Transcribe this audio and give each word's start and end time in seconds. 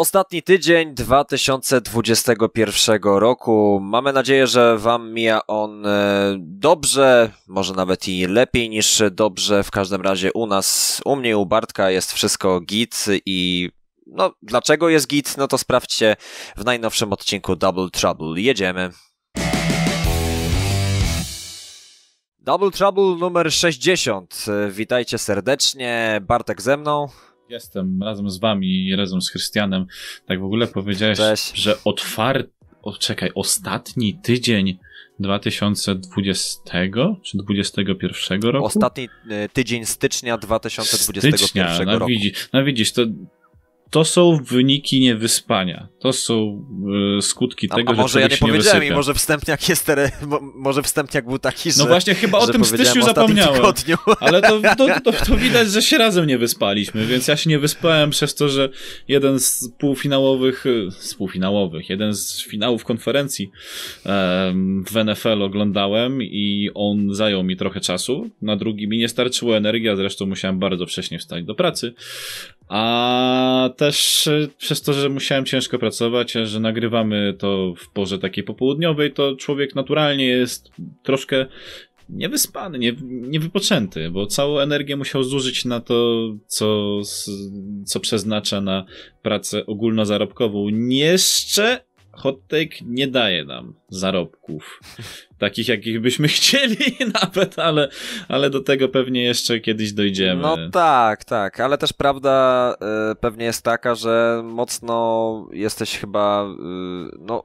Ostatni 0.00 0.42
tydzień 0.42 0.94
2021 0.94 3.02
roku. 3.02 3.80
Mamy 3.82 4.12
nadzieję, 4.12 4.46
że 4.46 4.78
Wam 4.78 5.12
mija 5.12 5.46
on 5.46 5.86
e, 5.86 6.36
dobrze, 6.38 7.30
może 7.48 7.74
nawet 7.74 8.08
i 8.08 8.26
lepiej 8.26 8.70
niż 8.70 9.02
dobrze. 9.10 9.62
W 9.62 9.70
każdym 9.70 10.02
razie 10.02 10.32
u 10.32 10.46
nas, 10.46 11.00
u 11.04 11.16
mnie, 11.16 11.38
u 11.38 11.46
Bartka 11.46 11.90
jest 11.90 12.12
wszystko 12.12 12.60
git 12.60 13.06
i 13.26 13.70
no, 14.06 14.34
dlaczego 14.42 14.88
jest 14.88 15.08
git? 15.08 15.36
No 15.36 15.48
to 15.48 15.58
sprawdźcie 15.58 16.16
w 16.56 16.64
najnowszym 16.64 17.12
odcinku 17.12 17.56
Double 17.56 17.90
Trouble. 17.90 18.40
Jedziemy. 18.40 18.90
Double 22.38 22.70
Trouble 22.70 23.16
numer 23.18 23.52
60. 23.52 24.44
Witajcie 24.70 25.18
serdecznie. 25.18 26.20
Bartek 26.22 26.62
ze 26.62 26.76
mną. 26.76 27.08
Jestem 27.50 28.02
razem 28.02 28.30
z 28.30 28.38
wami 28.38 28.88
i 28.88 28.96
razem 28.96 29.22
z 29.22 29.30
Chrystianem. 29.30 29.86
Tak 30.26 30.40
w 30.40 30.44
ogóle 30.44 30.66
powiedziałeś, 30.66 31.18
Cześć. 31.18 31.56
że 31.56 31.76
otwarty. 31.84 32.50
O, 32.82 32.92
czekaj, 32.92 33.30
ostatni 33.34 34.18
tydzień 34.22 34.78
2020 35.18 36.60
czy 37.22 37.38
2021 37.38 38.42
roku? 38.42 38.66
Ostatni 38.66 39.08
e, 39.30 39.48
tydzień 39.48 39.86
stycznia 39.86 40.38
2021 40.38 41.38
Stycznia, 41.38 41.78
no, 41.86 41.98
roku. 41.98 42.06
widzi, 42.06 42.32
no 42.52 42.64
widzisz, 42.64 42.92
to, 42.92 43.02
to 43.90 44.04
są 44.04 44.38
wyniki 44.44 45.00
niewyspania. 45.00 45.88
To 46.00 46.12
są 46.12 46.64
y, 47.18 47.22
skutki 47.22 47.68
A, 47.70 47.76
tego, 47.76 47.92
a 47.92 47.94
może 47.94 48.12
że 48.12 48.20
ja 48.20 48.26
nie 48.26 48.36
się 48.36 48.44
nie 48.46 48.52
powiedziałem 48.52 48.84
i 48.84 48.90
może 48.90 49.14
wstępniak 49.14 49.68
jest 49.68 49.86
tere, 49.86 50.10
mo- 50.26 50.40
może 50.54 50.82
wstępniak 50.82 51.26
był 51.28 51.38
taki, 51.38 51.72
że 51.72 51.78
No 51.78 51.86
właśnie, 51.86 52.14
chyba 52.14 52.38
o 52.38 52.46
tym 52.46 52.60
powiedziałem 52.62 52.86
styczniu 52.86 53.02
zapomniałem. 53.02 53.54
tygodniu. 53.54 53.96
Ale 54.20 54.42
to, 54.42 54.60
to, 54.76 55.00
to, 55.00 55.12
to 55.12 55.36
widać, 55.36 55.70
że 55.70 55.82
się 55.82 55.98
razem 55.98 56.26
nie 56.26 56.38
wyspaliśmy, 56.38 57.06
więc 57.06 57.28
ja 57.28 57.36
się 57.36 57.50
nie 57.50 57.58
wyspałem 57.58 58.10
przez 58.10 58.34
to, 58.34 58.48
że 58.48 58.68
jeden 59.08 59.40
z 59.40 59.68
półfinałowych, 59.78 60.64
e, 60.66 60.90
z 60.90 61.14
półfinałowych, 61.14 61.90
jeden 61.90 62.14
z 62.14 62.42
finałów 62.44 62.84
konferencji 62.84 63.50
em, 64.04 64.84
w 64.90 65.04
NFL 65.04 65.42
oglądałem 65.42 66.22
i 66.22 66.70
on 66.74 67.14
zajął 67.14 67.42
mi 67.44 67.56
trochę 67.56 67.80
czasu. 67.80 68.30
Na 68.42 68.56
drugi 68.56 68.88
mi 68.88 68.98
nie 68.98 69.08
starczyło 69.08 69.56
energii, 69.56 69.88
a 69.88 69.96
zresztą 69.96 70.26
musiałem 70.26 70.58
bardzo 70.58 70.86
wcześnie 70.86 71.18
wstać 71.18 71.44
do 71.44 71.54
pracy. 71.54 71.94
A 72.70 73.70
też 73.76 74.26
e, 74.26 74.48
przez 74.58 74.82
to, 74.82 74.92
że 74.92 75.08
musiałem 75.08 75.44
ciężko 75.44 75.78
pracować, 75.78 76.32
że 76.32 76.60
nagrywamy 76.60 77.34
to 77.38 77.74
w 77.76 77.90
porze 77.90 78.18
takiej 78.18 78.44
popołudniowej, 78.44 79.12
to 79.12 79.36
człowiek 79.36 79.74
naturalnie 79.74 80.26
jest 80.26 80.70
troszkę 81.02 81.46
niewyspany, 82.08 82.78
nie, 82.78 82.92
niewypoczęty, 83.02 84.10
bo 84.10 84.26
całą 84.26 84.58
energię 84.58 84.96
musiał 84.96 85.22
zużyć 85.22 85.64
na 85.64 85.80
to, 85.80 86.28
co, 86.46 87.00
co 87.84 88.00
przeznacza 88.00 88.60
na 88.60 88.84
pracę 89.22 89.66
ogólnozarobkową. 89.66 90.68
Jeszcze 90.88 91.84
hot 92.12 92.46
take 92.48 92.76
nie 92.86 93.08
daje 93.08 93.44
nam 93.44 93.74
zarobków. 93.88 94.80
Takich, 95.40 95.68
jakich 95.68 96.00
byśmy 96.00 96.28
chcieli 96.38 96.96
nawet, 97.22 97.58
ale, 97.58 97.88
ale 98.28 98.50
do 98.50 98.60
tego 98.60 98.88
pewnie 98.88 99.22
jeszcze 99.22 99.60
kiedyś 99.60 99.92
dojdziemy. 99.92 100.42
No 100.42 100.56
tak, 100.72 101.24
tak, 101.24 101.60
ale 101.60 101.78
też 101.78 101.92
prawda 101.92 102.74
e, 102.80 103.14
pewnie 103.14 103.44
jest 103.44 103.62
taka, 103.62 103.94
że 103.94 104.42
mocno 104.44 105.48
jesteś 105.52 105.98
chyba, 105.98 106.44
e, 106.44 106.56
no, 107.18 107.44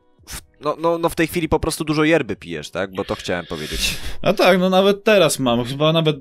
no, 0.61 0.77
no, 0.79 0.97
no 0.97 1.09
w 1.09 1.15
tej 1.15 1.27
chwili 1.27 1.49
po 1.49 1.59
prostu 1.59 1.83
dużo 1.83 2.03
yerby 2.03 2.35
pijesz, 2.35 2.69
tak? 2.69 2.95
Bo 2.95 3.05
to 3.05 3.15
chciałem 3.15 3.45
powiedzieć. 3.45 3.97
A 4.21 4.33
tak, 4.33 4.59
no 4.59 4.69
nawet 4.69 5.03
teraz 5.03 5.39
mam. 5.39 5.63
Chyba 5.63 5.93
nawet, 5.93 6.17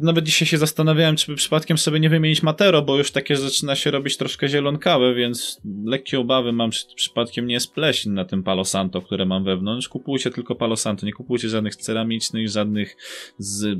nawet, 0.00 0.24
dzisiaj 0.24 0.48
się 0.48 0.58
zastanawiałem, 0.58 1.16
czy 1.16 1.32
by 1.32 1.36
przypadkiem 1.36 1.78
sobie 1.78 2.00
nie 2.00 2.08
wymienić 2.08 2.42
Matero, 2.42 2.82
bo 2.82 2.98
już 2.98 3.10
takie 3.10 3.36
zaczyna 3.36 3.76
się 3.76 3.90
robić 3.90 4.16
troszkę 4.16 4.48
zielonkawe, 4.48 5.14
więc 5.14 5.60
lekkie 5.84 6.20
obawy 6.20 6.52
mam, 6.52 6.70
czy 6.70 6.86
przypadkiem 6.94 7.46
nie 7.46 7.54
jest 7.54 7.72
pleśń 7.74 8.10
na 8.10 8.24
tym 8.24 8.42
Palo 8.42 8.64
Santo, 8.64 9.02
które 9.02 9.26
mam 9.26 9.44
wewnątrz. 9.44 9.88
Kupujcie 9.88 10.30
tylko 10.30 10.54
Palo 10.54 10.76
Santo, 10.76 11.06
nie 11.06 11.12
kupujcie 11.12 11.48
żadnych 11.48 11.76
ceramicznych, 11.76 12.48
żadnych 12.48 12.96
z, 13.38 13.78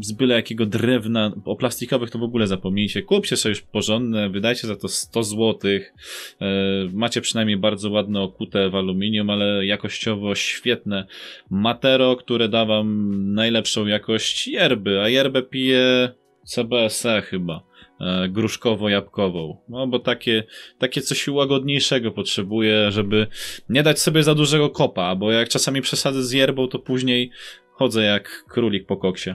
z 0.00 0.12
byle 0.12 0.34
jakiego 0.34 0.66
drewna. 0.66 1.32
O 1.44 1.56
plastikowych 1.56 2.10
to 2.10 2.18
w 2.18 2.22
ogóle 2.22 2.46
zapomnijcie. 2.46 3.02
Kupcie 3.02 3.36
sobie 3.36 3.50
już 3.50 3.62
porządne, 3.62 4.30
wydajcie 4.30 4.66
za 4.66 4.76
to 4.76 4.88
100 4.88 5.22
złotych. 5.22 5.94
E, 6.40 6.46
macie 6.92 7.20
przynajmniej 7.20 7.56
bardzo 7.56 7.90
ładne 7.90 8.20
okute 8.20 8.70
w 8.70 8.74
aluminium, 8.74 9.03
ale 9.30 9.66
jakościowo 9.66 10.34
świetne. 10.34 11.06
Matero, 11.50 12.16
które 12.16 12.48
da 12.48 12.64
wam 12.64 13.14
najlepszą 13.34 13.86
jakość 13.86 14.48
yerby, 14.48 15.00
a 15.00 15.08
yerbę 15.08 15.42
pije 15.42 16.08
CBSE 16.44 17.22
chyba. 17.22 17.62
E, 18.00 18.28
gruszkowo-jabłkową. 18.28 19.56
No 19.68 19.86
bo 19.86 19.98
takie, 19.98 20.44
takie 20.78 21.00
coś 21.00 21.28
łagodniejszego 21.28 22.10
potrzebuję, 22.10 22.90
żeby 22.90 23.26
nie 23.68 23.82
dać 23.82 24.00
sobie 24.00 24.22
za 24.22 24.34
dużego 24.34 24.70
kopa, 24.70 25.16
bo 25.16 25.32
jak 25.32 25.48
czasami 25.48 25.82
przesadzę 25.82 26.22
z 26.22 26.32
yerbą, 26.32 26.68
to 26.68 26.78
później 26.78 27.30
chodzę 27.72 28.04
jak 28.04 28.44
królik 28.48 28.86
po 28.86 28.96
koksie. 28.96 29.30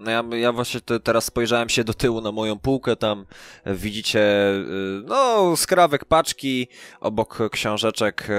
No 0.00 0.10
ja, 0.10 0.24
ja 0.36 0.52
właśnie 0.52 0.80
te, 0.80 1.00
teraz 1.00 1.24
spojrzałem 1.24 1.68
się 1.68 1.84
do 1.84 1.94
tyłu 1.94 2.20
na 2.20 2.32
moją 2.32 2.58
półkę, 2.58 2.96
tam 2.96 3.26
e, 3.64 3.74
widzicie, 3.74 4.20
e, 4.20 4.62
no, 5.06 5.56
skrawek 5.56 6.04
paczki, 6.04 6.68
obok 7.00 7.50
książeczek 7.52 8.26
e, 8.30 8.34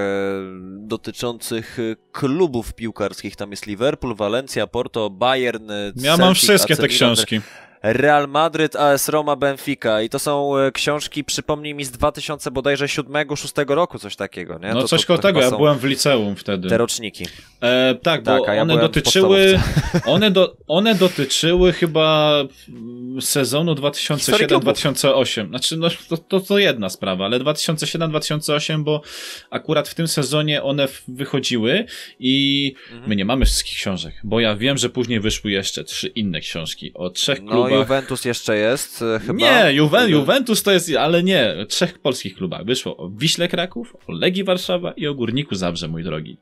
dotyczących 0.78 1.78
klubów 2.12 2.74
piłkarskich, 2.74 3.36
tam 3.36 3.50
jest 3.50 3.66
Liverpool, 3.66 4.14
Walencja, 4.14 4.66
Porto, 4.66 5.10
Bayern, 5.10 5.70
Ja 5.96 6.16
mam 6.16 6.34
Celtic, 6.34 6.42
wszystkie 6.42 6.74
AC 6.74 6.80
te 6.80 6.88
książki. 6.88 7.40
Real 7.82 8.28
Madryt, 8.28 8.76
AS 8.76 9.08
Roma, 9.08 9.36
Benfica 9.36 10.02
i 10.02 10.08
to 10.08 10.18
są 10.18 10.58
e, 10.58 10.72
książki, 10.72 11.24
przypomnij 11.24 11.74
mi, 11.74 11.84
z 11.84 11.90
2000 11.90 12.50
bodajże 12.50 12.86
7-6 12.86 13.74
roku, 13.74 13.98
coś 13.98 14.16
takiego, 14.16 14.58
nie? 14.58 14.74
No 14.74 14.80
to, 14.80 14.88
coś 14.88 15.04
koło 15.04 15.18
tego, 15.18 15.40
ja 15.40 15.50
byłem 15.50 15.78
w 15.78 15.84
liceum 15.84 16.36
wtedy. 16.36 16.68
te 16.68 16.78
roczniki. 16.78 17.26
E, 17.60 17.94
tak, 18.02 18.22
bo 18.22 18.44
Tak, 18.44 18.56
ja 18.56 18.62
one 18.62 18.78
dotyczyły. 18.78 19.60
One, 20.06 20.30
do, 20.30 20.56
one 20.68 20.94
dotyczyły 20.94 21.72
chyba 21.72 22.34
mm, 22.68 23.22
sezonu 23.22 23.76
Historii 23.94 24.46
klubów. 24.46 24.74
2007-2008. 24.74 25.48
Znaczy, 25.48 25.76
no 25.76 25.88
to, 26.08 26.16
to, 26.16 26.40
to 26.40 26.58
jedna 26.58 26.88
sprawa, 26.88 27.24
ale 27.24 27.40
2007-2008, 27.40 28.82
bo 28.82 29.02
akurat 29.50 29.88
w 29.88 29.94
tym 29.94 30.08
sezonie 30.08 30.62
one 30.62 30.88
wychodziły 31.08 31.84
i 32.18 32.74
Mhm. 32.92 33.08
my 33.08 33.16
nie 33.16 33.24
mamy 33.24 33.44
wszystkich 33.44 33.76
książek, 33.76 34.14
bo 34.24 34.40
ja 34.40 34.56
wiem, 34.56 34.78
że 34.78 34.88
później 34.90 35.20
wyszły 35.20 35.50
jeszcze 35.50 35.84
trzy 35.84 36.08
inne 36.08 36.40
książki 36.40 36.90
o 36.94 37.10
trzech 37.10 37.42
No, 37.42 37.50
klubach. 37.52 37.71
Juventus 37.78 38.24
jeszcze 38.24 38.56
jest, 38.56 39.02
e, 39.02 39.20
chyba. 39.20 39.38
Nie, 39.38 39.72
Juve, 39.72 40.08
Juventus 40.08 40.62
to 40.62 40.72
jest, 40.72 40.96
ale 40.96 41.22
nie, 41.22 41.54
trzech 41.68 41.98
polskich 41.98 42.36
klubach. 42.36 42.64
Wyszło 42.64 42.96
o 42.96 43.10
Wiśle 43.10 43.48
Kraków, 43.48 43.96
o 44.06 44.12
Legii 44.12 44.44
Warszawa 44.44 44.92
i 44.92 45.06
o 45.06 45.14
Górniku 45.14 45.54
Zabrze, 45.54 45.88
mój 45.88 46.04
drogi. 46.04 46.36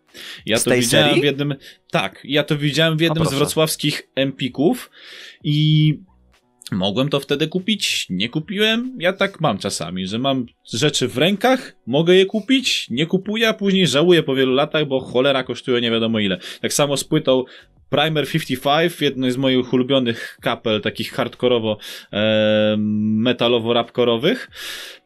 Ja 0.46 0.58
Z 0.58 0.64
to 0.64 0.70
widziałem 0.70 1.08
serii? 1.08 1.20
w 1.20 1.24
jednym, 1.24 1.54
tak, 1.90 2.20
ja 2.24 2.44
to 2.44 2.56
widziałem 2.56 2.96
w 2.96 3.00
jednym 3.00 3.26
z 3.26 3.34
wrocławskich 3.34 4.08
Empików 4.14 4.90
i 5.44 5.98
mogłem 6.72 7.08
to 7.08 7.20
wtedy 7.20 7.48
kupić, 7.48 8.06
nie 8.10 8.28
kupiłem. 8.28 8.96
Ja 8.98 9.12
tak 9.12 9.40
mam 9.40 9.58
czasami, 9.58 10.06
że 10.06 10.18
mam 10.18 10.46
rzeczy 10.72 11.08
w 11.08 11.18
rękach, 11.18 11.76
mogę 11.86 12.14
je 12.14 12.26
kupić, 12.26 12.90
nie 12.90 13.06
kupuję, 13.06 13.48
a 13.48 13.54
później 13.54 13.86
żałuję 13.86 14.22
po 14.22 14.34
wielu 14.34 14.54
latach, 14.54 14.86
bo 14.86 15.00
cholera 15.00 15.42
kosztuje 15.42 15.80
nie 15.80 15.90
wiadomo 15.90 16.18
ile. 16.18 16.38
Tak 16.60 16.72
samo 16.72 16.96
z 16.96 17.04
płytą 17.04 17.44
Primer 17.90 18.26
55, 18.26 19.00
jednej 19.00 19.30
z 19.30 19.36
moich 19.36 19.72
ulubionych 19.72 20.38
kapel, 20.40 20.80
takich 20.80 21.12
hardkorowo, 21.12 21.78
e, 22.12 22.76
metalowo-rapkorowych, 22.98 24.50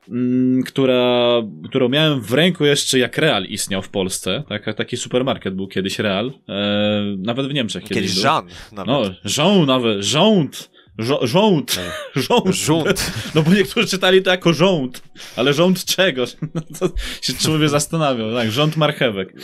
mm, 0.08 0.62
która, 0.62 1.42
którą 1.68 1.88
miałem 1.88 2.20
w 2.20 2.32
ręku 2.32 2.64
jeszcze 2.64 2.98
jak 2.98 3.18
Real 3.18 3.44
istniał 3.44 3.82
w 3.82 3.88
Polsce. 3.88 4.42
Tak, 4.48 4.76
taki 4.76 4.96
supermarket 4.96 5.54
był 5.54 5.68
kiedyś 5.68 5.98
Real. 5.98 6.32
E, 6.48 7.02
nawet 7.18 7.46
w 7.46 7.54
Niemczech 7.54 7.82
kiedyś, 7.82 8.10
Kiedyś. 8.10 8.24
Jean 8.24 8.46
nawet. 8.72 8.86
No, 8.86 9.02
rząd 9.24 9.66
nawet, 9.66 10.02
rząd. 10.02 10.73
Żo- 10.98 11.26
Rząd, 11.26 11.80
rząd. 12.16 12.46
Rząd. 12.54 13.12
No 13.34 13.42
bo 13.42 13.54
niektórzy 13.54 13.86
czytali 13.88 14.22
to 14.22 14.30
jako 14.30 14.52
rząd, 14.52 15.02
ale 15.36 15.52
rząd 15.52 15.84
czego? 15.84 16.24
No 16.54 16.60
to 16.78 16.88
się 17.22 17.32
człowiek 17.32 17.68
zastanawiał, 17.68 18.32
tak, 18.34 18.50
rząd 18.50 18.76
marchewek. 18.76 19.34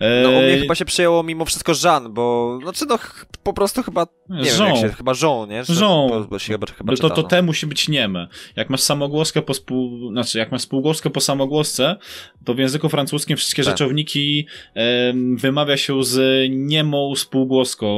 E, 0.00 0.22
No 0.22 0.30
u 0.30 0.42
mnie 0.42 0.58
chyba 0.58 0.74
się 0.74 0.84
przyjęło 0.84 1.22
mimo 1.22 1.44
wszystko 1.44 1.72
Jean, 1.84 2.12
bo 2.14 2.58
znaczy 2.62 2.84
no 2.88 2.98
po 3.42 3.52
prostu 3.52 3.82
chyba, 3.82 4.06
nie 4.28 4.50
wiem 4.50 4.66
jak 4.66 4.76
się, 4.76 4.88
chyba 4.88 5.12
Jean, 5.22 5.48
nie? 5.48 5.62
Jean. 5.80 6.26
Bo, 6.30 6.38
się 6.38 6.52
chyba, 6.52 6.66
chyba 6.66 6.96
to, 6.96 7.10
to 7.10 7.22
te 7.22 7.42
musi 7.42 7.66
być 7.66 7.88
nieme. 7.88 8.28
Jak 8.56 8.70
masz 8.70 8.80
samogłoskę 8.80 9.42
po 9.42 9.54
spół... 9.54 10.10
Znaczy, 10.12 10.38
jak 10.38 10.52
masz 10.52 10.62
spółgłoskę 10.62 11.10
po 11.10 11.20
samogłosce, 11.20 11.96
to 12.44 12.54
w 12.54 12.58
języku 12.58 12.88
francuskim 12.88 13.36
wszystkie 13.36 13.62
Tak. 13.64 13.72
rzeczowniki 13.72 14.46
em, 14.74 15.36
wymawia 15.36 15.76
się 15.76 16.04
z 16.04 16.46
niemą 16.50 17.14
spółgłoską, 17.16 17.96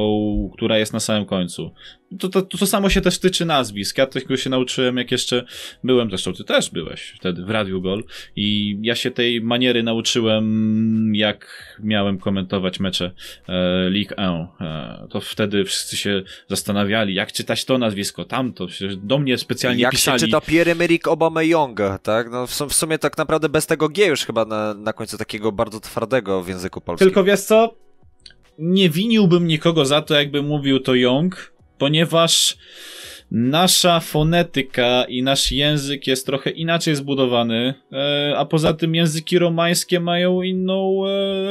która 0.53 0.77
jest 0.77 0.93
na 0.93 0.99
samym 0.99 1.25
końcu. 1.25 1.71
To, 2.19 2.29
to, 2.29 2.41
to, 2.41 2.67
samo 2.67 2.89
się 2.89 3.01
też 3.01 3.19
tyczy 3.19 3.45
nazwisk. 3.45 3.97
Ja 3.97 4.05
tego 4.05 4.37
się 4.37 4.49
nauczyłem, 4.49 4.97
jak 4.97 5.11
jeszcze 5.11 5.45
byłem, 5.83 6.09
zresztą 6.09 6.33
ty 6.33 6.43
też 6.43 6.69
byłeś 6.69 7.13
wtedy 7.19 7.45
w 7.45 7.49
Radiu 7.49 7.81
Gol 7.81 8.03
i 8.35 8.77
ja 8.81 8.95
się 8.95 9.11
tej 9.11 9.41
maniery 9.41 9.83
nauczyłem, 9.83 11.15
jak 11.15 11.75
miałem 11.83 12.17
komentować 12.17 12.79
mecze 12.79 13.11
e, 13.47 13.53
League 13.89 14.13
1. 14.17 14.47
E, 14.61 15.07
to 15.09 15.21
wtedy 15.21 15.65
wszyscy 15.65 15.97
się 15.97 16.23
zastanawiali, 16.47 17.13
jak 17.13 17.31
czytać 17.31 17.65
to 17.65 17.77
nazwisko, 17.77 18.25
tamto. 18.25 18.67
Do 18.97 19.19
mnie 19.19 19.37
specjalnie 19.37 19.81
jak 19.81 19.91
pisali. 19.91 20.13
Jak 20.13 20.21
się 20.21 20.25
czyta 20.25 20.39
Pierre-Emerick 20.39 21.07
Aubameyonga, 21.07 21.97
tak? 21.97 22.31
No 22.31 22.47
w, 22.47 22.51
w, 22.51 22.73
sumie 22.73 22.99
tak 22.99 23.17
naprawdę 23.17 23.49
bez 23.49 23.67
tego 23.67 23.89
G 23.89 24.05
już 24.05 24.25
chyba 24.25 24.45
na, 24.45 24.73
na 24.73 24.93
końcu 24.93 25.17
takiego 25.17 25.51
bardzo 25.51 25.79
twardego 25.79 26.43
w 26.43 26.47
języku 26.47 26.81
polskim. 26.81 27.07
Tylko 27.07 27.23
wiesz 27.23 27.41
co? 27.41 27.75
Nie 28.57 28.89
winiłbym 28.89 29.47
nikogo 29.47 29.85
za 29.85 30.01
to, 30.01 30.13
jakby 30.13 30.41
mówił 30.41 30.79
to 30.79 30.95
Young, 30.95 31.51
ponieważ 31.81 32.57
nasza 33.31 33.99
fonetyka 33.99 35.03
i 35.03 35.23
nasz 35.23 35.51
język 35.51 36.07
jest 36.07 36.25
trochę 36.25 36.49
inaczej 36.49 36.95
zbudowany, 36.95 37.73
e, 37.91 38.33
a 38.37 38.45
poza 38.45 38.73
tym 38.73 38.95
języki 38.95 39.39
romańskie 39.39 39.99
mają 39.99 40.41
inną 40.41 41.03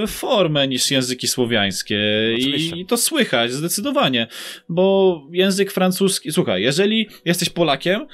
e, 0.03 0.07
formę 0.07 0.69
niż 0.69 0.91
języki 0.91 1.29
słowiańskie 1.29 1.99
i, 2.39 2.87
to 2.87 2.97
słychać 2.97 3.53
zdecydowanie, 3.53 4.27
bo 4.69 5.23
język 5.33 5.73
francuski, 5.73 6.33
słuchaj, 6.33 6.63
jeżeli 6.63 7.09
jesteś 7.25 7.49
Polakiem, 7.49 8.07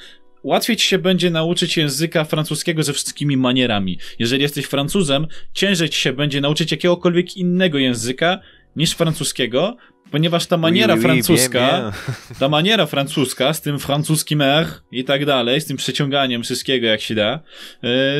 łatwiej 0.43 0.75
ci 0.75 0.87
się 0.87 0.97
będzie 0.97 1.29
nauczyć 1.29 1.77
języka 1.77 2.23
francuskiego 2.23 2.83
ze 2.83 2.93
wszystkimi 2.93 3.37
manierami. 3.37 3.99
Jeżeli 4.19 4.41
jesteś 4.41 4.65
Francuzem, 4.65 5.27
ciężej 5.53 5.89
ci 5.89 5.99
się 6.01 6.13
będzie 6.13 6.41
nauczyć 6.41 6.71
jakiegokolwiek 6.71 7.37
innego 7.37 7.77
języka 7.77 8.39
niż 8.75 8.91
francuskiego, 8.91 9.77
ponieważ 10.11 10.45
ta 10.45 10.57
maniera 10.57 10.93
oui, 10.93 10.99
oui, 10.99 11.03
francuska, 11.03 11.59
bien, 11.59 11.81
bien. 11.81 12.39
ta 12.39 12.49
maniera 12.49 12.85
francuska 12.85 13.53
z 13.53 13.61
tym 13.61 13.79
francuskim 13.79 14.41
R 14.41 14.67
i 14.91 15.03
tak 15.03 15.25
dalej, 15.25 15.61
z 15.61 15.65
tym 15.65 15.77
przeciąganiem 15.77 16.43
wszystkiego 16.43 16.87
jak 16.87 17.01
się 17.01 17.15
da, 17.15 17.39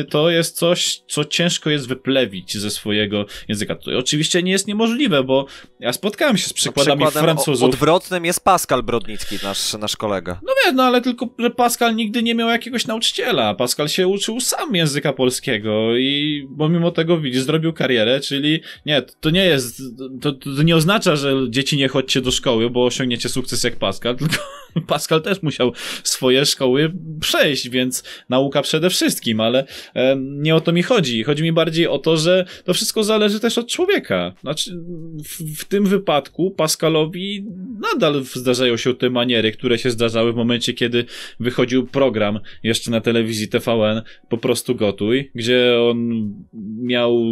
y, 0.00 0.04
to 0.04 0.30
jest 0.30 0.56
coś, 0.56 1.02
co 1.08 1.24
ciężko 1.24 1.70
jest 1.70 1.88
wyplewić 1.88 2.56
ze 2.56 2.70
swojego 2.70 3.26
języka. 3.48 3.74
To 3.74 3.98
oczywiście 3.98 4.42
nie 4.42 4.52
jest 4.52 4.66
niemożliwe, 4.66 5.24
bo 5.24 5.46
ja 5.80 5.92
spotkałem 5.92 6.36
się 6.36 6.48
z 6.48 6.52
przykładami 6.52 7.04
no, 7.04 7.10
Francuzów. 7.10 7.68
Odwrotnym 7.68 8.24
jest 8.24 8.44
Pascal 8.44 8.82
Brodnicki, 8.82 9.36
nasz, 9.42 9.72
nasz 9.72 9.96
kolega. 9.96 10.40
No 10.46 10.52
wiem, 10.64 10.76
no 10.76 10.82
ale 10.82 11.00
tylko, 11.00 11.28
że 11.38 11.50
Pascal 11.50 11.96
nigdy 11.96 12.22
nie 12.22 12.34
miał 12.34 12.48
jakiegoś 12.48 12.86
nauczyciela. 12.86 13.54
Pascal 13.54 13.88
się 13.88 14.08
uczył 14.08 14.40
sam 14.40 14.76
języka 14.76 15.12
polskiego 15.12 15.96
i 15.96 16.46
pomimo 16.58 16.90
tego, 16.90 17.20
widzisz, 17.20 17.42
zrobił 17.42 17.72
karierę, 17.72 18.20
czyli 18.20 18.60
nie, 18.86 19.02
to 19.02 19.30
nie 19.30 19.44
jest, 19.44 19.82
to, 20.20 20.32
to 20.32 20.62
nie 20.62 20.76
oznacza, 20.76 21.16
że 21.16 21.34
dzieci 21.48 21.77
nie 21.78 21.88
chodźcie 21.88 22.20
do 22.20 22.30
szkoły, 22.30 22.70
bo 22.70 22.84
osiągniecie 22.84 23.28
sukces 23.28 23.64
jak 23.64 23.76
Pascal, 23.76 24.16
tylko 24.18 24.36
Pascal 24.86 25.22
też 25.22 25.42
musiał 25.42 25.72
swoje 26.02 26.46
szkoły 26.46 26.92
przejść, 27.20 27.68
więc 27.68 28.04
nauka 28.28 28.62
przede 28.62 28.90
wszystkim, 28.90 29.40
ale 29.40 29.66
e, 29.94 30.16
nie 30.20 30.54
o 30.54 30.60
to 30.60 30.72
mi 30.72 30.82
chodzi. 30.82 31.22
Chodzi 31.22 31.42
mi 31.42 31.52
bardziej 31.52 31.86
o 31.86 31.98
to, 31.98 32.16
że 32.16 32.44
to 32.64 32.74
wszystko 32.74 33.04
zależy 33.04 33.40
też 33.40 33.58
od 33.58 33.68
człowieka. 33.68 34.34
Znaczy, 34.40 34.80
w, 35.24 35.60
w 35.60 35.64
tym 35.64 35.86
wypadku 35.86 36.50
Pascalowi 36.50 37.44
nadal 37.92 38.24
zdarzają 38.24 38.76
się 38.76 38.94
te 38.94 39.10
maniery, 39.10 39.52
które 39.52 39.78
się 39.78 39.90
zdarzały 39.90 40.32
w 40.32 40.36
momencie, 40.36 40.72
kiedy 40.72 41.04
wychodził 41.40 41.86
program 41.86 42.40
jeszcze 42.62 42.90
na 42.90 43.00
telewizji 43.00 43.48
TVN, 43.48 44.02
po 44.28 44.38
prostu 44.38 44.74
gotuj, 44.74 45.30
gdzie 45.34 45.80
on 45.90 46.30
miał 46.82 47.24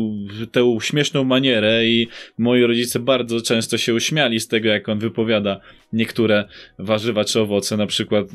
tę 0.53 0.79
śmieszną 0.81 1.25
manierę 1.25 1.87
i 1.87 2.09
moi 2.39 2.63
rodzice 2.63 2.99
bardzo 2.99 3.41
często 3.41 3.79
się 3.79 3.95
uśmiali 3.95 4.36
z 4.41 4.49
tego, 4.49 4.69
jak 4.69 4.89
on 4.89 4.99
wypowiada 4.99 5.61
niektóre 5.93 6.49
warzywa 6.79 7.25
czy 7.25 7.41
owoce, 7.41 7.77
na 7.77 7.87
przykład 7.87 8.27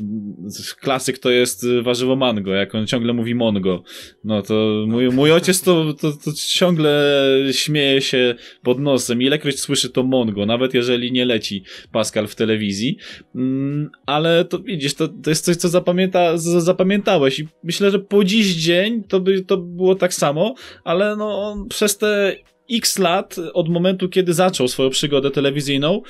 klasyk 0.80 1.18
to 1.18 1.30
jest 1.30 1.66
warzywo 1.82 2.16
mango, 2.16 2.52
jak 2.54 2.74
on 2.74 2.86
ciągle 2.86 3.12
mówi 3.12 3.34
mongo, 3.34 3.82
no 4.24 4.42
to 4.42 4.84
mój, 4.88 5.08
mój 5.08 5.32
ojciec 5.32 5.62
to, 5.62 5.94
to, 5.94 6.12
to 6.12 6.30
ciągle 6.48 7.18
śmieje 7.52 8.00
się 8.00 8.34
pod 8.62 8.80
nosem, 8.80 9.22
ilekroć 9.22 9.60
słyszy 9.60 9.90
to 9.90 10.02
mongo, 10.02 10.46
nawet 10.46 10.74
jeżeli 10.74 11.12
nie 11.12 11.24
leci 11.24 11.64
Pascal 11.92 12.26
w 12.26 12.34
telewizji, 12.34 12.96
mm, 13.34 13.90
ale 14.06 14.44
to 14.44 14.58
widzisz, 14.58 14.94
to, 14.94 15.08
to 15.08 15.30
jest 15.30 15.44
coś, 15.44 15.56
co 15.56 15.68
zapamięta, 15.68 16.38
zapamiętałeś 16.38 17.40
i 17.40 17.48
myślę, 17.64 17.90
że 17.90 17.98
po 17.98 18.24
dziś 18.24 18.46
dzień 18.46 19.02
to 19.04 19.20
by 19.20 19.42
to 19.42 19.56
było 19.56 19.94
tak 19.94 20.14
samo, 20.14 20.54
ale 20.84 21.16
no 21.16 21.56
przez 21.68 21.98
te 21.98 22.36
x 22.72 22.98
lat 22.98 23.36
od 23.52 23.68
momentu, 23.68 24.08
kiedy 24.08 24.34
zaczął 24.34 24.68
swoją 24.68 24.90
przygodę 24.90 25.30
telewizyjną, 25.30 26.02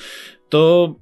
to 0.49 0.95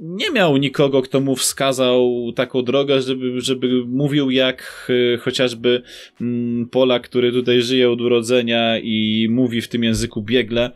nie 0.00 0.30
miał 0.30 0.56
nikogo, 0.56 1.02
kto 1.02 1.20
mu 1.20 1.36
wskazał 1.36 2.32
taką 2.36 2.62
drogę, 2.62 3.02
żeby, 3.02 3.40
żeby 3.40 3.84
mówił 3.86 4.30
jak 4.30 4.86
y, 4.90 5.18
chociażby 5.18 5.82
mm, 6.20 6.68
Polak, 6.68 7.02
który 7.02 7.32
tutaj 7.32 7.62
żyje 7.62 7.90
od 7.90 8.00
urodzenia 8.00 8.78
i 8.78 9.28
mówi 9.30 9.60
w 9.60 9.68
tym 9.68 9.84
języku 9.84 10.22
biegle. 10.22 10.70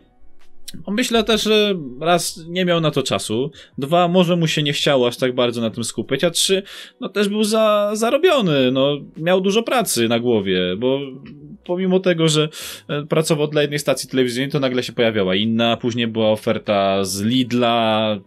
Myślę 0.88 1.24
też, 1.24 1.42
że 1.42 1.74
raz 2.00 2.40
nie 2.48 2.64
miał 2.64 2.80
na 2.80 2.90
to 2.90 3.02
czasu, 3.02 3.50
dwa, 3.78 4.08
może 4.08 4.36
mu 4.36 4.46
się 4.46 4.62
nie 4.62 4.72
chciało 4.72 5.08
aż 5.08 5.16
tak 5.16 5.34
bardzo 5.34 5.60
na 5.60 5.70
tym 5.70 5.84
skupiać, 5.84 6.24
a 6.24 6.30
trzy, 6.30 6.62
no 7.00 7.08
też 7.08 7.28
był 7.28 7.44
za, 7.44 7.90
zarobiony, 7.94 8.70
no 8.72 8.98
miał 9.16 9.40
dużo 9.40 9.62
pracy 9.62 10.08
na 10.08 10.20
głowie, 10.20 10.60
bo 10.78 11.00
pomimo 11.64 12.00
tego, 12.00 12.28
że 12.28 12.48
e, 12.88 13.06
pracował 13.06 13.48
dla 13.48 13.62
jednej 13.62 13.78
stacji 13.78 14.08
telewizyjnej, 14.08 14.50
to 14.50 14.60
nagle 14.60 14.82
się 14.82 14.92
pojawiała 14.92 15.34
inna, 15.34 15.76
później 15.76 16.06
była 16.06 16.30
oferta 16.30 17.04
z 17.04 17.22
Lidla, 17.22 18.18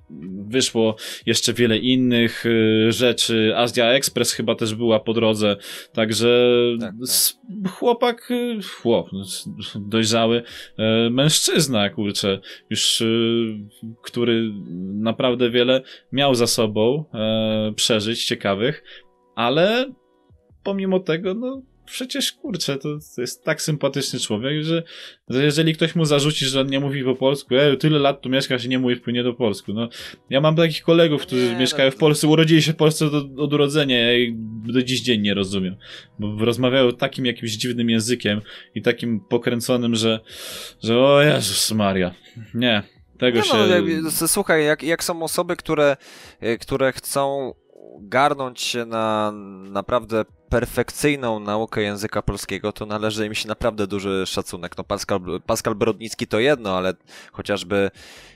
wyszło 0.47 0.95
jeszcze 1.25 1.53
wiele 1.53 1.77
innych 1.77 2.43
e, 2.45 2.91
rzeczy, 2.91 3.53
Asia 3.55 3.85
Express 3.85 4.33
chyba 4.33 4.55
też 4.55 4.75
była 4.75 4.99
po 4.99 5.13
drodze, 5.13 5.55
także 5.93 6.49
tak, 6.79 6.93
tak. 6.99 7.71
chłopak, 7.71 8.31
e, 8.31 8.61
chłop, 8.61 9.09
dojrzały 9.75 10.43
mężczyzna, 11.11 11.89
kurczę, 11.89 12.39
już 12.69 13.03
który 14.03 14.51
naprawdę 14.93 15.49
wiele 15.49 15.81
miał 16.11 16.35
za 16.35 16.47
sobą 16.47 17.05
przeżyć 17.75 18.25
ciekawych, 18.25 18.83
ale 19.35 19.85
pomimo 20.63 20.99
tego, 20.99 21.33
no 21.33 21.61
przecież 21.85 22.31
kurczę, 22.31 22.77
to, 22.77 22.99
to, 23.15 23.21
jest 23.21 23.43
tak 23.43 23.61
sympatyczny 23.61 24.19
człowiek, 24.19 24.63
że, 24.63 24.83
że 25.29 25.43
jeżeli 25.43 25.73
ktoś 25.73 25.95
mu 25.95 26.05
zarzuci, 26.05 26.45
że 26.45 26.61
on 26.61 26.67
nie 26.67 26.79
mówi 26.79 27.03
po 27.03 27.15
polsku, 27.15 27.55
e, 27.55 27.77
tyle 27.77 27.99
lat 27.99 28.21
tu 28.21 28.29
mieszkasz 28.29 28.65
i 28.65 28.69
nie 28.69 28.79
mówi 28.79 28.95
wpłynie 28.95 29.23
do 29.23 29.33
polsku. 29.33 29.73
No, 29.73 29.89
ja 30.29 30.41
mam 30.41 30.55
takich 30.55 30.83
kolegów, 30.83 31.21
którzy 31.21 31.49
nie, 31.49 31.55
mieszkają 31.55 31.89
no. 31.89 31.95
w 31.95 31.99
Polsce, 31.99 32.27
urodzili 32.27 32.61
się 32.61 32.73
w 32.73 32.75
Polsce 32.75 33.05
od, 33.05 33.39
od 33.39 33.53
urodzenia, 33.53 33.99
ja 33.99 34.13
ich 34.13 34.33
do 34.73 34.83
dziś 34.83 35.01
dzień 35.01 35.21
nie 35.21 35.33
rozumiem, 35.33 35.75
bo 36.19 36.45
rozmawiają 36.45 36.91
takim 36.91 37.25
jakimś 37.25 37.51
dziwnym 37.51 37.89
językiem 37.89 38.41
i 38.75 38.81
takim 38.81 39.19
pokręconym, 39.19 39.95
że, 39.95 40.19
że 40.83 40.99
o 40.99 41.21
Jezus 41.21 41.71
Maria, 41.71 42.13
nie, 42.53 42.83
tego 43.17 43.39
nie 43.39 43.43
no, 43.53 43.67
się... 43.67 44.01
No, 44.21 44.27
słuchaj, 44.27 44.65
jak, 44.65 44.83
jak 44.83 45.03
są 45.03 45.23
osoby, 45.23 45.55
które, 45.55 45.97
e, 46.39 46.57
które 46.57 46.91
chcą 46.91 47.53
garnąć 47.99 48.61
się 48.61 48.85
na 48.85 49.33
naprawdę 49.71 50.25
perfekcyjną 50.49 51.39
naukę 51.39 51.81
języka 51.81 52.21
polskiego, 52.21 52.71
to 52.71 52.85
należy 52.85 53.25
im 53.25 53.35
się 53.35 53.47
naprawdę 53.47 53.87
duży 53.87 54.23
szacunek. 54.25 54.77
No 54.77 54.83
Pascal, 54.83 55.19
Pascal 55.45 55.75
Brodnicki 55.75 56.27
to 56.27 56.39
jedno, 56.39 56.77
ale 56.77 56.93
chociażby 57.31 57.91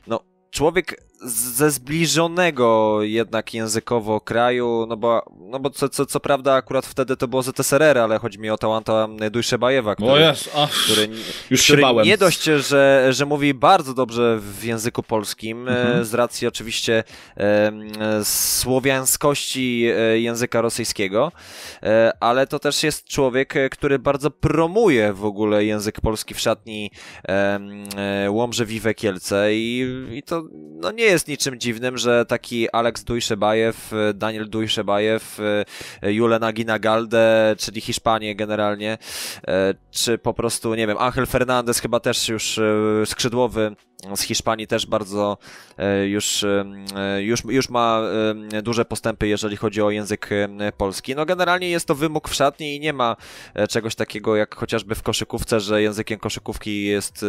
no, 0.08 0.20
człowiek 0.52 1.09
ze 1.22 1.72
zbliżonego 1.72 3.00
jednak 3.02 3.54
językowo 3.54 4.22
kraju, 4.22 4.86
no 4.90 4.98
bo, 4.98 5.26
no 5.40 5.60
bo 5.60 5.70
co, 5.70 5.90
co, 5.90 6.06
co 6.06 6.20
prawda 6.20 6.54
akurat 6.54 6.86
wtedy 6.86 7.18
to 7.18 7.28
było 7.28 7.42
ZSRR, 7.42 7.98
ale 7.98 8.20
chodzi 8.20 8.40
mi 8.40 8.50
o 8.50 8.58
Tałanta 8.58 9.08
Dujszebajewa, 9.32 9.96
który, 9.96 10.34
ach, 10.56 10.72
który, 10.72 11.10
już 11.50 11.64
który 11.64 11.84
nie 12.04 12.18
dość, 12.18 12.44
że, 12.44 13.08
że 13.10 13.26
mówi 13.26 13.54
bardzo 13.54 13.94
dobrze 13.94 14.40
w 14.40 14.64
języku 14.64 15.04
polskim, 15.04 15.68
e, 15.68 15.82
mhm. 15.82 16.06
z 16.06 16.14
racji 16.14 16.48
oczywiście 16.48 17.04
e, 17.38 17.72
słowiańskości 18.24 19.88
e, 19.98 20.20
języka 20.20 20.62
rosyjskiego, 20.62 21.32
e, 21.84 22.12
ale 22.20 22.48
to 22.48 22.60
też 22.60 22.84
jest 22.84 23.06
człowiek, 23.06 23.56
e, 23.56 23.70
który 23.70 24.00
bardzo 24.00 24.32
promuje 24.32 25.14
w 25.14 25.26
ogóle 25.26 25.66
język 25.66 26.02
polski 26.02 26.34
w 26.34 26.40
szatni 26.40 26.92
e, 27.28 28.28
Łomże 28.30 28.66
Wiwe 28.66 28.94
Kielce 28.94 29.50
i, 29.54 29.88
i 30.12 30.24
to 30.24 30.44
no 30.80 30.92
nie 30.92 31.09
jest 31.10 31.28
niczym 31.28 31.60
dziwnym, 31.60 31.98
że 31.98 32.26
taki 32.26 32.70
Alex 32.70 33.04
Dujszebajew, 33.04 33.92
Daniel 34.14 34.50
Dujszebajew, 34.50 35.40
Julen 36.02 36.44
Aginagalde, 36.44 37.56
czyli 37.60 37.82
Hiszpanie 37.82 38.36
generalnie, 38.36 38.98
czy 39.92 40.18
po 40.18 40.34
prostu, 40.34 40.76
nie 40.76 40.88
wiem, 40.88 40.98
Angel 40.98 41.28
Fernandez 41.28 41.80
chyba 41.80 42.00
też 42.00 42.30
już 42.30 42.60
skrzydłowy 43.06 43.76
z 44.16 44.22
Hiszpanii 44.22 44.68
też 44.68 44.86
bardzo 44.86 45.38
już, 46.08 46.46
już, 47.20 47.44
już 47.50 47.70
ma 47.70 48.02
duże 48.64 48.86
postępy, 48.86 49.28
jeżeli 49.28 49.58
chodzi 49.58 49.82
o 49.82 49.90
język 49.92 50.30
polski. 50.78 51.16
No 51.16 51.26
generalnie 51.26 51.70
jest 51.70 51.88
to 51.88 51.96
wymóg 51.96 52.30
w 52.30 52.34
szatni 52.34 52.76
i 52.76 52.80
nie 52.80 52.94
ma 52.94 53.16
czegoś 53.70 53.96
takiego 53.96 54.36
jak 54.36 54.56
chociażby 54.56 54.96
w 54.96 55.04
koszykówce, 55.04 55.60
że 55.60 55.82
językiem 55.82 56.20
koszykówki 56.20 56.84
jest, 56.84 57.26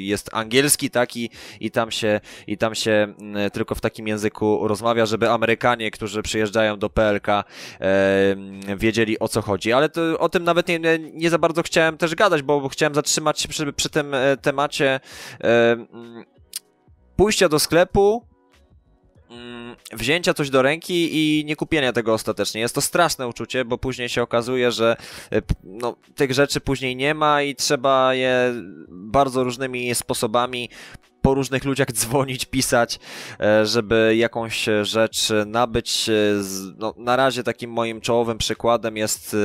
jest 0.00 0.30
angielski, 0.32 0.90
tak, 0.90 1.16
i, 1.16 1.30
i, 1.60 1.70
tam 1.70 1.90
się, 1.90 2.20
i 2.46 2.58
tam 2.58 2.74
się 2.74 3.14
tylko 3.52 3.74
w 3.74 3.80
takim 3.80 4.08
języku 4.08 4.68
rozmawia, 4.68 5.06
żeby 5.06 5.30
Amerykanie, 5.30 5.90
którzy 5.90 6.22
przyjeżdżają 6.22 6.78
do 6.78 6.90
PLK, 6.90 7.26
wiedzieli 8.76 9.18
o 9.18 9.28
co 9.28 9.42
chodzi. 9.42 9.72
Ale 9.72 9.88
to, 9.88 10.18
o 10.18 10.28
tym 10.28 10.44
nawet 10.44 10.68
nie, 10.68 10.80
nie 10.98 11.30
za 11.30 11.38
bardzo 11.38 11.62
chciałem 11.62 11.98
też 11.98 12.14
gadać, 12.14 12.42
bo 12.42 12.68
chciałem 12.68 12.94
zatrzymać 12.94 13.40
się 13.40 13.48
przy, 13.48 13.72
przy 13.72 13.90
tym 13.90 14.14
e, 14.14 14.36
temacie 14.36 15.00
pójścia 17.16 17.48
do 17.48 17.58
sklepu, 17.58 18.26
mm, 19.30 19.76
wzięcia 19.92 20.34
coś 20.34 20.50
do 20.50 20.62
ręki 20.62 21.08
i 21.12 21.44
nie 21.44 21.56
kupienia 21.56 21.92
tego 21.92 22.12
ostatecznie. 22.14 22.60
Jest 22.60 22.74
to 22.74 22.80
straszne 22.80 23.28
uczucie, 23.28 23.64
bo 23.64 23.78
później 23.78 24.08
się 24.08 24.22
okazuje, 24.22 24.72
że 24.72 24.96
e, 25.32 25.42
no, 25.64 25.96
tych 26.14 26.32
rzeczy 26.32 26.60
później 26.60 26.96
nie 26.96 27.14
ma 27.14 27.42
i 27.42 27.54
trzeba 27.54 28.14
je 28.14 28.52
bardzo 28.88 29.44
różnymi 29.44 29.94
sposobami 29.94 30.68
po 31.22 31.34
różnych 31.34 31.64
ludziach 31.64 31.92
dzwonić, 31.92 32.44
pisać, 32.44 32.98
e, 33.40 33.66
żeby 33.66 34.16
jakąś 34.16 34.66
rzecz 34.82 35.28
nabyć. 35.46 36.10
No, 36.76 36.94
na 36.96 37.16
razie 37.16 37.42
takim 37.42 37.70
moim 37.70 38.00
czołowym 38.00 38.38
przykładem 38.38 38.96
jest 38.96 39.36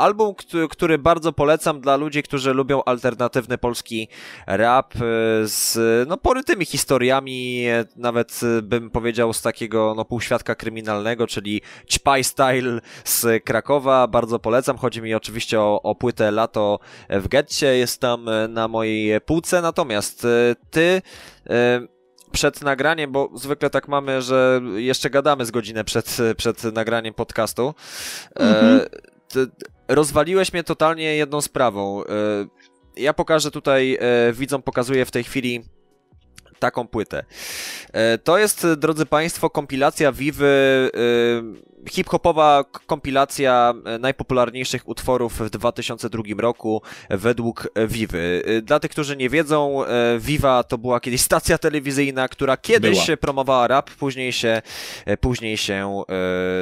album, 0.00 0.34
który 0.70 0.98
bardzo 0.98 1.32
polecam 1.32 1.80
dla 1.80 1.96
ludzi, 1.96 2.22
którzy 2.22 2.54
lubią 2.54 2.84
alternatywny 2.84 3.58
polski 3.58 4.08
rap 4.46 4.94
e, 4.96 4.98
z 5.44 5.78
no, 6.08 6.16
porytymi 6.16 6.64
historiami, 6.64 7.64
e, 7.66 7.84
nawet 7.96 8.40
e, 8.58 8.62
bym 8.62 8.90
powiedział 8.90 9.32
z 9.32 9.42
takiego 9.42 9.94
no, 9.96 10.04
półświadka 10.04 10.54
kryminalnego, 10.54 11.26
czyli 11.26 11.62
Ćpaj 11.90 12.24
Style 12.24 12.80
z 13.04 13.44
Krakowa. 13.44 14.06
Bardzo 14.06 14.38
polecam. 14.38 14.76
Chodzi 14.76 15.02
mi 15.02 15.14
oczywiście 15.14 15.60
o, 15.60 15.82
o 15.82 15.94
płytę 15.94 16.30
Lato 16.30 16.78
w 17.10 17.28
getcie. 17.28 17.66
Jest 17.66 18.00
tam 18.00 18.26
na 18.48 18.68
mojej 18.68 19.20
półce. 19.20 19.62
Natomiast 19.62 20.26
ty 20.70 21.02
przed 22.32 22.62
nagraniem, 22.62 23.12
bo 23.12 23.30
zwykle 23.34 23.70
tak 23.70 23.88
mamy, 23.88 24.22
że 24.22 24.60
jeszcze 24.74 25.10
gadamy 25.10 25.46
z 25.46 25.50
godzinę 25.50 25.84
przed, 25.84 26.18
przed 26.36 26.64
nagraniem 26.64 27.14
podcastu. 27.14 27.74
Mhm 28.36 28.80
rozwaliłeś 29.90 30.52
mnie 30.52 30.64
totalnie 30.64 31.16
jedną 31.16 31.40
sprawą. 31.40 32.04
E, 32.04 32.06
ja 32.96 33.14
pokażę 33.14 33.50
tutaj, 33.50 33.98
e, 34.00 34.32
widzom 34.32 34.62
pokazuję 34.62 35.04
w 35.04 35.10
tej 35.10 35.24
chwili 35.24 35.64
taką 36.58 36.88
płytę. 36.88 37.24
E, 37.92 38.18
to 38.18 38.38
jest, 38.38 38.66
drodzy 38.76 39.06
Państwo, 39.06 39.50
kompilacja 39.50 40.12
Vivy 40.12 40.90
hip-hopowa 41.88 42.64
kompilacja 42.86 43.74
e, 43.84 43.98
najpopularniejszych 43.98 44.88
utworów 44.88 45.40
w 45.40 45.50
2002 45.50 46.22
roku 46.38 46.82
według 47.10 47.68
Vivy. 47.88 48.42
E, 48.46 48.62
dla 48.62 48.80
tych, 48.80 48.90
którzy 48.90 49.16
nie 49.16 49.28
wiedzą, 49.28 49.84
e, 49.84 50.18
Viva 50.18 50.62
to 50.62 50.78
była 50.78 51.00
kiedyś 51.00 51.20
stacja 51.20 51.58
telewizyjna, 51.58 52.28
która 52.28 52.56
kiedyś 52.56 53.06
była. 53.06 53.16
promowała 53.16 53.66
rap, 53.66 53.90
później 53.90 54.32
się, 54.32 54.62
później 55.20 55.56
się 55.56 56.02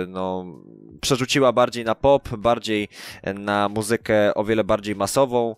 no, 0.09 0.45
przerzuciła 1.01 1.53
bardziej 1.53 1.85
na 1.85 1.95
pop, 1.95 2.37
bardziej 2.37 2.89
na 3.35 3.69
muzykę 3.69 4.35
o 4.35 4.45
wiele 4.45 4.65
bardziej 4.65 4.97
masową 4.97 5.57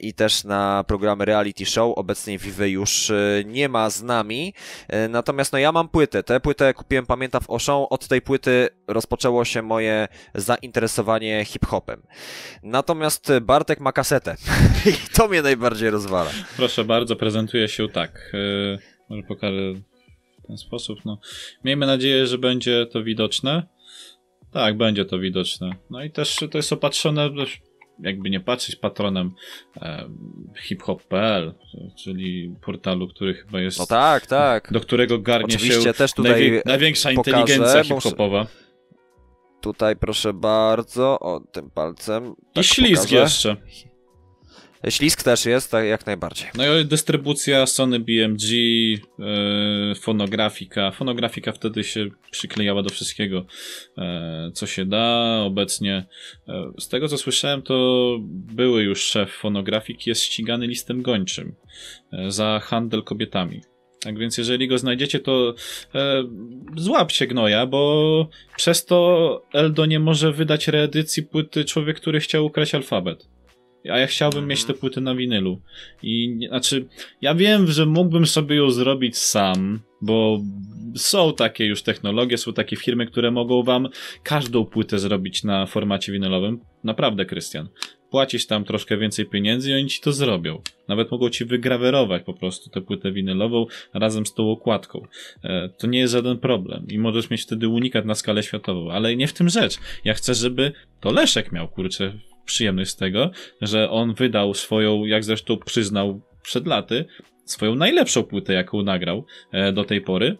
i 0.00 0.14
też 0.14 0.44
na 0.44 0.84
programy 0.86 1.24
reality 1.24 1.66
show. 1.66 1.98
Obecnie 1.98 2.38
Vivy 2.38 2.70
już 2.70 3.12
nie 3.44 3.68
ma 3.68 3.90
z 3.90 4.02
nami. 4.02 4.54
Natomiast 5.08 5.52
no 5.52 5.58
ja 5.58 5.72
mam 5.72 5.88
płytę. 5.88 6.22
Tę 6.22 6.40
płytę 6.40 6.74
kupiłem, 6.74 7.06
pamiętam, 7.06 7.40
w 7.40 7.50
Oszą. 7.50 7.88
Od 7.88 8.08
tej 8.08 8.22
płyty 8.22 8.63
rozpoczęło 8.88 9.44
się 9.44 9.62
moje 9.62 10.08
zainteresowanie 10.34 11.44
hip-hopem. 11.44 12.02
Natomiast 12.62 13.32
Bartek 13.42 13.80
ma 13.80 13.92
kasetę 13.92 14.36
i 14.90 15.14
to 15.14 15.28
mnie 15.28 15.42
najbardziej 15.42 15.90
rozwala. 15.90 16.30
Proszę 16.56 16.84
bardzo, 16.84 17.16
prezentuje 17.16 17.68
się 17.68 17.88
tak. 17.88 18.30
Yy, 18.32 18.78
może 19.08 19.22
pokażę 19.22 19.72
w 20.44 20.46
ten 20.46 20.58
sposób. 20.58 20.98
No. 21.04 21.18
Miejmy 21.64 21.86
nadzieję, 21.86 22.26
że 22.26 22.38
będzie 22.38 22.86
to 22.86 23.02
widoczne. 23.02 23.66
Tak, 24.52 24.76
będzie 24.76 25.04
to 25.04 25.18
widoczne. 25.18 25.70
No 25.90 26.04
i 26.04 26.10
też 26.10 26.36
to 26.50 26.58
jest 26.58 26.72
opatrzone 26.72 27.30
jakby 27.98 28.30
nie 28.30 28.40
patrzeć 28.40 28.76
patronem 28.76 29.30
e, 29.76 30.08
hiphop.pl, 30.60 31.54
czyli 31.98 32.54
portalu, 32.62 33.08
który 33.08 33.34
chyba 33.34 33.60
jest. 33.60 33.78
No 33.78 33.86
tak, 33.86 34.26
tak. 34.26 34.72
Do 34.72 34.80
którego 34.80 35.18
garnie 35.18 35.54
Oczywiście 35.54 35.82
się 35.82 35.94
też 35.94 36.12
tutaj 36.12 36.32
najwie, 36.32 36.62
największa 36.66 37.10
pokażę, 37.14 37.40
inteligencja 37.40 37.84
hip-hopowa. 37.84 38.46
Tutaj 39.60 39.96
proszę 39.96 40.32
bardzo, 40.32 41.20
o 41.20 41.40
tym 41.40 41.70
palcem. 41.70 42.34
Tak 42.52 42.64
I 42.64 42.68
ślizg 42.68 43.02
pokażę. 43.02 43.16
jeszcze. 43.16 43.56
Ślisk 44.88 45.22
też 45.22 45.46
jest, 45.46 45.70
tak 45.70 45.86
jak 45.86 46.06
najbardziej. 46.06 46.48
No 46.54 46.78
i 46.78 46.84
dystrybucja 46.84 47.66
Sony 47.66 48.00
BMG, 48.00 48.50
yy, 48.50 49.00
e, 49.18 49.94
fonografika. 49.94 50.90
Fonografika 50.90 51.52
wtedy 51.52 51.84
się 51.84 52.06
przyklejała 52.30 52.82
do 52.82 52.90
wszystkiego, 52.90 53.46
yy, 53.96 54.04
co 54.52 54.66
się 54.66 54.84
da. 54.84 55.38
Obecnie, 55.44 56.06
yy, 56.48 56.54
z 56.78 56.88
tego 56.88 57.08
co 57.08 57.18
słyszałem, 57.18 57.62
to 57.62 58.16
były 58.30 58.82
już 58.82 59.04
szef 59.04 59.32
fonografiki 59.32 60.10
jest 60.10 60.22
ścigany 60.22 60.66
listem 60.66 61.02
gończym 61.02 61.54
za 62.28 62.60
handel 62.60 63.02
kobietami. 63.02 63.60
Tak 64.04 64.18
więc 64.18 64.38
jeżeli 64.38 64.68
go 64.68 64.78
znajdziecie, 64.78 65.20
to 65.20 65.54
e, 65.94 66.24
złapcie 66.76 67.26
gnoja, 67.26 67.66
bo 67.66 68.28
przez 68.56 68.84
to 68.84 69.42
Eldo 69.52 69.86
nie 69.86 70.00
może 70.00 70.32
wydać 70.32 70.68
reedycji 70.68 71.22
płyty 71.22 71.64
Człowiek, 71.64 71.96
który 71.96 72.20
chciał 72.20 72.46
ukraść 72.46 72.74
alfabet. 72.74 73.28
A 73.90 73.98
ja 73.98 74.06
chciałbym 74.06 74.46
mieć 74.46 74.60
mhm. 74.60 74.74
te 74.74 74.80
płyty 74.80 75.00
na 75.00 75.14
winylu. 75.14 75.60
I 76.02 76.38
znaczy, 76.48 76.86
ja 77.20 77.34
wiem, 77.34 77.66
że 77.66 77.86
mógłbym 77.86 78.26
sobie 78.26 78.56
ją 78.56 78.70
zrobić 78.70 79.16
sam, 79.18 79.80
bo 80.00 80.40
są 80.96 81.32
takie 81.32 81.66
już 81.66 81.82
technologie, 81.82 82.38
są 82.38 82.52
takie 82.52 82.76
firmy, 82.76 83.06
które 83.06 83.30
mogą 83.30 83.62
wam 83.62 83.88
każdą 84.22 84.64
płytę 84.64 84.98
zrobić 84.98 85.44
na 85.44 85.66
formacie 85.66 86.12
winylowym. 86.12 86.60
Naprawdę, 86.84 87.24
Krystian. 87.24 87.68
Płacisz 88.10 88.46
tam 88.46 88.64
troszkę 88.64 88.96
więcej 88.96 89.26
pieniędzy 89.26 89.70
i 89.70 89.74
oni 89.74 89.88
ci 89.88 90.00
to 90.00 90.12
zrobią. 90.12 90.62
Nawet 90.88 91.10
mogą 91.10 91.30
ci 91.30 91.44
wygrawerować 91.44 92.22
po 92.22 92.34
prostu 92.34 92.70
tę 92.70 92.80
płytę 92.80 93.12
winylową 93.12 93.66
razem 93.94 94.26
z 94.26 94.34
tą 94.34 94.50
okładką. 94.50 95.06
E, 95.44 95.68
to 95.68 95.86
nie 95.86 95.98
jest 95.98 96.12
żaden 96.12 96.38
problem 96.38 96.86
i 96.88 96.98
możesz 96.98 97.30
mieć 97.30 97.42
wtedy 97.42 97.68
unikat 97.68 98.04
na 98.04 98.14
skalę 98.14 98.42
światową, 98.42 98.90
ale 98.90 99.16
nie 99.16 99.26
w 99.26 99.32
tym 99.32 99.48
rzecz. 99.48 99.78
Ja 100.04 100.14
chcę, 100.14 100.34
żeby 100.34 100.72
to 101.00 101.12
Leszek 101.12 101.52
miał, 101.52 101.68
kurczę, 101.68 102.12
przyjemność 102.44 102.90
z 102.90 102.96
tego, 102.96 103.30
że 103.60 103.90
on 103.90 104.14
wydał 104.14 104.54
swoją, 104.54 105.04
jak 105.04 105.24
zresztą 105.24 105.56
przyznał 105.56 106.20
przed 106.42 106.66
laty, 106.66 107.04
swoją 107.44 107.74
najlepszą 107.74 108.22
płytę, 108.22 108.52
jaką 108.52 108.82
nagrał 108.82 109.26
e, 109.52 109.72
do 109.72 109.84
tej 109.84 110.00
pory. 110.00 110.36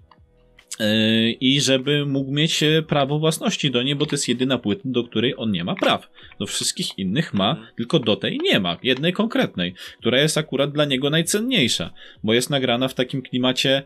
E, 0.81 1.31
I 1.31 1.61
żeby 1.61 2.07
mógł 2.07 2.33
mieć 2.33 2.63
e, 2.63 2.83
prawo 2.83 3.19
własności 3.19 3.71
do 3.71 3.83
niej, 3.83 3.95
bo 3.95 4.07
to 4.07 4.15
jest 4.15 4.29
jedyna 4.29 4.59
płyta, 4.59 4.83
do 4.85 5.05
której 5.05 5.35
on 5.37 5.51
nie 5.51 5.65
ma 5.65 5.75
praw. 5.75 6.11
Do 6.39 6.47
wszystkich 6.47 6.99
innych 6.99 7.35
ma, 7.35 7.67
tylko 7.77 7.99
do 7.99 8.17
tej 8.17 8.39
nie 8.39 8.61
ma. 8.61 8.77
Jednej 8.83 9.13
konkretnej, 9.13 9.75
która 9.99 10.19
jest 10.21 10.39
akurat 10.39 10.73
dla 10.73 10.85
niego 10.85 11.11
najcenniejsza, 11.11 11.91
bo 12.25 12.35
jest 12.35 12.51
nagrana 12.51 12.89
w 12.89 12.95
takim 12.95 13.23
klimacie 13.23 13.83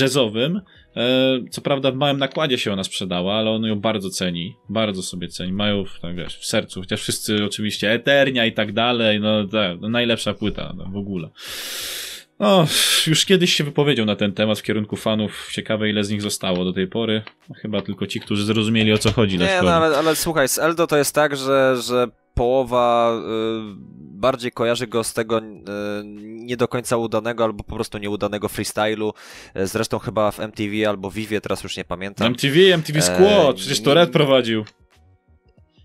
jazzowym. 0.00 0.60
E, 0.96 1.40
co 1.50 1.60
prawda 1.60 1.90
w 1.90 1.94
małym 1.94 2.18
nakładzie 2.18 2.58
się 2.58 2.72
ona 2.72 2.84
sprzedała, 2.84 3.34
ale 3.34 3.50
on 3.50 3.64
ją 3.64 3.80
bardzo 3.80 4.10
ceni, 4.10 4.56
bardzo 4.68 5.02
sobie 5.02 5.28
ceni, 5.28 5.52
mają 5.52 5.84
tak 6.02 6.16
wiesz, 6.16 6.38
w 6.38 6.46
sercu, 6.46 6.80
chociaż 6.80 7.00
wszyscy 7.00 7.44
oczywiście 7.44 7.92
Eternia 7.92 8.46
i 8.46 8.52
tak 8.52 8.72
dalej, 8.72 9.20
no 9.20 9.48
tak, 9.48 9.80
no, 9.80 9.88
najlepsza 9.88 10.34
płyta 10.34 10.74
no, 10.76 10.84
w 10.84 10.96
ogóle. 10.96 11.28
No, 12.42 12.66
już 13.06 13.24
kiedyś 13.24 13.54
się 13.54 13.64
wypowiedział 13.64 14.06
na 14.06 14.16
ten 14.16 14.32
temat 14.32 14.58
w 14.58 14.62
kierunku 14.62 14.96
fanów. 14.96 15.48
Ciekawe, 15.52 15.90
ile 15.90 16.04
z 16.04 16.10
nich 16.10 16.22
zostało 16.22 16.64
do 16.64 16.72
tej 16.72 16.86
pory. 16.86 17.22
Chyba 17.56 17.82
tylko 17.82 18.06
ci, 18.06 18.20
którzy 18.20 18.44
zrozumieli 18.44 18.92
o 18.92 18.98
co 18.98 19.12
chodzi. 19.12 19.38
Nie, 19.38 19.60
no, 19.62 19.70
ale, 19.74 19.98
ale 19.98 20.16
słuchaj, 20.16 20.48
z 20.48 20.58
Eldo 20.58 20.86
to 20.86 20.96
jest 20.96 21.14
tak, 21.14 21.36
że, 21.36 21.76
że 21.82 22.06
połowa 22.34 23.12
y, 23.14 23.22
bardziej 23.98 24.52
kojarzy 24.52 24.86
go 24.86 25.04
z 25.04 25.12
tego 25.12 25.38
y, 25.38 25.42
nie 26.24 26.56
do 26.56 26.68
końca 26.68 26.96
udanego 26.96 27.44
albo 27.44 27.64
po 27.64 27.74
prostu 27.74 27.98
nieudanego 27.98 28.48
freestylu. 28.48 29.14
Zresztą 29.54 29.98
chyba 29.98 30.30
w 30.30 30.40
MTV 30.40 30.88
albo 30.88 31.10
Vivie, 31.10 31.40
teraz 31.40 31.62
już 31.62 31.76
nie 31.76 31.84
pamiętam. 31.84 32.26
MTV, 32.26 32.74
MTV 32.74 33.02
Squad, 33.02 33.50
e, 33.50 33.54
przecież 33.54 33.82
to 33.82 33.94
Red 33.94 34.10
prowadził. 34.10 34.64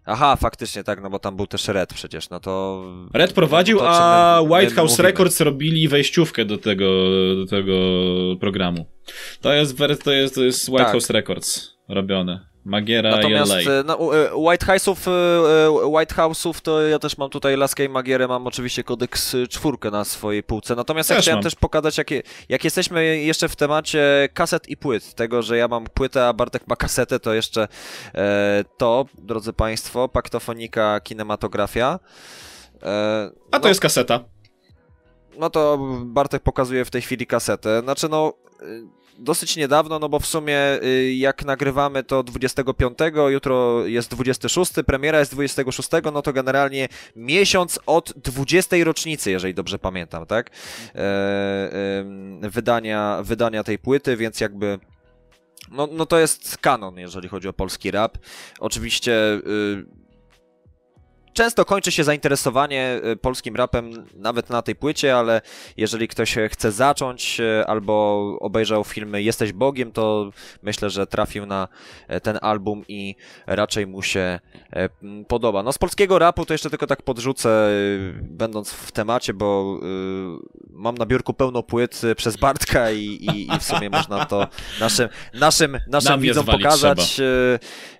Aha, 0.09 0.35
faktycznie 0.35 0.83
tak, 0.83 1.01
no 1.01 1.09
bo 1.09 1.19
tam 1.19 1.35
był 1.35 1.47
też 1.47 1.67
Red 1.67 1.93
przecież, 1.93 2.29
no 2.29 2.39
to... 2.39 2.83
Red 3.13 3.33
prowadził, 3.33 3.79
to, 3.79 3.89
a 3.89 4.41
my, 4.41 4.55
White 4.55 4.75
House 4.75 4.91
mówimy. 4.91 5.09
Records 5.09 5.39
robili 5.41 5.87
wejściówkę 5.87 6.45
do 6.45 6.57
tego, 6.57 6.85
do 7.35 7.45
tego 7.49 7.73
programu. 8.39 8.85
To 9.41 9.53
jest, 9.53 9.77
to 10.03 10.11
jest, 10.11 10.35
to 10.35 10.43
jest 10.43 10.69
White 10.69 10.83
tak. 10.83 10.91
House 10.91 11.09
Records 11.09 11.77
robione. 11.89 12.47
Magiera 12.67 13.11
Natomiast 13.11 13.51
LA. 13.51 13.71
e, 13.71 13.83
no, 13.85 14.15
e, 14.15 14.35
White 14.35 14.65
House'ów, 14.65 15.07
e, 15.07 15.87
White 15.87 16.15
House'ów 16.15 16.61
to 16.61 16.81
ja 16.87 16.99
też 16.99 17.17
mam 17.17 17.29
tutaj 17.29 17.57
Laskę 17.57 17.85
i 17.85 17.89
Magierę, 17.89 18.27
mam 18.27 18.47
oczywiście 18.47 18.83
kodeks 18.83 19.35
czwórkę 19.49 19.91
na 19.91 20.05
swojej 20.05 20.43
półce. 20.43 20.75
Natomiast 20.75 21.09
ja 21.09 21.15
Też 21.15 21.25
chciałem 21.25 21.37
mam. 21.37 21.43
też 21.43 21.55
pokazać, 21.55 21.97
jak, 21.97 22.07
jak 22.49 22.63
jesteśmy 22.63 23.17
jeszcze 23.17 23.49
w 23.49 23.55
temacie 23.55 24.29
kaset 24.33 24.69
i 24.69 24.77
płyt, 24.77 25.13
tego, 25.13 25.41
że 25.41 25.57
ja 25.57 25.67
mam 25.67 25.85
płytę, 25.85 26.27
a 26.27 26.33
Bartek 26.33 26.67
ma 26.67 26.75
kasetę, 26.75 27.19
to 27.19 27.33
jeszcze 27.33 27.67
e, 28.15 28.63
to, 28.77 29.05
drodzy 29.17 29.53
Państwo, 29.53 30.09
paktofonika, 30.09 30.99
kinematografia. 30.99 31.99
E, 32.83 33.29
A 33.51 33.59
to 33.59 33.63
no, 33.63 33.67
jest 33.67 33.81
kaseta. 33.81 34.19
no 35.39 35.49
to 35.49 35.77
Bartek 36.05 36.43
pokazuje 36.43 36.85
w 36.85 36.89
tej 36.91 37.01
chwili 37.01 37.27
kasetę. 37.27 37.81
Znaczy, 37.81 38.09
no, 38.09 38.33
y, 38.61 38.96
dosyć 39.17 39.55
niedawno, 39.55 39.99
no 39.99 40.09
bo 40.09 40.19
w 40.19 40.25
sumie 40.25 40.83
y, 40.83 41.13
jak 41.13 41.45
nagrywamy 41.45 42.03
to 42.03 42.23
25, 42.23 42.97
jutro 43.29 43.85
jest 43.85 44.11
26, 44.11 44.71
premiera 44.85 45.19
jest 45.19 45.31
26, 45.31 45.89
no 46.13 46.21
to 46.21 46.33
generalnie 46.33 46.87
miesiąc 47.15 47.79
od 47.85 48.13
20 48.15 48.75
rocznicy, 48.83 49.31
jeżeli 49.31 49.53
dobrze 49.53 49.79
pamiętam, 49.79 50.25
tak? 50.25 50.49
E, 50.95 52.05
wydania, 52.41 53.19
wydania 53.23 53.63
tej 53.63 53.79
płyty, 53.79 54.17
więc 54.17 54.39
jakby. 54.39 54.79
No, 55.71 55.87
no 55.91 56.05
to 56.05 56.19
jest 56.19 56.57
kanon, 56.57 56.97
jeżeli 56.97 57.27
chodzi 57.27 57.47
o 57.47 57.53
polski 57.53 57.91
rap. 57.91 58.17
Oczywiście. 58.59 59.13
Y, 59.47 60.06
Często 61.37 61.65
kończy 61.65 61.91
się 61.91 62.03
zainteresowanie 62.03 63.01
y, 63.05 63.15
polskim 63.15 63.55
rapem 63.55 64.05
nawet 64.15 64.49
na 64.49 64.61
tej 64.61 64.75
płycie, 64.75 65.17
ale 65.17 65.41
jeżeli 65.77 66.07
ktoś 66.07 66.35
chce 66.49 66.71
zacząć 66.71 67.39
y, 67.39 67.67
albo 67.67 68.37
obejrzał 68.39 68.83
filmy 68.83 69.21
Jesteś 69.21 69.53
Bogiem, 69.53 69.91
to 69.91 70.31
myślę, 70.61 70.89
że 70.89 71.07
trafił 71.07 71.45
na 71.45 71.67
e, 72.07 72.21
ten 72.21 72.39
album 72.41 72.83
i 72.87 73.15
raczej 73.47 73.87
mu 73.87 74.01
się 74.01 74.39
e, 74.73 74.89
podoba. 75.27 75.63
No 75.63 75.73
z 75.73 75.77
polskiego 75.77 76.19
rapu 76.19 76.45
to 76.45 76.53
jeszcze 76.53 76.69
tylko 76.69 76.87
tak 76.87 77.01
podrzucę, 77.01 77.69
y, 77.69 78.13
będąc 78.21 78.71
w 78.71 78.91
temacie, 78.91 79.33
bo 79.33 79.79
mam 80.69 80.95
na 80.95 81.05
biurku 81.05 81.33
pełno 81.33 81.63
płyt 81.63 82.01
przez 82.15 82.37
Bartka 82.37 82.91
i, 82.91 83.03
i, 83.03 83.55
i 83.55 83.59
w 83.59 83.63
sumie 83.63 83.89
można 83.89 84.25
to 84.25 84.47
naszym, 84.79 85.09
naszym, 85.33 85.77
naszym 85.87 86.19
widzom 86.19 86.45
pokazać. 86.45 87.21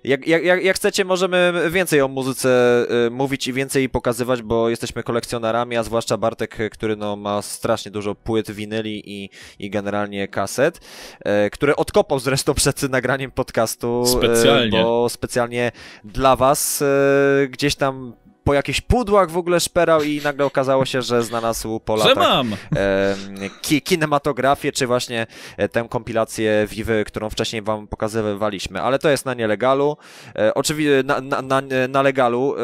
Jak, 0.04 0.26
jak, 0.26 0.64
jak, 0.64 0.76
chcecie, 0.76 1.04
możemy 1.04 1.70
więcej 1.70 2.00
o 2.00 2.08
muzyce 2.08 2.86
y, 3.06 3.10
mówić 3.28 3.46
i 3.46 3.52
więcej 3.52 3.88
pokazywać, 3.88 4.42
bo 4.42 4.68
jesteśmy 4.68 5.02
kolekcjonerami, 5.02 5.76
a 5.76 5.82
zwłaszcza 5.82 6.16
Bartek, 6.16 6.60
y, 6.60 6.70
który 6.70 6.96
no, 6.96 7.16
ma 7.16 7.42
strasznie 7.42 7.90
dużo 7.90 8.14
płyt 8.14 8.50
winyli 8.50 9.02
i, 9.06 9.30
i 9.58 9.70
generalnie 9.70 10.28
kaset, 10.28 10.80
e, 11.20 11.50
które 11.50 11.76
odkopał 11.76 12.18
zresztą 12.18 12.54
przed 12.54 12.82
nagraniem 12.82 13.30
podcastu. 13.30 14.02
e, 14.02 14.06
Specjalnie. 14.06 14.82
Bo 14.82 15.08
specjalnie 15.08 15.72
dla 16.04 16.36
was 16.36 16.82
e, 16.82 17.48
gdzieś 17.48 17.74
tam 17.74 18.14
po 18.48 18.54
jakichś 18.54 18.80
pudłach 18.80 19.30
w 19.30 19.36
ogóle 19.36 19.60
szperał 19.60 20.02
i 20.02 20.20
nagle 20.24 20.44
okazało 20.44 20.84
się, 20.84 21.02
że 21.02 21.22
znalazł 21.22 21.80
po 21.80 21.96
Że 21.98 22.08
latach 22.08 22.24
mam! 22.24 22.52
e, 22.76 23.16
ki, 23.62 23.82
kinematografię, 23.82 24.72
czy 24.72 24.86
właśnie 24.86 25.26
e, 25.56 25.68
tę 25.68 25.86
kompilację 25.90 26.66
Vivy, 26.70 27.04
którą 27.04 27.30
wcześniej 27.30 27.62
wam 27.62 27.88
pokazywaliśmy, 27.88 28.82
ale 28.82 28.98
to 28.98 29.08
jest 29.10 29.26
na 29.26 29.34
nielegalu. 29.34 29.96
E, 30.36 30.54
oczywiście 30.54 31.02
na, 31.04 31.20
na, 31.20 31.42
na, 31.42 31.62
na 31.88 32.02
legalu. 32.02 32.54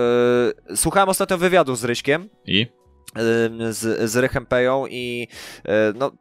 E, 0.71 0.76
słuchałem 0.76 1.09
ostatnio 1.09 1.38
wywiadu 1.38 1.76
z 1.76 1.85
Ryśkiem, 1.85 2.29
I? 2.47 2.67
z, 3.71 4.11
z 4.11 4.17
Rychem 4.17 4.47
Peją 4.47 4.87
i 4.87 5.29
e, 5.64 5.93
no 5.95 6.12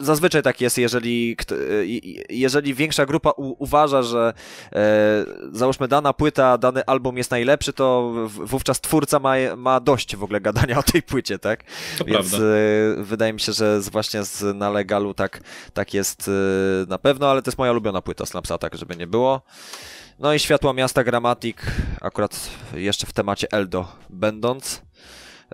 Zazwyczaj 0.00 0.42
tak 0.42 0.60
jest, 0.60 0.78
jeżeli, 0.78 1.36
jeżeli 2.30 2.74
większa 2.74 3.06
grupa 3.06 3.30
u, 3.30 3.64
uważa, 3.64 4.02
że 4.02 4.32
e, 4.72 5.24
załóżmy 5.52 5.88
dana 5.88 6.12
płyta, 6.12 6.58
dany 6.58 6.84
album 6.84 7.18
jest 7.18 7.30
najlepszy, 7.30 7.72
to 7.72 8.12
wówczas 8.26 8.80
twórca 8.80 9.18
ma, 9.18 9.34
ma 9.56 9.80
dość 9.80 10.16
w 10.16 10.24
ogóle 10.24 10.40
gadania 10.40 10.78
o 10.78 10.82
tej 10.82 11.02
płycie, 11.02 11.38
tak? 11.38 11.64
To 11.98 12.04
Więc 12.04 12.30
prawda. 12.30 12.46
e, 12.46 13.02
wydaje 13.02 13.32
mi 13.32 13.40
się, 13.40 13.52
że 13.52 13.80
właśnie 13.80 14.24
z 14.24 14.56
na 14.56 14.70
legalu 14.70 15.14
tak, 15.14 15.40
tak 15.74 15.94
jest 15.94 16.28
e, 16.28 16.86
na 16.88 16.98
pewno, 16.98 17.30
ale 17.30 17.42
to 17.42 17.48
jest 17.48 17.58
moja 17.58 17.72
ulubiona 17.72 18.02
płyta 18.02 18.26
Slapsa, 18.26 18.58
tak 18.58 18.76
żeby 18.76 18.96
nie 18.96 19.06
było. 19.06 19.42
No 20.18 20.34
i 20.34 20.38
Światła 20.38 20.72
Miasta 20.72 21.04
Grammatic, 21.04 21.56
akurat 22.00 22.50
jeszcze 22.74 23.06
w 23.06 23.12
temacie 23.12 23.46
Eldo 23.52 23.88
będąc. 24.10 24.82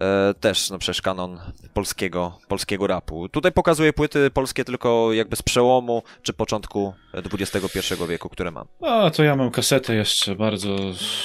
E, 0.01 0.35
też, 0.41 0.71
no 0.71 0.79
przecież 0.79 1.03
kanon 1.03 1.39
polskiego, 1.75 2.39
polskiego 2.49 2.87
rapu. 2.87 3.29
Tutaj 3.29 3.53
pokazuję 3.53 3.93
płyty 3.93 4.31
polskie 4.31 4.65
tylko 4.65 5.13
jakby 5.13 5.37
z 5.37 5.43
przełomu 5.43 6.03
czy 6.23 6.33
początku 6.33 6.95
XXI 7.15 7.79
wieku, 8.09 8.29
które 8.29 8.51
mam. 8.51 8.67
A, 8.83 9.11
to 9.11 9.23
ja 9.23 9.37
mam 9.37 9.51
kasetę 9.51 9.95
jeszcze 9.95 10.35
bardzo, 10.35 10.77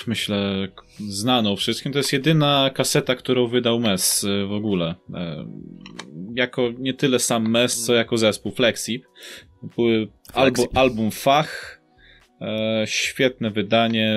myślę, 0.08 0.68
znaną 1.10 1.56
wszystkim. 1.56 1.92
To 1.92 1.98
jest 2.00 2.14
jedyna 2.14 2.70
kaseta, 2.74 3.16
którą 3.16 3.48
wydał 3.48 3.80
MES 3.80 4.24
y, 4.24 4.46
w 4.48 4.52
ogóle. 4.52 4.96
E, 5.14 5.46
Jako 6.36 6.62
nie 6.80 6.94
tyle 6.94 7.20
sam 7.20 7.50
MES, 7.50 7.86
co 7.86 7.94
jako 7.94 8.18
zespół 8.18 8.52
Flexip. 8.52 9.06
Flexip. 10.34 10.78
album 10.78 11.12
Fach. 11.12 11.81
E, 12.42 12.84
świetne 12.88 13.52
wydanie. 13.52 14.16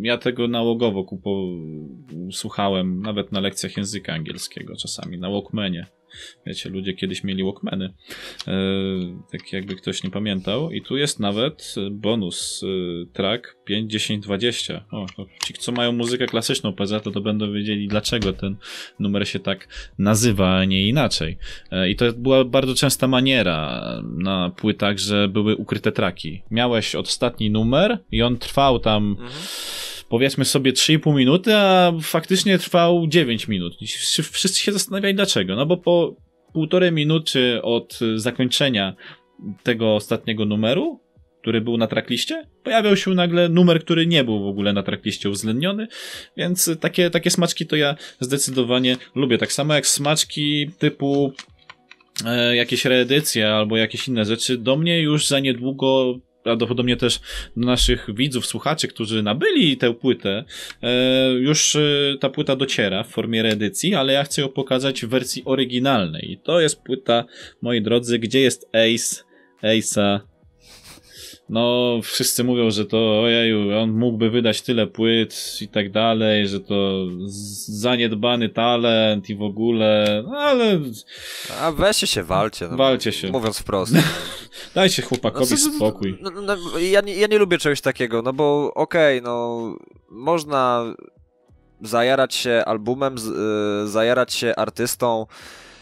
Ja 0.00 0.18
tego 0.18 0.48
nałogowo 0.48 1.04
kupo, 1.04 1.48
słuchałem, 2.32 3.02
nawet 3.02 3.32
na 3.32 3.40
lekcjach 3.40 3.76
języka 3.76 4.12
angielskiego 4.12 4.76
czasami, 4.76 5.18
na 5.18 5.30
Walkmanie. 5.30 5.86
Wiecie, 6.46 6.70
ludzie 6.70 6.94
kiedyś 6.94 7.24
mieli 7.24 7.44
Walkmany. 7.44 7.94
E, 8.48 8.52
tak 9.32 9.52
jakby 9.52 9.74
ktoś 9.76 10.02
nie 10.02 10.10
pamiętał. 10.10 10.70
I 10.70 10.82
tu 10.82 10.96
jest 10.96 11.20
nawet 11.20 11.74
e, 11.76 11.90
bonus 11.90 12.62
e, 12.62 13.06
track 13.12 13.56
5, 13.64 13.92
10, 13.92 14.24
20. 14.24 14.84
O, 14.90 15.06
to 15.16 15.26
ci, 15.44 15.54
co 15.54 15.72
mają 15.72 15.92
muzykę 15.92 16.26
klasyczną 16.26 16.72
PZ, 16.72 17.02
to, 17.02 17.10
to 17.10 17.20
będą 17.20 17.52
wiedzieli, 17.52 17.88
dlaczego 17.88 18.32
ten 18.32 18.56
numer 18.98 19.28
się 19.28 19.38
tak 19.38 19.68
nazywa, 19.98 20.56
a 20.56 20.64
nie 20.64 20.88
inaczej. 20.88 21.38
E, 21.70 21.90
I 21.90 21.96
to 21.96 22.12
była 22.12 22.44
bardzo 22.44 22.74
częsta 22.74 23.08
maniera 23.08 23.82
na 24.18 24.50
płytach, 24.50 24.98
że 24.98 25.28
były 25.28 25.56
ukryte 25.56 25.92
traki. 25.92 26.42
Miałeś 26.50 26.94
ostatni 26.94 27.50
numer 27.50 27.98
i 28.12 28.22
on 28.22 28.38
trwał 28.38 28.78
tam 28.78 29.16
powiedzmy 30.08 30.44
sobie 30.44 30.72
3,5 30.72 31.14
minuty, 31.14 31.54
a 31.54 31.92
faktycznie 32.02 32.58
trwał 32.58 33.06
9 33.06 33.48
minut. 33.48 33.76
Wszyscy- 34.32 34.60
się 34.60 34.72
zastanawiali 34.72 35.14
dlaczego. 35.14 35.56
No 35.56 35.66
bo 35.66 35.76
po 35.76 36.16
półtorej 36.52 36.92
minuty 36.92 37.62
od 37.62 37.98
zakończenia 38.16 38.94
tego 39.62 39.94
ostatniego 39.94 40.44
numeru, 40.44 41.00
który 41.40 41.60
był 41.60 41.76
na 41.76 41.86
trackliście, 41.86 42.48
pojawiał 42.64 42.96
się 42.96 43.10
nagle 43.10 43.48
numer, 43.48 43.80
który 43.80 44.06
nie 44.06 44.24
był 44.24 44.44
w 44.44 44.46
ogóle 44.46 44.72
na 44.72 44.82
trackliście 44.82 45.30
uwzględniony, 45.30 45.88
więc 46.36 46.70
takie, 46.80 47.10
takie 47.10 47.30
smaczki 47.30 47.66
to 47.66 47.76
ja 47.76 47.96
zdecydowanie 48.20 48.96
lubię. 49.14 49.38
Tak 49.38 49.52
samo 49.52 49.74
jak 49.74 49.86
smaczki 49.86 50.70
typu 50.78 51.32
e, 52.26 52.56
jakieś 52.56 52.84
reedycje 52.84 53.50
albo 53.50 53.76
jakieś 53.76 54.08
inne 54.08 54.24
rzeczy, 54.24 54.58
do 54.58 54.76
mnie 54.76 55.00
już 55.00 55.26
za 55.26 55.40
niedługo 55.40 56.18
prawdopodobnie 56.48 56.96
też 56.96 57.20
do 57.56 57.66
naszych 57.66 58.06
widzów, 58.14 58.46
słuchaczy, 58.46 58.88
którzy 58.88 59.22
nabyli 59.22 59.76
tę 59.76 59.94
płytę, 59.94 60.44
e, 60.82 61.30
już 61.32 61.76
e, 61.76 61.80
ta 62.20 62.30
płyta 62.30 62.56
dociera 62.56 63.04
w 63.04 63.08
formie 63.08 63.42
reedycji, 63.42 63.94
ale 63.94 64.12
ja 64.12 64.24
chcę 64.24 64.42
ją 64.42 64.48
pokazać 64.48 65.02
w 65.04 65.08
wersji 65.08 65.42
oryginalnej. 65.44 66.32
I 66.32 66.38
to 66.38 66.60
jest 66.60 66.82
płyta, 66.82 67.24
moi 67.62 67.82
drodzy, 67.82 68.18
gdzie 68.18 68.40
jest 68.40 68.68
Ace, 68.68 69.24
Ace'a. 69.62 70.20
No, 71.48 71.94
wszyscy 72.02 72.44
mówią, 72.44 72.70
że 72.70 72.84
to 72.84 73.20
ojeju, 73.22 73.78
on 73.78 73.90
mógłby 73.92 74.30
wydać 74.30 74.62
tyle 74.62 74.86
płyt 74.86 75.58
i 75.60 75.68
tak 75.68 75.90
dalej, 75.92 76.48
że 76.48 76.60
to 76.60 77.06
zaniedbany 77.66 78.48
talent 78.48 79.30
i 79.30 79.34
w 79.34 79.42
ogóle, 79.42 80.22
no 80.28 80.38
ale 80.38 80.80
A 81.60 81.72
weźcie 81.72 82.06
się, 82.06 82.22
walcie. 82.22 82.68
No, 82.70 82.76
Walcie 82.76 83.12
się. 83.12 83.30
Mówiąc 83.30 83.58
wprost. 83.58 83.92
dajcie 84.74 85.02
chłopakowi 85.02 85.50
No, 85.50 85.56
co- 85.56 85.70
co- 85.70 85.76
spokój. 85.76 86.18
No, 86.20 86.30
no, 86.30 86.78
ja, 86.78 87.00
nie, 87.00 87.14
ja 87.14 87.26
nie 87.26 87.38
lubię 87.38 87.58
czegoś 87.58 87.80
takiego, 87.80 88.22
no 88.22 88.32
bo 88.32 88.74
okej, 88.74 89.22
no 89.22 89.58
można 90.10 90.84
zajarać 91.82 92.34
się 92.34 92.62
albumem, 92.66 93.18
z, 93.18 93.26
y, 93.86 93.88
zajarać 93.88 94.32
się 94.34 94.56
artystą, 94.56 95.26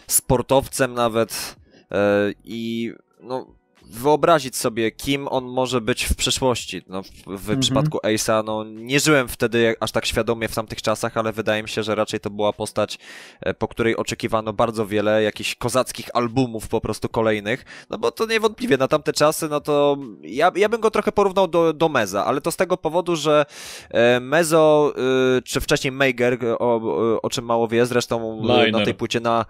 sportowcem 0.07 0.95
nawet 0.95 1.57
y, 1.83 1.97
i 2.45 2.93
no 3.21 3.56
wyobrazić 3.87 4.57
sobie, 4.57 4.91
kim 4.91 5.29
on 5.29 5.45
może 5.45 5.81
być 5.81 6.05
w 6.05 6.15
przyszłości. 6.17 6.83
No, 6.89 7.03
w 7.03 7.09
w 7.27 7.31
Mhm. 7.41 7.61
przypadku 7.61 7.99
Ace'a, 7.99 8.45
no 8.45 8.65
nie 8.65 9.01
żyłem 9.01 9.29
wtedy 9.29 9.75
aż 9.81 9.93
tak 9.93 10.07
świadomie 10.07 10.49
w 10.49 10.55
tamtych 10.55 10.83
czasach, 10.83 11.17
ale 11.17 11.33
wydaje 11.33 11.63
mi 11.63 11.69
się, 11.69 11.83
że 11.83 11.95
raczej 11.95 12.21
to 12.21 12.31
była 12.31 12.53
postać, 12.53 12.99
e, 13.41 13.55
po 13.55 13.69
której 13.69 13.97
oczekiwano 13.97 14.53
bardzo 14.53 14.87
wiele 14.87 15.23
jakichś 15.23 15.55
kozackich 15.55 16.09
albumów 16.15 16.69
po 16.69 16.81
prostu 16.81 17.09
kolejnych, 17.09 17.65
no 17.91 17.99
bo 17.99 18.11
to 18.11 18.27
niewątpliwie 18.27 18.77
na 18.77 18.89
tamte 18.89 19.13
czasy, 19.13 19.49
no 19.49 19.61
to 19.61 19.97
ja, 20.23 20.53
ja 20.57 20.69
bym 20.69 20.81
go 20.81 20.91
trochę 20.91 21.13
porównał 21.13 21.49
do, 21.49 21.73
do 21.73 21.89
Meza, 21.89 22.25
ale 22.25 22.41
to 22.41 22.51
z 22.53 22.57
tego 22.57 22.77
powodu, 22.77 23.17
że 23.17 23.47
e, 23.91 24.21
Mezo, 24.21 24.93
y, 25.39 25.43
czy 25.43 25.61
wcześniej 25.61 25.93
Meiger, 25.93 26.39
o, 26.59 26.81
o, 27.23 27.31
czym 27.31 27.45
mało 27.45 27.69
wie, 27.69 27.87
zresztą 27.87 28.39
y, 28.45 28.47
na 28.47 28.65
Liner. 28.65 28.85
tej 28.85 28.95
płycie 28.95 29.21
na, 29.21 29.45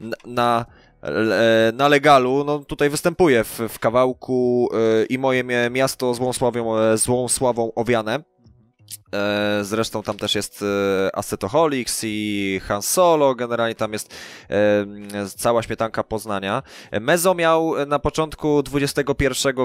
na, 0.00 0.16
na 0.26 0.66
na 1.72 1.88
legalu, 1.88 2.44
no 2.44 2.58
tutaj 2.58 2.90
występuje 2.90 3.44
w, 3.44 3.60
w 3.68 3.78
kawałku 3.78 4.70
i 5.08 5.18
moje 5.18 5.44
miasto 5.70 6.14
złą, 6.14 6.32
sławią, 6.32 6.96
złą 6.96 7.28
sławą 7.28 7.72
owiane. 7.74 8.22
E, 9.16 9.64
zresztą 9.64 10.02
tam 10.02 10.16
też 10.16 10.34
jest 10.34 10.62
e, 10.62 11.16
Acetoholics 11.16 12.00
i 12.04 12.60
Han 12.64 12.82
Solo, 12.82 13.34
generalnie 13.34 13.74
tam 13.74 13.92
jest 13.92 14.14
e, 14.50 14.86
cała 15.36 15.62
śmietanka 15.62 16.04
Poznania. 16.04 16.62
Mezo 17.00 17.34
miał 17.34 17.86
na 17.86 17.98
początku 17.98 18.62
XXI 18.74 19.08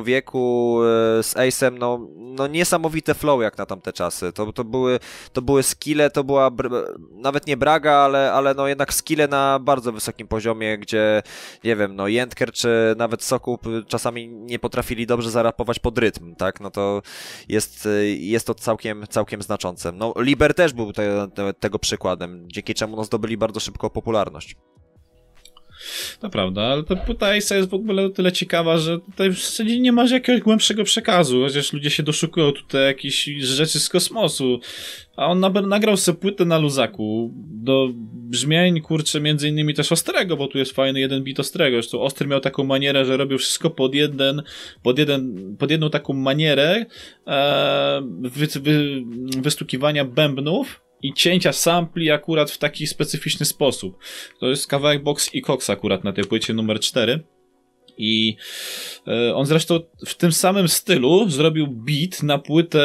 wieku 0.03 0.77
z 1.21 1.33
Ace'em 1.35 1.77
no, 1.79 2.07
no 2.17 2.47
niesamowite 2.47 3.13
flow 3.13 3.41
jak 3.41 3.57
na 3.57 3.65
tamte 3.65 3.93
czasy. 3.93 4.33
To, 4.33 4.53
to, 4.53 4.63
były, 4.63 4.99
to 5.33 5.41
były 5.41 5.63
skille, 5.63 6.09
to 6.09 6.23
była 6.23 6.51
nawet 7.11 7.47
nie 7.47 7.57
Braga, 7.57 7.93
ale, 7.93 8.33
ale 8.33 8.53
no 8.53 8.67
jednak 8.67 8.93
skille 8.93 9.27
na 9.27 9.59
bardzo 9.59 9.91
wysokim 9.91 10.27
poziomie, 10.27 10.77
gdzie 10.77 11.23
nie 11.63 11.75
wiem, 11.75 11.95
no 11.95 12.07
Jędker 12.07 12.51
czy 12.51 12.95
nawet 12.97 13.23
Sokup 13.23 13.61
czasami 13.87 14.27
nie 14.27 14.59
potrafili 14.59 15.07
dobrze 15.07 15.31
zarapować 15.31 15.79
pod 15.79 15.97
rytm, 15.97 16.35
tak? 16.35 16.59
No 16.59 16.71
to 16.71 17.01
jest, 17.49 17.87
jest 18.17 18.47
to 18.47 18.55
całkiem, 18.55 19.07
całkiem 19.09 19.40
znaczące. 19.41 19.91
No, 19.91 20.13
Liber 20.17 20.54
też 20.54 20.73
był 20.73 20.93
te, 20.93 21.27
te, 21.34 21.54
tego 21.54 21.80
przykładem, 21.80 22.47
dzięki 22.47 22.73
czemu 22.73 22.95
no, 22.95 23.04
zdobyli 23.04 23.38
bardzo 23.38 23.60
szybko 23.60 23.89
popularność. 23.89 24.56
To 26.19 26.30
prawda, 26.30 26.62
ale 26.62 26.84
ta 26.84 26.95
płyta 26.95 27.36
jest 27.36 27.54
w 27.69 27.73
ogóle 27.73 28.06
o 28.06 28.10
tyle 28.10 28.32
ciekawa, 28.32 28.77
że 28.77 28.99
tutaj 28.99 29.30
w 29.30 29.39
zasadzie 29.39 29.80
nie 29.80 29.91
ma 29.91 30.06
jakiegoś 30.08 30.41
głębszego 30.41 30.84
przekazu, 30.84 31.41
chociaż 31.41 31.73
ludzie 31.73 31.89
się 31.89 32.04
doszukują 32.04 32.51
tutaj 32.51 32.86
jakichś 32.86 33.25
rzeczy 33.39 33.80
z 33.80 33.89
kosmosu. 33.89 34.60
A 35.15 35.25
on 35.25 35.39
nagrał 35.67 35.97
sobie 35.97 36.17
płytę 36.17 36.45
na 36.45 36.58
luzaku 36.58 37.32
do 37.36 37.89
brzmień, 38.13 38.82
kurczę, 38.82 39.21
między 39.21 39.47
innymi 39.47 39.73
też 39.73 39.91
Ostrego, 39.91 40.38
bo 40.38 40.47
tu 40.47 40.58
jest 40.58 40.71
fajny 40.71 40.99
jeden 40.99 41.23
bit 41.23 41.39
Ostrego. 41.39 41.77
Zresztą 41.77 42.01
Ostry 42.01 42.27
miał 42.27 42.39
taką 42.39 42.63
manierę, 42.63 43.06
że 43.06 43.17
robił 43.17 43.38
wszystko 43.38 43.69
pod 43.69 43.95
jeden, 43.95 44.41
pod 44.84 44.99
jeden, 44.99 45.56
pod 45.60 45.71
jedną 45.71 45.89
taką 45.89 46.13
manierę 46.13 46.86
e, 47.27 48.01
wy, 48.21 48.47
wy, 48.60 49.04
wystukiwania 49.41 50.06
bębnów 50.06 50.82
i 51.03 51.13
cięcia 51.13 51.53
sampli 51.53 52.11
akurat 52.11 52.51
w 52.51 52.57
taki 52.57 52.87
specyficzny 52.87 53.45
sposób. 53.45 53.97
To 54.39 54.49
jest 54.49 54.67
kawałek 54.67 55.03
Box 55.03 55.35
i 55.35 55.41
Cox 55.41 55.69
akurat 55.69 56.03
na 56.03 56.13
tej 56.13 56.23
płycie 56.23 56.53
numer 56.53 56.79
4. 56.79 57.23
I 57.97 58.35
e, 59.07 59.35
on 59.35 59.45
zresztą 59.45 59.79
w 60.05 60.15
tym 60.15 60.31
samym 60.31 60.67
stylu 60.67 61.29
zrobił 61.29 61.67
beat 61.67 62.23
na 62.23 62.37
płytę 62.37 62.81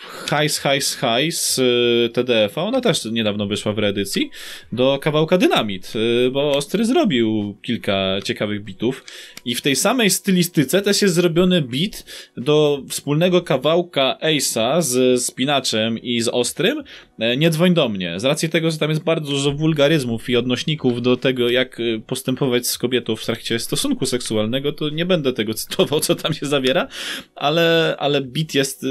Hajs, 0.00 0.58
Hajs, 0.58 0.96
Hajs 0.96 1.58
y, 1.58 2.10
TDF-a, 2.12 2.62
ona 2.62 2.80
też 2.80 3.04
niedawno 3.04 3.46
wyszła 3.46 3.72
w 3.72 3.78
reedycji, 3.78 4.30
do 4.72 4.98
kawałka 5.02 5.38
Dynamit, 5.38 5.92
y, 6.26 6.30
bo 6.30 6.52
Ostry 6.52 6.84
zrobił 6.84 7.56
kilka 7.62 8.16
ciekawych 8.24 8.64
bitów. 8.64 9.04
I 9.44 9.54
w 9.54 9.60
tej 9.60 9.76
samej 9.76 10.10
stylistyce 10.10 10.82
też 10.82 11.02
jest 11.02 11.14
zrobiony 11.14 11.62
bit 11.62 12.04
do 12.36 12.82
wspólnego 12.88 13.42
kawałka 13.42 14.18
Ace'a 14.22 14.82
z 14.82 15.22
Spinaczem 15.24 15.98
i 15.98 16.20
z 16.20 16.28
Ostrym, 16.28 16.82
e, 17.18 17.36
Nie 17.36 17.50
dzwoń 17.50 17.74
do 17.74 17.88
mnie, 17.88 18.20
z 18.20 18.24
racji 18.24 18.48
tego, 18.48 18.70
że 18.70 18.78
tam 18.78 18.90
jest 18.90 19.02
bardzo 19.02 19.30
dużo 19.30 19.52
wulgaryzmów 19.52 20.30
i 20.30 20.36
odnośników 20.36 21.02
do 21.02 21.16
tego, 21.16 21.48
jak 21.48 21.80
y, 21.80 22.02
postępować 22.06 22.66
z 22.66 22.78
kobietą 22.78 23.16
w 23.16 23.24
trakcie 23.24 23.58
stosunku 23.58 24.06
seksualnego, 24.06 24.72
to 24.72 24.88
nie 24.88 25.06
będę 25.06 25.32
tego 25.32 25.54
cytował, 25.54 26.00
co 26.00 26.14
tam 26.14 26.34
się 26.34 26.46
zawiera, 26.46 26.88
ale, 27.34 27.96
ale 27.98 28.20
bit 28.20 28.54
jest, 28.54 28.86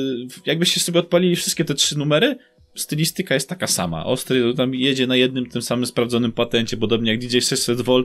jakbyście 0.45 0.79
sobie 0.79 0.98
odpalili 0.99 1.35
wszystkie 1.35 1.65
te 1.65 1.73
trzy 1.73 1.97
numery, 1.97 2.35
stylistyka 2.75 3.33
jest 3.33 3.49
taka 3.49 3.67
sama. 3.67 4.05
Ostry 4.05 4.53
tam 4.53 4.75
jedzie 4.75 5.07
na 5.07 5.15
jednym 5.15 5.45
tym 5.45 5.61
samym 5.61 5.85
sprawdzonym 5.85 6.31
patencie, 6.31 6.77
podobnie 6.77 7.11
jak 7.11 7.19
DJ 7.19 7.39
600 7.39 7.81
V 7.81 8.03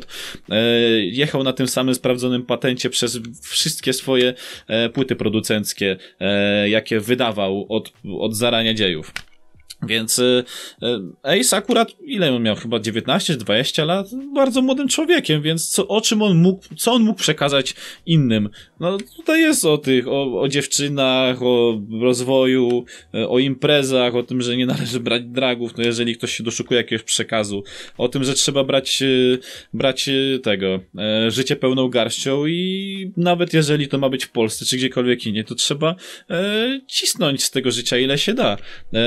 e, 0.51 0.61
jechał 1.01 1.43
na 1.43 1.53
tym 1.53 1.69
samym 1.69 1.95
sprawdzonym 1.95 2.43
patencie 2.43 2.91
przez 2.91 3.21
wszystkie 3.43 3.93
swoje 3.93 4.35
e, 4.69 4.89
płyty 4.89 5.17
producenckie, 5.17 5.97
e, 6.21 6.69
jakie 6.69 7.01
wydawał 7.01 7.67
od, 7.69 7.93
od 8.19 8.37
zarania 8.37 8.75
dziejów. 8.75 9.13
Więc 9.87 10.19
y, 10.19 10.45
y, 10.83 10.87
Ace 11.23 11.57
akurat, 11.57 11.93
ile 12.05 12.33
on 12.33 12.43
miał? 12.43 12.57
Chyba 12.57 12.77
19-20 12.77 13.87
lat? 13.87 14.07
Bardzo 14.35 14.63
młodym 14.63 14.89
człowiekiem, 14.89 15.43
więc 15.43 15.69
co, 15.69 15.89
o 15.89 16.01
czym 16.01 16.23
on 16.23 16.39
mógł, 16.39 16.65
co 16.77 16.93
on 16.93 17.03
mógł 17.03 17.19
przekazać 17.19 17.75
innym? 18.07 18.49
No 18.81 18.99
tutaj 19.17 19.41
jest 19.41 19.65
o 19.65 19.79
tych, 19.79 20.09
o, 20.09 20.41
o 20.41 20.49
dziewczynach, 20.49 21.43
o 21.43 21.81
rozwoju, 22.01 22.85
y, 23.15 23.29
o 23.29 23.39
imprezach, 23.39 24.15
o 24.15 24.23
tym, 24.23 24.43
że 24.43 24.57
nie 24.57 24.67
należy 24.67 25.01
brać 25.01 25.23
dragów, 25.23 25.77
no 25.77 25.85
jeżeli 25.85 26.17
ktoś 26.17 26.37
się 26.37 26.45
doszukuje 26.45 26.81
jakiegoś 26.81 27.03
przekazu, 27.03 27.63
o 27.99 28.09
tym, 28.09 28.25
że 28.25 28.35
trzeba 28.35 28.65
brać, 28.65 29.03
brać 29.73 30.11
tego, 30.43 30.81
życie 31.29 31.57
pełną 31.57 31.89
garścią 31.89 32.47
i 32.47 33.13
nawet 33.17 33.55
jeżeli 33.55 33.89
to 33.89 33.99
ma 33.99 34.09
być 34.09 34.25
w 34.25 34.31
Polsce, 34.31 34.65
czy 34.65 34.77
gdziekolwiek 34.77 35.27
indziej, 35.27 35.45
to 35.45 35.55
trzeba 35.55 35.95
cisnąć 36.87 37.45
z 37.45 37.51
tego 37.51 37.71
życia 37.71 37.99
ile 37.99 38.19
się 38.19 38.35
da. 38.35 38.59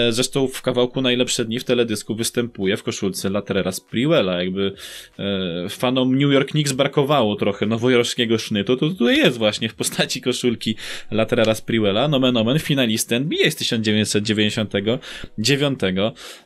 Zresztą 0.10 0.48
w 0.48 0.62
kawałku 0.68 1.02
Najlepsze 1.02 1.46
Dni 1.46 1.60
w 1.60 1.64
teledysku 1.64 2.16
występuje 2.16 2.78
w 2.78 2.84
koszulce 2.84 3.30
Latrera 3.30 3.72
Sprewella. 3.72 4.44
Jakby 4.44 4.74
e, 5.20 5.70
fanom 5.70 6.16
New 6.16 6.34
York 6.34 6.52
Knicks 6.52 6.72
brakowało 6.72 7.36
trochę 7.36 7.66
nowojorskiego 7.66 8.38
sznytu, 8.38 8.78
to 8.78 8.90
tutaj 8.90 9.18
jest 9.18 9.38
właśnie 9.38 9.70
w 9.70 9.76
postaci 9.76 10.22
koszulki 10.22 10.76
Latrera 11.12 11.56
Sprewella, 11.56 12.08
nomen 12.08 12.38
omen, 12.38 12.60
finalista 12.60 13.16
NBA 13.16 13.52
z 13.52 13.56
1999 13.56 15.80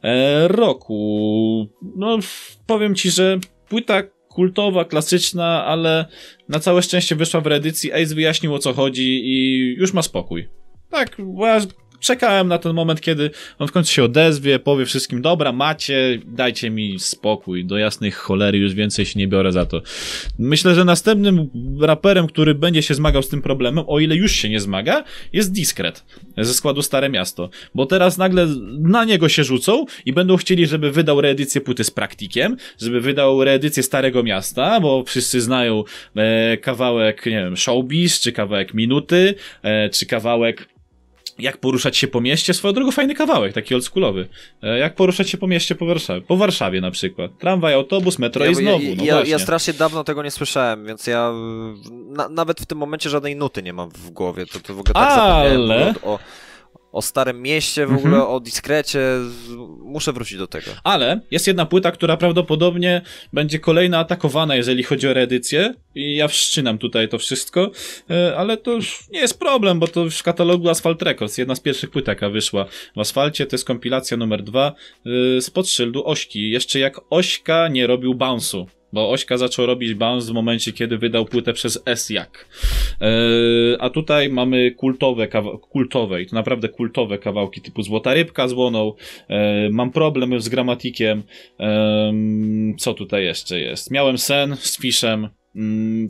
e, 0.03 0.47
roku. 0.47 1.67
No, 1.95 2.19
powiem 2.67 2.95
ci, 2.95 3.12
że 3.12 3.39
płyta 3.69 4.03
kultowa, 4.29 4.86
klasyczna, 4.86 5.65
ale 5.65 6.05
na 6.49 6.60
całe 6.60 6.81
szczęście 6.81 7.15
wyszła 7.15 7.41
w 7.41 7.47
reedycji, 7.47 7.93
Ace 7.93 8.15
wyjaśnił 8.15 8.53
o 8.53 8.60
co 8.60 8.73
chodzi 8.73 9.21
i 9.23 9.57
już 9.77 9.93
ma 9.93 10.01
spokój. 10.01 10.47
Tak, 10.89 11.17
czekałem 12.01 12.47
na 12.47 12.57
ten 12.57 12.73
moment, 12.73 13.01
kiedy 13.01 13.31
on 13.59 13.67
w 13.67 13.71
końcu 13.71 13.93
się 13.93 14.03
odezwie, 14.03 14.59
powie 14.59 14.85
wszystkim, 14.85 15.21
dobra, 15.21 15.51
macie, 15.51 16.19
dajcie 16.25 16.69
mi 16.69 16.99
spokój, 16.99 17.65
do 17.65 17.77
jasnych 17.77 18.15
cholery, 18.15 18.57
już 18.57 18.73
więcej 18.73 19.05
się 19.05 19.19
nie 19.19 19.27
biorę 19.27 19.51
za 19.51 19.65
to. 19.65 19.81
Myślę, 20.39 20.75
że 20.75 20.85
następnym 20.85 21.49
raperem, 21.81 22.27
który 22.27 22.55
będzie 22.55 22.81
się 22.81 22.93
zmagał 22.93 23.23
z 23.23 23.29
tym 23.29 23.41
problemem, 23.41 23.83
o 23.87 23.99
ile 23.99 24.15
już 24.15 24.31
się 24.31 24.49
nie 24.49 24.59
zmaga, 24.59 25.03
jest 25.33 25.51
Discret 25.51 26.03
ze 26.37 26.53
składu 26.53 26.81
Stare 26.81 27.09
Miasto, 27.09 27.49
bo 27.75 27.85
teraz 27.85 28.17
nagle 28.17 28.47
na 28.79 29.05
niego 29.05 29.29
się 29.29 29.43
rzucą 29.43 29.85
i 30.05 30.13
będą 30.13 30.37
chcieli, 30.37 30.67
żeby 30.67 30.91
wydał 30.91 31.21
reedycję 31.21 31.61
płyty 31.61 31.83
z 31.83 31.91
praktikiem, 31.91 32.57
żeby 32.81 33.01
wydał 33.01 33.43
reedycję 33.43 33.83
Starego 33.83 34.23
Miasta, 34.23 34.79
bo 34.79 35.03
wszyscy 35.03 35.41
znają 35.41 35.83
e, 36.15 36.57
kawałek, 36.57 37.25
nie 37.25 37.31
wiem, 37.31 37.57
Showbiz, 37.57 38.19
czy 38.19 38.31
kawałek 38.31 38.73
Minuty, 38.73 39.35
e, 39.63 39.89
czy 39.89 40.05
kawałek 40.05 40.67
jak 41.41 41.58
poruszać 41.58 41.97
się 41.97 42.08
po 42.08 42.21
mieście, 42.21 42.54
swoją 42.54 42.73
drogą 42.73 42.91
fajny 42.91 43.15
kawałek, 43.15 43.54
taki 43.54 43.75
oldschoolowy. 43.75 44.27
E, 44.63 44.77
jak 44.77 44.95
poruszać 44.95 45.30
się 45.30 45.38
po 45.38 45.47
mieście 45.47 45.75
po 45.75 45.86
Warszawie, 45.86 46.21
po 46.21 46.38
Warszawie 46.38 46.82
na 46.82 46.91
przykład. 46.91 47.32
Tramwaj, 47.39 47.73
autobus, 47.73 48.19
metro 48.19 48.45
ja, 48.45 48.51
i 48.51 48.56
znowu. 48.56 48.84
Ja, 48.84 48.95
no 48.95 49.04
ja, 49.04 49.23
ja, 49.23 49.39
strasznie 49.39 49.73
dawno 49.73 50.04
tego 50.04 50.23
nie 50.23 50.32
słyszałem, 50.32 50.86
więc 50.86 51.08
ja 51.08 51.34
na, 51.91 52.30
nawet 52.30 52.62
w 52.62 52.65
tym 52.65 52.77
momencie 52.77 53.10
żadnej 53.10 53.36
nuty 53.36 53.63
nie 53.63 53.73
mam 53.73 53.89
w 53.89 54.10
głowie. 54.10 54.45
To, 54.45 54.60
to 54.60 54.73
w 54.73 54.80
ogóle 54.80 54.93
tak 54.93 55.19
Ale... 55.19 55.93
o, 56.04 56.13
o 56.13 56.19
Starym 57.01 57.41
Mieście, 57.41 57.86
w 57.86 57.93
ogóle 57.93 58.15
mhm. 58.15 58.27
o 58.27 58.39
Diskrecie. 58.39 58.99
Muszę 59.80 60.13
wrócić 60.13 60.38
do 60.38 60.47
tego. 60.47 60.71
Ale 60.84 61.21
jest 61.32 61.47
jedna 61.47 61.65
płyta, 61.65 61.91
która 61.91 62.17
prawdopodobnie 62.17 63.01
będzie 63.34 63.60
kolejna 63.60 63.99
atakowana, 63.99 64.56
jeżeli 64.56 64.84
chodzi 64.84 65.08
o 65.08 65.13
reedycję. 65.13 65.73
I 65.95 66.15
ja 66.15 66.27
wszczynam 66.27 66.77
tutaj 66.77 67.10
to 67.10 67.17
wszystko, 67.17 67.71
e, 68.10 68.38
ale 68.38 68.58
to 68.58 68.71
już 68.71 69.10
nie 69.12 69.19
jest 69.19 69.39
problem, 69.39 69.80
bo 69.80 69.88
to 69.88 70.10
w 70.10 70.23
katalogu 70.23 70.69
Asphalt 70.69 71.01
Records, 71.01 71.38
jedna 71.38 71.56
z 71.56 71.60
pierwszych 71.60 71.89
płyt, 71.89 72.08
jaka 72.08 72.30
wyszła 72.30 72.65
w 72.95 72.99
Asfalcie, 72.99 73.45
to 73.45 73.56
jest 73.56 73.65
kompilacja 73.65 74.17
numer 74.17 74.43
dwa 74.43 74.73
e, 75.38 75.41
spod 75.41 75.69
szyldu 75.69 76.08
Ośki. 76.08 76.49
Jeszcze 76.49 76.80
jak 76.80 76.99
Ośka 77.10 77.67
nie 77.67 77.88
robił 77.88 78.13
bounce'u 78.13 78.65
bo 78.93 79.10
Ośka 79.12 79.38
zaczął 79.38 79.65
robić 79.65 79.93
bounce 79.93 80.32
w 80.32 80.34
momencie, 80.34 80.73
kiedy 80.73 80.97
wydał 80.97 81.25
płytę 81.25 81.54
przez 81.54 81.84
S-Jak. 81.86 82.45
Yy, 83.01 83.77
a 83.80 83.89
tutaj 83.89 84.30
mamy 84.30 84.71
kultowe, 84.71 85.27
kultowe 85.60 86.21
i 86.21 86.27
to 86.27 86.36
naprawdę 86.36 86.69
kultowe 86.69 87.17
kawałki 87.17 87.62
typu 87.62 87.84
Złota 87.84 88.13
Rybka 88.13 88.47
z 88.47 88.54
Łoną, 88.54 88.93
yy, 89.30 89.36
mam 89.71 89.91
problemy 89.91 90.41
z 90.41 90.49
gramatikiem, 90.49 91.23
yy, 91.60 91.65
co 92.77 92.93
tutaj 92.93 93.23
jeszcze 93.23 93.60
jest? 93.60 93.91
Miałem 93.91 94.17
sen 94.17 94.56
z 94.56 94.77
Fishem, 94.82 95.21
Mm, 95.21 95.40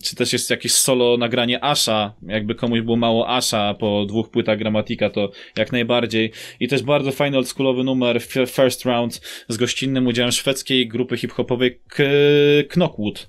czy 0.04 0.16
też 0.16 0.34
jest 0.34 0.50
jakieś 0.50 0.72
solo 0.72 1.18
nagranie 1.18 1.64
Asha, 1.64 2.14
jakby 2.28 2.56
komuś 2.56 2.82
było 2.82 2.98
mało 2.98 3.30
Asha 3.30 3.74
po 3.74 4.06
dwóch 4.06 4.30
płytach 4.30 4.58
Gramatika, 4.58 5.10
to 5.10 5.32
jak 5.58 5.72
najbardziej. 5.72 6.32
I 6.60 6.68
też 6.68 6.84
bardzo 6.84 7.12
fajny 7.12 7.38
oldschoolowy 7.38 7.84
numer 7.84 8.22
First 8.48 8.86
Round 8.86 9.22
z 9.48 9.58
gościnnym 9.58 10.08
udziałem 10.08 10.32
szwedzkiej 10.32 10.88
grupy 10.88 11.18
hip-hopowej 11.18 11.80
Knockwood. 12.70 13.28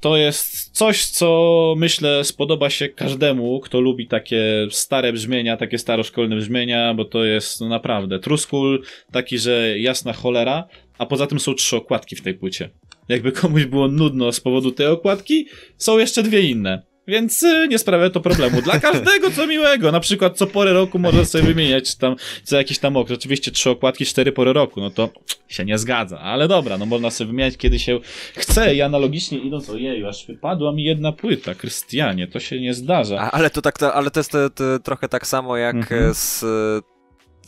To 0.00 0.16
jest 0.16 0.70
coś, 0.70 1.06
co 1.06 1.74
myślę 1.76 2.24
spodoba 2.24 2.70
się 2.70 2.88
każdemu, 2.88 3.60
kto 3.60 3.80
lubi 3.80 4.06
takie 4.06 4.66
stare 4.70 5.12
brzmienia, 5.12 5.56
takie 5.56 5.78
staroszkolne 5.78 6.36
brzmienia, 6.36 6.94
bo 6.94 7.04
to 7.04 7.24
jest 7.24 7.60
no 7.60 7.68
naprawdę 7.68 8.18
truskul, 8.18 8.82
taki, 9.12 9.38
że 9.38 9.78
jasna 9.78 10.12
cholera, 10.12 10.68
a 10.98 11.06
poza 11.06 11.26
tym 11.26 11.40
są 11.40 11.54
trzy 11.54 11.76
okładki 11.76 12.16
w 12.16 12.22
tej 12.22 12.34
płycie. 12.34 12.70
Jakby 13.08 13.32
komuś 13.32 13.64
było 13.64 13.88
nudno 13.88 14.32
z 14.32 14.40
powodu 14.40 14.72
tej 14.72 14.86
okładki, 14.86 15.46
są 15.76 15.98
jeszcze 15.98 16.22
dwie 16.22 16.40
inne. 16.40 16.88
Więc 17.08 17.42
y, 17.42 17.68
nie 17.68 17.78
sprawia 17.78 18.10
to 18.10 18.20
problemu. 18.20 18.62
Dla 18.62 18.80
każdego 18.80 19.30
co 19.30 19.46
miłego. 19.46 19.92
Na 19.92 20.00
przykład 20.00 20.36
co 20.36 20.46
porę 20.46 20.72
roku 20.72 20.98
można 20.98 21.24
sobie 21.24 21.44
wymieniać 21.44 21.96
tam 21.96 22.16
co 22.42 22.56
jakiś 22.56 22.78
tam 22.78 22.96
okres. 22.96 23.18
Oczywiście 23.18 23.50
trzy 23.50 23.70
okładki, 23.70 24.06
cztery 24.06 24.32
pory 24.32 24.52
roku. 24.52 24.80
No 24.80 24.90
to 24.90 25.10
się 25.48 25.64
nie 25.64 25.78
zgadza. 25.78 26.20
Ale 26.20 26.48
dobra, 26.48 26.78
no 26.78 26.86
można 26.86 27.10
sobie 27.10 27.28
wymieniać 27.28 27.56
kiedy 27.56 27.78
się 27.78 28.00
chce 28.36 28.74
i 28.74 28.82
analogicznie 28.82 29.38
idąc, 29.38 29.70
ojej, 29.70 30.06
aż 30.06 30.26
wypadła 30.26 30.72
mi 30.72 30.84
jedna 30.84 31.12
płyta. 31.12 31.54
Krystianie, 31.54 32.26
to 32.26 32.40
się 32.40 32.60
nie 32.60 32.74
zdarza. 32.74 33.20
A, 33.20 33.30
ale 33.30 33.50
to 33.50 33.62
tak, 33.62 33.78
to, 33.78 33.94
ale 33.94 34.10
to 34.10 34.20
jest 34.20 34.32
to, 34.32 34.50
to 34.50 34.78
trochę 34.78 35.08
tak 35.08 35.26
samo 35.26 35.56
jak 35.56 35.76
mhm. 35.76 36.14
z 36.14 36.44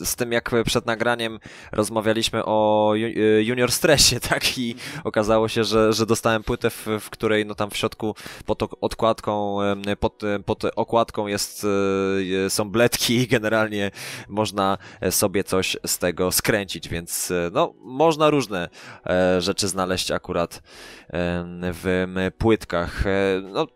z 0.05 0.17
tym, 0.17 0.33
jak 0.33 0.51
przed 0.65 0.87
nagraniem 0.87 1.39
rozmawialiśmy 1.73 2.45
o 2.45 2.93
y, 2.97 3.43
junior 3.45 3.73
stressie, 3.73 4.21
tak? 4.31 4.59
I 4.59 4.75
okazało 5.05 5.49
się, 5.49 5.65
że, 5.65 5.93
że 5.93 6.07
dostałem 6.07 6.43
płytę, 6.43 6.71
w, 6.71 6.87
w 7.01 7.11
której 7.11 7.47
no 7.47 7.55
tam 7.55 7.71
w 7.71 7.77
środku 7.77 8.15
pod 8.47 8.63
odkładką, 8.81 9.59
pod, 10.01 10.23
pod 10.47 10.65
okładką 10.65 11.27
jest, 11.27 11.67
y, 12.45 12.51
są 12.51 12.71
bledki 12.71 13.17
i 13.17 13.27
generalnie 13.27 13.91
można 14.29 14.79
sobie 15.11 15.45
coś 15.45 15.77
z 15.87 15.99
tego 15.99 16.33
skręcić, 16.33 16.89
więc 16.89 17.33
no, 17.53 17.75
można 17.81 18.31
różne 18.31 18.69
e, 19.07 19.41
rzeczy 19.41 19.69
znaleźć 19.69 20.11
akurat 20.11 20.63
w 21.63 22.07
płytkach. 22.39 23.07
E, 23.07 23.41
no, 23.43 23.67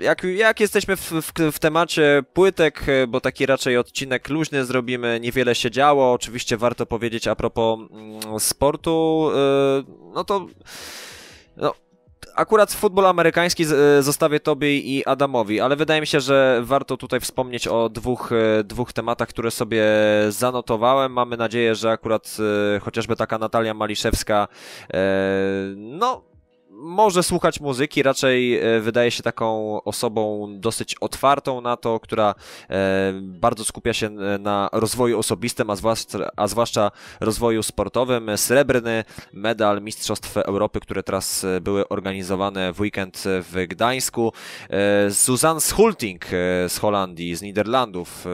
jak, 0.00 0.24
jak 0.24 0.60
jesteśmy 0.60 0.96
w, 0.96 1.12
w, 1.12 1.32
w, 1.52 1.58
temacie 1.58 2.22
płytek, 2.32 2.84
e, 2.88 3.06
bo 3.06 3.20
taki 3.20 3.46
raczej 3.46 3.76
odcinek 3.76 4.28
luźny 4.28 4.64
zrobimy, 4.64 5.20
niewiele 5.20 5.54
się 5.54 5.70
działo. 5.70 6.12
Oczywiście 6.12 6.56
warto 6.56 6.86
powiedzieć 6.86 7.28
a 7.28 7.36
propos 7.36 7.78
mm, 7.90 8.40
sportu, 8.40 9.28
yy, 9.34 9.84
no 10.14 10.24
to 10.24 10.46
no, 11.56 11.74
akurat 12.34 12.72
futbol 12.72 13.06
amerykański 13.06 13.64
e, 13.64 14.02
zostawię 14.02 14.40
Tobie 14.40 14.78
i 14.78 15.04
Adamowi, 15.04 15.60
ale 15.60 15.76
wydaje 15.76 16.00
mi 16.00 16.06
się, 16.06 16.20
że 16.20 16.60
warto 16.62 16.96
tutaj 16.96 17.20
wspomnieć 17.20 17.68
o 17.68 17.88
dwóch, 17.88 18.30
dwóch 18.64 18.92
tematach, 18.92 19.28
które 19.28 19.50
sobie 19.50 19.84
zanotowałem. 20.28 21.12
Mamy 21.12 21.36
nadzieję, 21.36 21.74
że 21.74 21.90
akurat 21.90 22.36
chociażby 22.80 23.16
taka 23.16 23.38
Natalia 23.38 23.74
Maliszewska, 23.74 24.48
no 25.76 26.35
może 26.76 27.22
słuchać 27.22 27.60
muzyki, 27.60 28.02
raczej 28.02 28.58
e, 28.58 28.80
wydaje 28.80 29.10
się 29.10 29.22
taką 29.22 29.78
osobą 29.82 30.48
dosyć 30.60 30.94
otwartą 30.94 31.60
na 31.60 31.76
to, 31.76 32.00
która 32.00 32.34
e, 32.70 33.12
bardzo 33.22 33.64
skupia 33.64 33.92
się 33.92 34.06
e, 34.06 34.38
na 34.38 34.68
rozwoju 34.72 35.18
osobistym, 35.18 35.70
a 35.70 35.76
zwłaszcza, 35.76 36.18
a 36.36 36.48
zwłaszcza 36.48 36.90
rozwoju 37.20 37.62
sportowym. 37.62 38.30
Srebrny 38.36 39.04
medal 39.32 39.82
Mistrzostw 39.82 40.36
Europy, 40.36 40.80
które 40.80 41.02
teraz 41.02 41.46
były 41.60 41.88
organizowane 41.88 42.72
w 42.72 42.80
weekend 42.80 43.24
w 43.24 43.66
Gdańsku. 43.68 44.32
Susan 45.10 45.60
Schulting 45.60 46.26
z 46.68 46.78
Holandii, 46.78 47.36
z 47.36 47.42
Niderlandów 47.42 48.24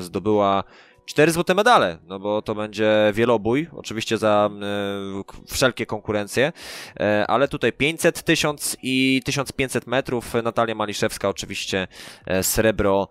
zdobyła 0.00 0.64
cztery 1.06 1.32
złote 1.32 1.54
medale, 1.54 1.98
no 2.06 2.18
bo 2.18 2.42
to 2.42 2.54
będzie 2.54 3.12
wielobój, 3.14 3.68
oczywiście 3.76 4.18
za 4.18 4.50
e, 4.52 5.54
wszelkie 5.54 5.86
konkurencje, 5.86 6.52
e, 7.00 7.24
ale 7.28 7.48
tutaj 7.48 7.72
500, 7.72 8.22
1000 8.22 8.76
i 8.82 9.22
1500 9.24 9.86
metrów. 9.86 10.34
Natalia 10.42 10.74
Maliszewska 10.74 11.28
oczywiście 11.28 11.88
e, 12.26 12.42
srebro 12.42 13.08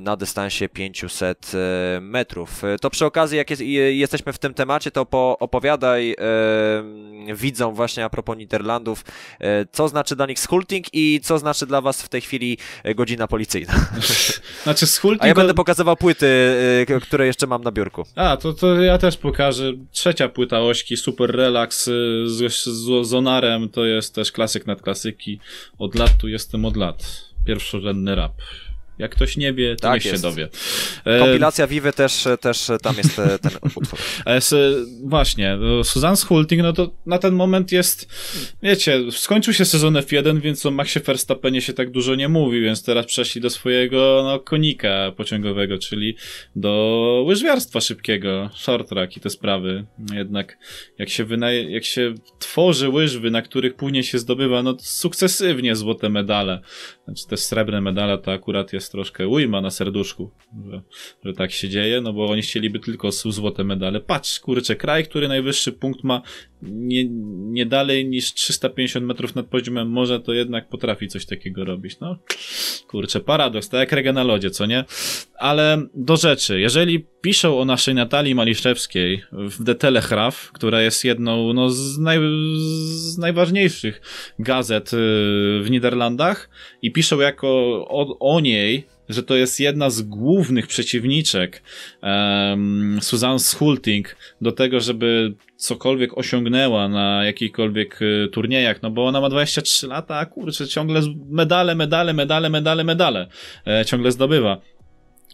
na 0.00 0.16
dystansie 0.16 0.68
500 0.68 1.52
e, 1.54 2.00
metrów. 2.00 2.62
To 2.80 2.90
przy 2.90 3.06
okazji, 3.06 3.38
jak 3.38 3.50
jest, 3.50 3.62
jesteśmy 3.90 4.32
w 4.32 4.38
tym 4.38 4.54
temacie, 4.54 4.90
to 4.90 5.06
po, 5.06 5.36
opowiadaj 5.40 6.16
widzom 7.34 7.74
właśnie 7.74 8.04
a 8.04 8.10
propos 8.10 8.36
Niderlandów, 8.36 9.04
co 9.72 9.88
znaczy 9.88 10.16
dla 10.16 10.26
nich 10.26 10.38
schulting 10.38 10.86
i 10.92 11.20
co 11.22 11.38
znaczy 11.38 11.66
dla 11.66 11.80
was 11.80 12.02
w 12.02 12.08
tej 12.08 12.20
chwili 12.20 12.58
godzina 12.94 13.28
policyjna. 13.28 13.74
Znaczy 14.62 14.86
schulting... 14.86 15.24
A 15.24 15.26
ja 15.26 15.34
będę 15.34 15.54
pokazywał 15.54 15.96
płyty, 15.96 16.26
które 17.02 17.27
jeszcze 17.28 17.46
mam 17.46 17.62
na 17.62 17.72
biurku. 17.72 18.04
A, 18.14 18.36
to, 18.36 18.52
to 18.52 18.82
ja 18.82 18.98
też 18.98 19.16
pokażę. 19.16 19.72
Trzecia 19.92 20.28
płyta 20.28 20.60
Ośki, 20.60 20.96
Super 20.96 21.30
Relax 21.30 21.88
y, 21.88 21.92
z, 22.26 22.64
z 22.64 23.06
Zonarem, 23.06 23.68
to 23.68 23.84
jest 23.84 24.14
też 24.14 24.32
klasyk 24.32 24.66
nad 24.66 24.82
klasyki. 24.82 25.40
Od 25.78 25.94
lat 25.94 26.10
tu 26.20 26.28
jestem 26.28 26.64
od 26.64 26.76
lat. 26.76 27.28
Pierwszorzędny 27.46 28.14
rap. 28.14 28.32
Jak 28.98 29.10
ktoś 29.10 29.36
nie 29.36 29.52
wie, 29.52 29.76
to 29.76 29.82
tak 29.82 29.94
niech 29.94 30.04
jest. 30.04 30.16
się 30.16 30.22
dowie. 30.22 30.48
E, 31.04 31.18
Kompilacja 31.18 31.66
Vivy 31.66 31.92
też, 31.92 32.24
też 32.40 32.70
tam 32.82 32.96
jest 32.96 33.18
e, 33.18 33.38
ten 33.38 33.52
utwór. 33.76 33.98
E, 34.26 34.40
właśnie, 35.04 35.58
Susan 35.84 36.16
Schulting, 36.16 36.62
no 36.62 36.72
to 36.72 36.90
na 37.06 37.18
ten 37.18 37.34
moment 37.34 37.72
jest, 37.72 38.08
wiecie, 38.62 39.12
skończył 39.12 39.54
się 39.54 39.64
sezon 39.64 39.94
F1, 39.94 40.40
więc 40.40 40.66
o 40.66 40.70
Maxie 40.70 41.00
Verstappenie 41.00 41.60
się 41.60 41.72
tak 41.72 41.90
dużo 41.90 42.14
nie 42.14 42.28
mówi, 42.28 42.60
więc 42.60 42.84
teraz 42.84 43.06
przeszli 43.06 43.40
do 43.40 43.50
swojego 43.50 44.20
no, 44.24 44.40
konika 44.40 45.12
pociągowego, 45.16 45.78
czyli 45.78 46.16
do 46.56 47.24
łyżwiarstwa 47.26 47.80
szybkiego, 47.80 48.50
short 48.54 48.88
track 48.88 49.16
i 49.16 49.20
te 49.20 49.30
sprawy. 49.30 49.84
Jednak 50.14 50.58
jak 50.98 51.08
się, 51.08 51.24
wynaje, 51.24 51.70
jak 51.70 51.84
się 51.84 52.14
tworzy 52.38 52.88
łyżwy, 52.88 53.30
na 53.30 53.42
których 53.42 53.74
później 53.74 54.02
się 54.02 54.18
zdobywa 54.18 54.62
no, 54.62 54.76
sukcesywnie 54.80 55.76
złote 55.76 56.08
medale, 56.08 56.60
znaczy 57.04 57.26
te 57.26 57.36
srebrne 57.36 57.80
medale 57.80 58.18
to 58.18 58.32
akurat 58.32 58.72
jest 58.72 58.87
troszkę 58.90 59.28
ujma 59.28 59.60
na 59.60 59.70
serduszku, 59.70 60.30
że, 60.70 60.82
że 61.24 61.32
tak 61.32 61.52
się 61.52 61.68
dzieje, 61.68 62.00
no 62.00 62.12
bo 62.12 62.26
oni 62.26 62.42
chcieliby 62.42 62.80
tylko 62.80 63.12
złote 63.12 63.64
medale. 63.64 64.00
Patrz, 64.00 64.40
kurczę, 64.40 64.76
kraj, 64.76 65.04
który 65.04 65.28
najwyższy 65.28 65.72
punkt 65.72 66.04
ma 66.04 66.22
nie, 66.62 67.04
nie 67.38 67.66
dalej 67.66 68.08
niż 68.08 68.34
350 68.34 69.06
metrów 69.06 69.34
nad 69.34 69.46
poziomem 69.46 69.90
morza, 69.90 70.18
to 70.18 70.32
jednak 70.32 70.68
potrafi 70.68 71.08
coś 71.08 71.26
takiego 71.26 71.64
robić. 71.64 72.00
No, 72.00 72.18
kurczę, 72.88 73.20
paradoks, 73.20 73.68
tak 73.68 73.80
jak 73.80 73.92
rega 73.92 74.12
na 74.12 74.22
lodzie, 74.22 74.50
co 74.50 74.66
nie? 74.66 74.84
Ale 75.34 75.82
do 75.94 76.16
rzeczy, 76.16 76.60
jeżeli 76.60 77.04
piszą 77.20 77.58
o 77.58 77.64
naszej 77.64 77.94
Natalii 77.94 78.34
Maliszewskiej 78.34 79.22
w 79.32 79.64
The 79.64 79.74
Telegraph, 79.74 80.52
która 80.52 80.82
jest 80.82 81.04
jedną 81.04 81.52
no, 81.52 81.70
z, 81.70 81.98
naj, 81.98 82.18
z 82.86 83.18
najważniejszych 83.18 84.00
gazet 84.38 84.92
y, 84.92 84.96
w 85.62 85.66
Niderlandach 85.70 86.50
i 86.82 86.92
piszą 86.92 87.20
jako 87.20 87.48
o, 87.88 88.18
o 88.18 88.40
niej 88.40 88.77
że 89.08 89.22
to 89.22 89.36
jest 89.36 89.60
jedna 89.60 89.90
z 89.90 90.02
głównych 90.02 90.66
przeciwniczek 90.66 91.62
um, 92.02 92.98
Susan 93.02 93.38
Schulting 93.38 94.16
do 94.40 94.52
tego, 94.52 94.80
żeby 94.80 95.34
cokolwiek 95.56 96.18
osiągnęła 96.18 96.88
na 96.88 97.24
jakichkolwiek 97.24 98.02
y, 98.02 98.28
turniejach, 98.32 98.82
no 98.82 98.90
bo 98.90 99.06
ona 99.06 99.20
ma 99.20 99.28
23 99.28 99.86
lata, 99.86 100.16
a 100.16 100.26
kurczę, 100.26 100.68
ciągle 100.68 101.00
medale, 101.30 101.74
medale, 101.74 102.12
medale, 102.12 102.50
medale, 102.50 102.84
medale 102.84 103.26
e, 103.66 103.84
ciągle 103.84 104.12
zdobywa. 104.12 104.60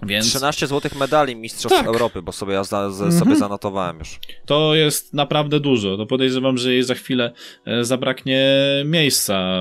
Więc... 0.07 0.27
13 0.27 0.67
złotych 0.67 0.97
medali 0.97 1.37
Mistrzostw 1.37 1.79
tak. 1.79 1.87
Europy, 1.87 2.23
bo 2.23 2.33
sobie 2.33 2.53
ja 2.53 2.64
za, 2.64 2.90
za, 2.90 3.05
sobie 3.05 3.12
mhm. 3.12 3.38
zanotowałem 3.38 3.99
już. 3.99 4.19
To 4.47 4.75
jest 4.75 5.14
naprawdę 5.14 5.61
dużo. 5.61 5.97
To 5.97 6.07
podejrzewam, 6.07 6.59
że 6.59 6.73
jej 6.73 6.83
za 6.83 6.95
chwilę 6.95 7.33
e, 7.64 7.85
zabraknie 7.85 8.57
miejsca 8.85 9.57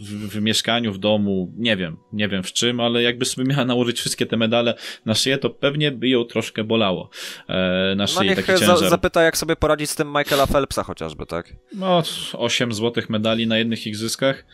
w, 0.00 0.28
w, 0.28 0.40
mieszkaniu, 0.40 0.92
w 0.92 0.98
domu. 0.98 1.52
Nie 1.56 1.76
wiem, 1.76 1.96
nie 2.12 2.28
wiem 2.28 2.42
w 2.42 2.52
czym, 2.52 2.80
ale 2.80 3.02
jakby 3.02 3.24
sobie 3.24 3.48
miała 3.48 3.64
nałożyć 3.64 4.00
wszystkie 4.00 4.26
te 4.26 4.36
medale 4.36 4.74
na 5.04 5.14
szyję, 5.14 5.38
to 5.38 5.50
pewnie 5.50 5.90
by 5.90 6.08
ją 6.08 6.24
troszkę 6.24 6.64
bolało 6.64 7.10
e, 7.48 7.94
na 7.96 8.06
szyi 8.06 8.16
no 8.16 8.34
niech. 8.34 8.58
Za, 8.58 8.76
zapyta, 8.76 9.22
jak 9.22 9.36
sobie 9.36 9.56
poradzić 9.56 9.90
z 9.90 9.94
tym 9.94 10.08
Michaela 10.08 10.46
Phelpsa 10.46 10.82
chociażby, 10.82 11.26
tak? 11.26 11.52
No, 11.72 12.02
8 12.32 12.72
złotych 12.72 13.10
medali 13.10 13.46
na 13.46 13.58
jednych 13.58 13.86
igrzyskach 13.86 14.44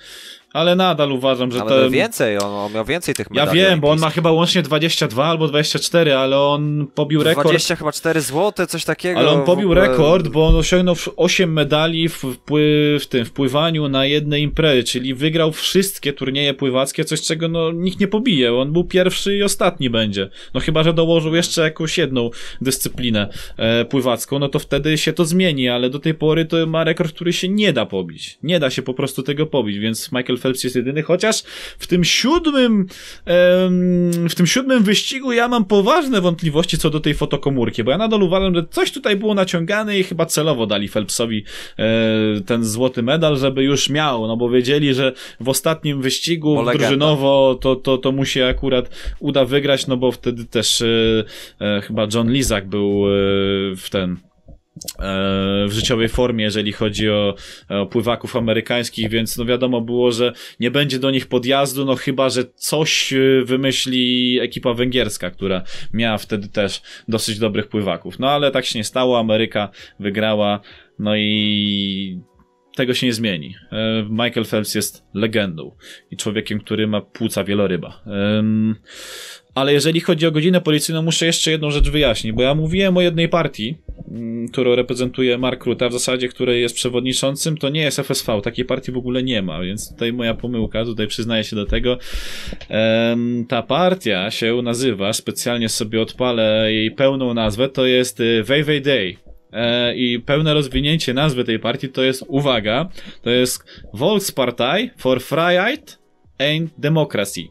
ale 0.52 0.76
nadal 0.76 1.12
uważam, 1.12 1.52
że 1.52 1.60
ale 1.60 1.70
to... 1.70 1.90
więcej, 1.90 2.38
on, 2.38 2.52
on, 2.52 2.72
miał 2.72 2.84
więcej 2.84 3.14
tych 3.14 3.30
medali. 3.30 3.58
Ja 3.58 3.68
wiem, 3.68 3.80
bo 3.80 3.90
on 3.90 3.98
ma 3.98 4.10
chyba 4.10 4.32
łącznie 4.32 4.62
22 4.62 5.24
albo 5.24 5.48
24, 5.48 6.14
ale 6.14 6.40
on 6.40 6.86
pobił 6.94 7.22
rekord... 7.22 7.48
20 7.48 7.76
chyba 7.76 7.92
4 7.92 8.20
złote, 8.20 8.66
coś 8.66 8.84
takiego. 8.84 9.20
Ale 9.20 9.30
on 9.30 9.44
pobił 9.44 9.70
ogóle... 9.70 9.88
rekord, 9.88 10.28
bo 10.28 10.46
on 10.46 10.56
osiągnął 10.56 10.96
8 11.16 11.52
medali 11.52 12.08
w, 12.08 12.24
w 13.00 13.06
tym 13.08 13.24
wpływaniu 13.24 13.88
na 13.88 14.06
jednej 14.06 14.42
imprezy, 14.42 14.84
czyli 14.84 15.14
wygrał 15.14 15.52
wszystkie 15.52 16.12
turnieje 16.12 16.54
pływackie, 16.54 17.04
coś 17.04 17.20
czego 17.20 17.48
no 17.48 17.72
nikt 17.72 18.00
nie 18.00 18.08
pobije. 18.08 18.54
On 18.54 18.72
był 18.72 18.84
pierwszy 18.84 19.36
i 19.36 19.42
ostatni 19.42 19.90
będzie. 19.90 20.30
No 20.54 20.60
chyba, 20.60 20.82
że 20.82 20.92
dołożył 20.92 21.34
jeszcze 21.34 21.62
jakąś 21.62 21.98
jedną 21.98 22.30
dyscyplinę 22.60 23.28
e, 23.56 23.84
pływacką, 23.84 24.38
no 24.38 24.48
to 24.48 24.58
wtedy 24.58 24.98
się 24.98 25.12
to 25.12 25.24
zmieni, 25.24 25.68
ale 25.68 25.90
do 25.90 25.98
tej 25.98 26.14
pory 26.14 26.44
to 26.44 26.66
ma 26.66 26.84
rekord, 26.84 27.14
który 27.14 27.32
się 27.32 27.48
nie 27.48 27.72
da 27.72 27.86
pobić. 27.86 28.38
Nie 28.42 28.60
da 28.60 28.70
się 28.70 28.82
po 28.82 28.94
prostu 28.94 29.22
tego 29.22 29.46
pobić, 29.46 29.78
więc 29.78 30.12
Michael 30.12 30.37
Phelps 30.38 30.64
jest 30.64 30.76
jedyny, 30.76 31.02
chociaż 31.02 31.42
w 31.78 31.86
tym 31.86 32.04
siódmym 32.04 32.86
w 34.28 34.34
tym 34.36 34.46
siódmym 34.46 34.82
wyścigu 34.82 35.32
ja 35.32 35.48
mam 35.48 35.64
poważne 35.64 36.20
wątpliwości 36.20 36.78
co 36.78 36.90
do 36.90 37.00
tej 37.00 37.14
fotokomórki, 37.14 37.84
bo 37.84 37.90
ja 37.90 37.98
nadal 37.98 38.22
uważam, 38.22 38.54
że 38.54 38.64
coś 38.70 38.92
tutaj 38.92 39.16
było 39.16 39.34
naciągane 39.34 39.98
i 39.98 40.04
chyba 40.04 40.26
celowo 40.26 40.66
dali 40.66 40.88
Phelpsowi 40.88 41.44
e, 41.78 41.84
ten 42.46 42.64
złoty 42.64 43.02
medal, 43.02 43.36
żeby 43.36 43.62
już 43.62 43.90
miał, 43.90 44.26
no 44.26 44.36
bo 44.36 44.50
wiedzieli, 44.50 44.94
że 44.94 45.12
w 45.40 45.48
ostatnim 45.48 46.02
wyścigu 46.02 46.64
drużynowo 46.72 47.58
to, 47.60 47.76
to, 47.76 47.98
to 47.98 48.12
mu 48.12 48.24
się 48.24 48.46
akurat 48.46 48.90
uda 49.18 49.44
wygrać, 49.44 49.86
no 49.86 49.96
bo 49.96 50.12
wtedy 50.12 50.44
też 50.44 50.82
e, 50.82 50.86
e, 51.60 51.80
chyba 51.80 52.06
John 52.14 52.32
Lizak 52.32 52.68
był 52.68 53.04
w 53.76 53.86
ten 53.90 54.16
w 55.68 55.72
życiowej 55.72 56.08
formie, 56.08 56.44
jeżeli 56.44 56.72
chodzi 56.72 57.10
o, 57.10 57.34
o 57.68 57.86
pływaków 57.86 58.36
amerykańskich, 58.36 59.10
więc 59.10 59.38
no 59.38 59.44
wiadomo 59.44 59.80
było, 59.80 60.12
że 60.12 60.32
nie 60.60 60.70
będzie 60.70 60.98
do 60.98 61.10
nich 61.10 61.26
podjazdu, 61.26 61.84
no 61.84 61.96
chyba, 61.96 62.30
że 62.30 62.44
coś 62.54 63.12
e, 63.12 63.18
wymyśli 63.44 64.38
ekipa 64.40 64.74
węgierska, 64.74 65.30
która 65.30 65.62
miała 65.92 66.18
wtedy 66.18 66.48
też 66.48 66.82
dosyć 67.08 67.38
dobrych 67.38 67.68
pływaków. 67.68 68.18
No 68.18 68.30
ale 68.30 68.50
tak 68.50 68.64
się 68.64 68.78
nie 68.78 68.84
stało, 68.84 69.18
Ameryka 69.18 69.68
wygrała, 70.00 70.60
no 70.98 71.16
i 71.16 72.20
tego 72.76 72.94
się 72.94 73.06
nie 73.06 73.12
zmieni. 73.12 73.54
E, 73.72 74.06
Michael 74.10 74.46
Phelps 74.46 74.74
jest 74.74 75.04
legendą 75.14 75.76
i 76.10 76.16
człowiekiem, 76.16 76.60
który 76.60 76.86
ma 76.86 77.00
płuca 77.00 77.44
wieloryba. 77.44 78.02
Ale 79.58 79.72
jeżeli 79.72 80.00
chodzi 80.00 80.26
o 80.26 80.30
godzinę 80.30 80.60
policyjną, 80.60 81.02
muszę 81.02 81.26
jeszcze 81.26 81.50
jedną 81.50 81.70
rzecz 81.70 81.90
wyjaśnić, 81.90 82.32
bo 82.32 82.42
ja 82.42 82.54
mówiłem 82.54 82.96
o 82.96 83.00
jednej 83.00 83.28
partii, 83.28 83.76
mm, 84.10 84.48
którą 84.48 84.74
reprezentuje 84.74 85.38
Mark 85.38 85.64
Rutte, 85.64 85.86
a 85.86 85.88
w 85.88 85.92
zasadzie 85.92 86.28
której 86.28 86.62
jest 86.62 86.74
przewodniczącym, 86.74 87.56
to 87.56 87.68
nie 87.68 87.80
jest 87.80 87.98
FSV, 87.98 88.40
takiej 88.40 88.64
partii 88.64 88.92
w 88.92 88.96
ogóle 88.96 89.22
nie 89.22 89.42
ma, 89.42 89.60
więc 89.60 89.90
tutaj 89.92 90.12
moja 90.12 90.34
pomyłka, 90.34 90.84
tutaj 90.84 91.06
przyznaję 91.06 91.44
się 91.44 91.56
do 91.56 91.66
tego. 91.66 91.98
ta 93.48 93.62
partia 93.62 94.30
się 94.30 94.62
nazywa, 94.62 95.12
specjalnie 95.12 95.68
sobie 95.68 96.02
odpalę 96.02 96.72
jej 96.72 96.90
pełną 96.90 97.34
nazwę, 97.34 97.68
to 97.68 97.86
jest 97.86 98.22
Vevey 98.44 98.82
Day. 98.82 99.16
E, 99.52 99.94
I 99.96 100.20
pełne 100.20 100.54
rozwinięcie 100.54 101.14
nazwy 101.14 101.44
tej 101.44 101.58
partii 101.58 101.88
to 101.88 102.02
jest, 102.02 102.24
uwaga, 102.28 102.88
to 103.22 103.30
jest 103.30 103.64
Volkspartei 103.94 104.90
for 104.98 105.22
Freiheit 105.22 105.98
and 106.38 106.70
Democracy. 106.78 107.42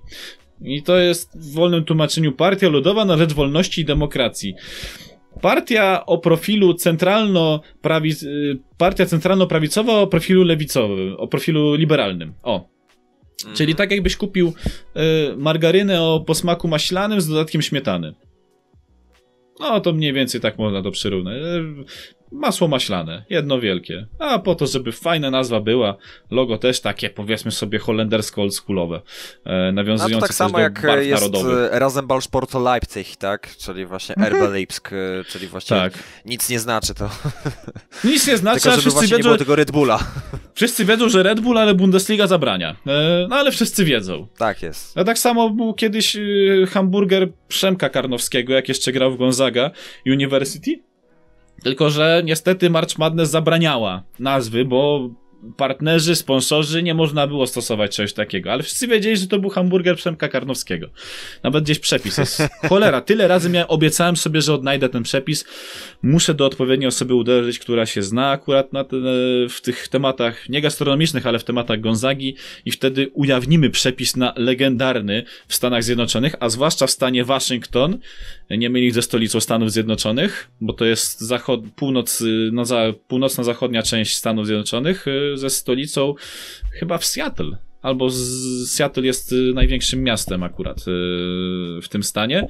I 0.62 0.84
to 0.84 0.98
jest 0.98 1.38
w 1.40 1.54
wolnym 1.54 1.84
tłumaczeniu 1.84 2.32
Partia 2.32 2.70
Ludowa 2.70 3.06
na 3.06 3.18
rzecz 3.18 3.34
wolności 3.34 3.82
i 3.82 3.86
demokracji. 3.86 4.56
Partia 5.42 6.06
o 6.06 6.18
profilu 6.18 6.74
centralno 6.74 7.62
y, 8.24 8.60
partia 8.78 9.06
centralno-prawicowa 9.06 9.94
o 9.94 10.08
profilu 10.08 10.44
lewicowym, 10.44 11.16
o 11.18 11.28
profilu 11.28 11.76
liberalnym. 11.76 12.34
O. 12.44 12.70
Mhm. 13.40 13.58
Czyli 13.58 13.76
tak 13.76 13.92
jakbyś 13.92 14.16
kupił 14.16 14.48
y, 14.48 15.38
margarynę 15.38 16.02
o 16.02 16.20
posmaku 16.20 16.68
maślanym 16.68 17.22
z 17.22 17.28
dodatkiem 17.28 17.62
śmietany. 17.62 18.14
No 19.60 19.80
to 19.80 19.94
mniej 19.94 20.14
więcej 20.14 20.42
tak 20.42 20.58
można 20.58 20.84
to 20.84 20.92
przyrównać. 20.92 21.36
Masło 22.32 22.68
maślane, 22.68 23.26
jedno 23.30 23.60
wielkie. 23.60 24.08
A 24.20 24.40
po 24.40 24.56
to, 24.56 24.68
żeby 24.68 24.92
fajna 24.92 25.32
nazwa 25.32 25.60
była, 25.60 25.98
logo 26.32 26.58
też 26.58 26.82
takie, 26.82 27.10
powiedzmy 27.10 27.52
sobie, 27.52 27.80
holendersko 27.80 28.42
oldschoolowe, 28.42 29.02
e, 29.46 29.72
nawiązujące 29.72 30.16
no 30.16 30.22
to 30.22 30.28
tak 30.28 30.36
samo 30.36 30.52
do 30.54 30.60
jak 30.60 30.82
barw 30.82 31.06
jest 31.06 31.22
narodowych. 31.22 31.70
Rasenballsport 31.72 32.54
Leipzig, 32.54 33.16
tak? 33.16 33.56
Czyli 33.58 33.86
właśnie 33.86 34.16
mhm. 34.16 34.34
RB 34.34 34.52
Leipzig, 34.52 34.94
e, 34.94 35.24
czyli 35.24 35.48
właśnie 35.48 35.78
tak. 35.78 35.94
nic 36.26 36.50
nie 36.50 36.60
znaczy 36.60 36.94
to. 36.94 37.10
Nic 38.04 38.28
nie 38.28 38.38
znaczy, 38.38 38.62
Tylko, 38.62 38.78
a 38.78 38.80
wszyscy 38.80 39.02
wiedzą... 39.02 39.18
nie 39.18 39.24
było 39.24 39.38
tego 39.38 39.56
Red 39.56 39.72
Bulla. 39.72 40.00
Wszyscy 40.54 40.86
wiedzą, 40.86 41.10
że 41.10 41.24
Red 41.24 41.40
Bull, 41.40 41.58
ale 41.58 41.76
Bundesliga 41.76 42.28
zabrania. 42.28 42.76
E, 42.88 43.28
no 43.30 43.36
ale 43.36 43.52
wszyscy 43.52 43.86
wiedzą. 43.86 44.28
Tak 44.38 44.62
jest. 44.62 44.98
A 44.98 45.04
tak 45.04 45.20
samo 45.20 45.50
był 45.50 45.74
kiedyś 45.74 46.16
e, 46.16 46.20
hamburger 46.70 47.30
Przemka 47.48 47.90
Karnowskiego, 47.90 48.54
jak 48.54 48.68
jeszcze 48.70 48.92
grał 48.92 49.12
w 49.12 49.18
Gonzaga 49.18 49.72
University. 50.06 50.87
Tylko, 51.64 51.90
że 51.90 52.22
niestety 52.26 52.70
March 52.70 52.98
Madness 52.98 53.30
zabraniała 53.30 54.04
nazwy, 54.20 54.66
bo 54.66 55.10
partnerzy, 55.58 56.16
sponsorzy, 56.16 56.84
nie 56.84 56.94
można 56.94 57.28
było 57.28 57.48
stosować 57.48 57.96
czegoś 57.96 58.14
takiego. 58.14 58.52
Ale 58.52 58.64
wszyscy 58.64 58.88
wiedzieli, 58.88 59.18
że 59.18 59.28
to 59.28 59.40
był 59.40 59.50
hamburger 59.50 59.96
Przemka 59.96 60.28
Karnowskiego. 60.28 60.88
Nawet 61.44 61.64
gdzieś 61.64 61.80
przepis 61.80 62.18
jest. 62.18 62.42
Cholera, 62.70 63.02
tyle 63.02 63.28
razy 63.28 63.50
miałem, 63.50 63.70
obiecałem 63.70 64.18
sobie, 64.18 64.42
że 64.42 64.54
odnajdę 64.54 64.90
ten 64.90 65.04
przepis. 65.04 65.46
Muszę 66.04 66.34
do 66.34 66.46
odpowiedniej 66.46 66.88
osoby 66.88 67.16
uderzyć, 67.16 67.60
która 67.60 67.86
się 67.86 68.04
zna 68.04 68.30
akurat 68.30 68.74
na 68.74 68.84
te, 68.84 68.98
w 69.50 69.62
tych 69.62 69.88
tematach, 69.88 70.50
nie 70.50 70.62
gastronomicznych, 70.62 71.28
ale 71.28 71.40
w 71.40 71.44
tematach 71.44 71.80
Gonzagi 71.80 72.36
i 72.66 72.72
wtedy 72.72 73.10
ujawnimy 73.14 73.70
przepis 73.70 74.16
na 74.16 74.34
legendarny 74.36 75.24
w 75.48 75.56
Stanach 75.56 75.84
Zjednoczonych, 75.84 76.36
a 76.40 76.50
zwłaszcza 76.50 76.88
w 76.88 76.92
stanie 76.92 77.26
Waszyngton, 77.26 77.98
nie 78.50 78.70
mylić 78.70 78.94
ze 78.94 79.02
stolicą 79.02 79.40
Stanów 79.40 79.72
Zjednoczonych, 79.72 80.50
bo 80.62 80.74
to 80.74 80.86
jest 80.86 81.20
zachod, 81.20 81.62
północ, 81.76 82.24
no, 82.52 82.66
za, 82.66 82.94
północno-zachodnia 83.08 83.84
część 83.84 84.16
Stanów 84.16 84.46
Zjednoczonych, 84.46 85.08
y, 85.08 85.27
ze 85.36 85.50
stolicą 85.50 86.14
chyba 86.72 86.98
w 86.98 87.06
Seattle. 87.06 87.58
Albo 87.82 88.10
Seattle 88.66 89.06
jest 89.06 89.32
y, 89.32 89.54
największym 89.54 90.04
miastem 90.04 90.44
akurat 90.44 90.80
y, 90.80 90.84
w 91.82 91.88
tym 91.90 92.04
stanie. 92.04 92.48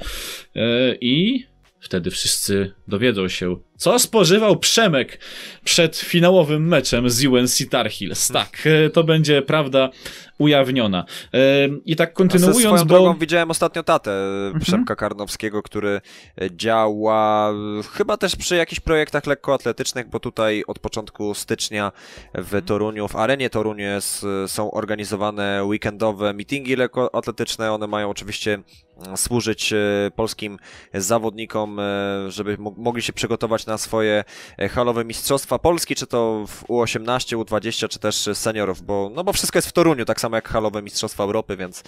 I 1.02 1.46
wtedy 1.80 2.12
wszyscy 2.12 2.72
dowiedzą 2.88 3.28
się, 3.28 3.58
co 3.78 4.00
spożywał 4.00 4.58
Przemek 4.58 5.20
przed 5.64 5.98
finałowym 5.98 6.68
meczem 6.68 7.10
z 7.10 7.26
UNC 7.26 7.70
Tar 7.70 7.90
Heels. 7.90 8.28
Tak, 8.28 8.68
to 8.94 9.04
będzie 9.04 9.42
prawda 9.42 9.90
ujawniona. 10.38 11.06
I 11.86 11.96
tak 11.96 12.14
kontynuując, 12.14 12.58
swoją 12.60 12.76
bo... 12.78 12.86
drogą 12.86 13.18
widziałem 13.20 13.52
ostatnio 13.52 13.84
tatę 13.84 14.12
mhm. 14.46 14.60
Przemka 14.64 14.96
Karnowskiego, 14.96 15.64
który 15.64 16.02
działa 16.52 17.54
chyba 17.94 18.18
też 18.18 18.36
przy 18.36 18.56
jakichś 18.56 18.80
projektach 18.80 19.28
lekkoatletycznych, 19.28 20.10
bo 20.10 20.20
tutaj 20.20 20.64
od 20.68 20.80
początku 20.80 21.34
stycznia 21.34 21.92
w 22.34 22.38
mhm. 22.38 22.64
Toruniu, 22.64 23.08
w 23.08 23.16
arenie 23.16 23.50
Toruniu 23.50 23.84
jest, 23.84 24.26
są 24.48 24.72
organizowane 24.72 25.64
weekendowe 25.64 26.34
meetingi 26.34 26.76
lekkoatletyczne. 26.76 27.72
One 27.72 27.88
mają 27.88 28.10
oczywiście 28.10 28.60
służyć 29.16 29.74
e, 29.74 29.78
polskim 30.16 30.58
zawodnikom, 30.94 31.80
e, 31.80 31.84
żeby 32.32 32.58
mogli 32.78 33.02
się 33.02 33.14
przygotować 33.14 33.66
na 33.68 33.78
swoje 33.78 34.24
e, 34.58 34.70
halowe 34.70 35.06
mistrzostwa 35.06 35.60
Polski, 35.60 35.96
czy 35.96 36.08
to 36.08 36.46
w 36.48 36.64
U18, 36.64 37.38
U20, 37.38 37.88
czy 37.88 38.00
też 38.00 38.30
seniorów, 38.34 38.82
bo, 38.82 39.12
no 39.16 39.24
bo 39.24 39.34
wszystko 39.34 39.58
jest 39.58 39.68
w 39.68 39.72
Toruniu, 39.72 40.06
tak 40.06 40.22
samo 40.22 40.36
jak 40.36 40.50
halowe 40.50 40.82
mistrzostwa 40.82 41.24
Europy, 41.24 41.58
więc, 41.58 41.84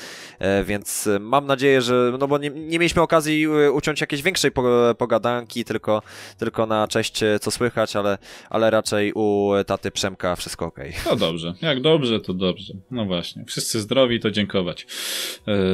więc 0.65 1.09
mam 1.19 1.45
nadzieję, 1.45 1.81
że, 1.81 2.13
no 2.19 2.27
bo 2.27 2.37
nie, 2.37 2.49
nie 2.49 2.79
mieliśmy 2.79 3.01
okazji 3.01 3.47
uciąć 3.47 4.01
jakiejś 4.01 4.21
większej 4.21 4.51
pogadanki, 4.97 5.65
tylko, 5.65 6.01
tylko 6.37 6.65
na 6.65 6.87
cześć 6.87 7.19
co 7.41 7.51
słychać, 7.51 7.95
ale, 7.95 8.17
ale 8.49 8.69
raczej 8.69 9.13
u 9.15 9.51
taty 9.67 9.91
Przemka 9.91 10.35
wszystko 10.35 10.65
ok. 10.65 10.79
No 11.05 11.15
dobrze, 11.15 11.53
jak 11.61 11.81
dobrze, 11.81 12.19
to 12.19 12.33
dobrze. 12.33 12.73
No 12.91 13.05
właśnie, 13.05 13.45
wszyscy 13.45 13.81
zdrowi, 13.81 14.19
to 14.19 14.31
dziękować. 14.31 14.87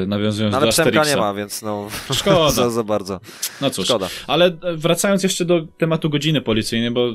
Nawiązując 0.08 0.52
no, 0.52 0.58
ale 0.58 0.66
do 0.66 0.72
Przemka 0.72 1.04
nie 1.04 1.18
ma 1.18 1.26
ma, 1.26 1.34
więc 1.34 1.62
no. 1.62 1.88
Szkoda. 2.20 2.50
za, 2.50 2.70
za 2.70 2.84
bardzo. 2.84 3.20
No 3.62 3.70
cóż. 3.70 3.86
Szkoda. 3.86 4.08
Ale 4.28 4.52
wracając 4.76 5.24
jeszcze 5.24 5.46
do 5.46 5.62
tematu 5.78 5.95
godziny 6.10 6.42
policyjnej, 6.42 6.92
bo 6.92 7.14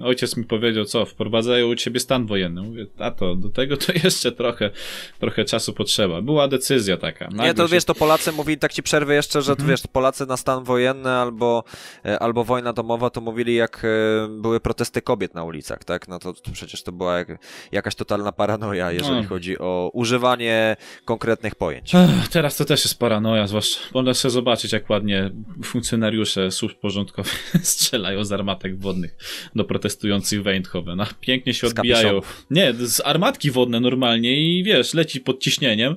ojciec 0.00 0.36
mi 0.36 0.44
powiedział, 0.44 0.84
co, 0.84 1.04
wprowadzają 1.06 1.68
u 1.68 1.74
ciebie 1.74 2.00
stan 2.00 2.26
wojenny. 2.26 2.62
Mówię, 2.62 2.86
a 2.98 3.10
to, 3.10 3.36
do 3.36 3.48
tego 3.48 3.76
to 3.76 3.92
jeszcze 4.04 4.32
trochę, 4.32 4.70
trochę 5.18 5.44
czasu 5.44 5.72
potrzeba. 5.72 6.22
Była 6.22 6.48
decyzja 6.48 6.96
taka. 6.96 7.28
nie, 7.32 7.54
to 7.54 7.68
się... 7.68 7.74
wiesz, 7.74 7.84
to 7.84 7.94
Polacy 7.94 8.32
mówili, 8.32 8.58
tak 8.58 8.72
ci 8.72 8.82
przerwę 8.82 9.14
jeszcze, 9.14 9.42
że 9.42 9.52
mhm. 9.52 9.70
wiesz, 9.70 9.80
Polacy 9.92 10.26
na 10.26 10.36
stan 10.36 10.64
wojenny 10.64 11.10
albo, 11.10 11.64
e, 12.04 12.18
albo 12.18 12.44
wojna 12.44 12.72
domowa 12.72 13.10
to 13.10 13.20
mówili 13.20 13.54
jak 13.54 13.84
e, 13.84 13.88
były 14.28 14.60
protesty 14.60 15.02
kobiet 15.02 15.34
na 15.34 15.44
ulicach, 15.44 15.84
tak? 15.84 16.08
No 16.08 16.18
to, 16.18 16.32
to 16.32 16.50
przecież 16.52 16.82
to 16.82 16.92
była 16.92 17.18
jak, 17.18 17.28
jakaś 17.72 17.94
totalna 17.94 18.32
paranoja, 18.32 18.92
jeżeli 18.92 19.22
no. 19.22 19.28
chodzi 19.28 19.58
o 19.58 19.90
używanie 19.92 20.76
konkretnych 21.04 21.54
pojęć. 21.54 21.94
Ech, 21.94 22.28
teraz 22.28 22.56
to 22.56 22.64
też 22.64 22.84
jest 22.84 22.98
paranoja, 22.98 23.46
zwłaszcza, 23.46 23.80
można 23.94 24.14
sobie 24.14 24.32
zobaczyć, 24.32 24.72
jak 24.72 24.90
ładnie 24.90 25.30
funkcjonariusze 25.64 26.50
służb 26.50 26.76
porządkowych 26.76 27.52
strzelają 27.62 28.24
z 28.24 28.32
armatek 28.32 28.78
wodnych 28.78 29.16
do 29.54 29.64
protestów 29.64 29.89
protestujących 29.90 30.42
w 30.42 30.46
Eindhoven. 30.46 31.00
Pięknie 31.20 31.54
się 31.54 31.66
odbijają. 31.66 32.20
Nie, 32.50 32.74
z 32.74 33.00
armatki 33.04 33.50
wodne 33.50 33.80
normalnie 33.80 34.40
i 34.40 34.62
wiesz, 34.64 34.94
leci 34.94 35.20
pod 35.20 35.40
ciśnieniem 35.40 35.92
e, 35.92 35.96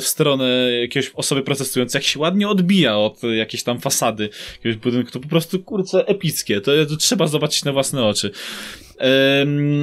w 0.00 0.04
stronę 0.04 0.70
jakiejś 0.80 1.10
osoby 1.14 1.42
protestującej, 1.42 1.98
jak 1.98 2.04
się 2.04 2.18
ładnie 2.18 2.48
odbija 2.48 2.98
od 2.98 3.22
jakiejś 3.22 3.62
tam 3.62 3.80
fasady 3.80 4.28
jakiegoś 4.56 4.76
budynku. 4.76 5.10
To 5.10 5.20
po 5.20 5.28
prostu, 5.28 5.58
kurczę, 5.58 6.06
epickie. 6.06 6.60
To, 6.60 6.86
to 6.86 6.96
trzeba 6.96 7.26
zobaczyć 7.26 7.64
na 7.64 7.72
własne 7.72 8.04
oczy. 8.04 8.30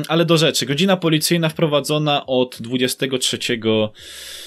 Ale 0.08 0.26
do 0.26 0.38
rzeczy. 0.38 0.65
Godzina 0.65 0.97
policyjna 0.97 1.49
wprowadzona 1.49 2.26
od 2.26 2.58
23 2.62 3.38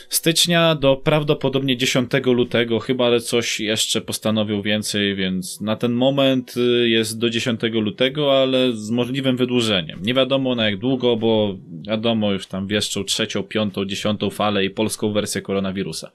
stycznia 0.08 0.74
do 0.74 0.96
prawdopodobnie 0.96 1.76
10 1.76 2.10
lutego, 2.24 2.78
chyba 2.78 3.10
że 3.10 3.20
coś 3.20 3.60
jeszcze 3.60 4.00
postanowił 4.00 4.62
więcej, 4.62 5.16
więc 5.16 5.60
na 5.60 5.76
ten 5.76 5.92
moment 5.92 6.54
y, 6.56 6.88
jest 6.88 7.18
do 7.18 7.30
10 7.30 7.60
lutego, 7.62 8.42
ale 8.42 8.72
z 8.72 8.90
możliwym 8.90 9.36
wydłużeniem. 9.36 10.02
Nie 10.02 10.14
wiadomo 10.14 10.54
na 10.54 10.64
jak 10.64 10.78
długo, 10.78 11.16
bo 11.16 11.58
wiadomo, 11.88 12.32
już 12.32 12.46
tam 12.46 12.66
wieszczą 12.66 13.04
trzecią, 13.04 13.42
piątą, 13.42 13.84
dziesiątą 13.84 14.30
falę 14.30 14.64
i 14.64 14.70
polską 14.70 15.12
wersję 15.12 15.42
koronawirusa. 15.42 16.10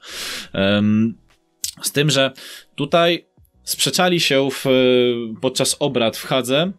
Z 1.82 1.92
tym, 1.92 2.10
że 2.10 2.30
tutaj 2.74 3.26
sprzeczali 3.64 4.20
się 4.20 4.48
w, 4.50 4.64
podczas 5.40 5.76
obrad 5.80 6.16
w 6.16 6.24
Hadze, 6.24 6.72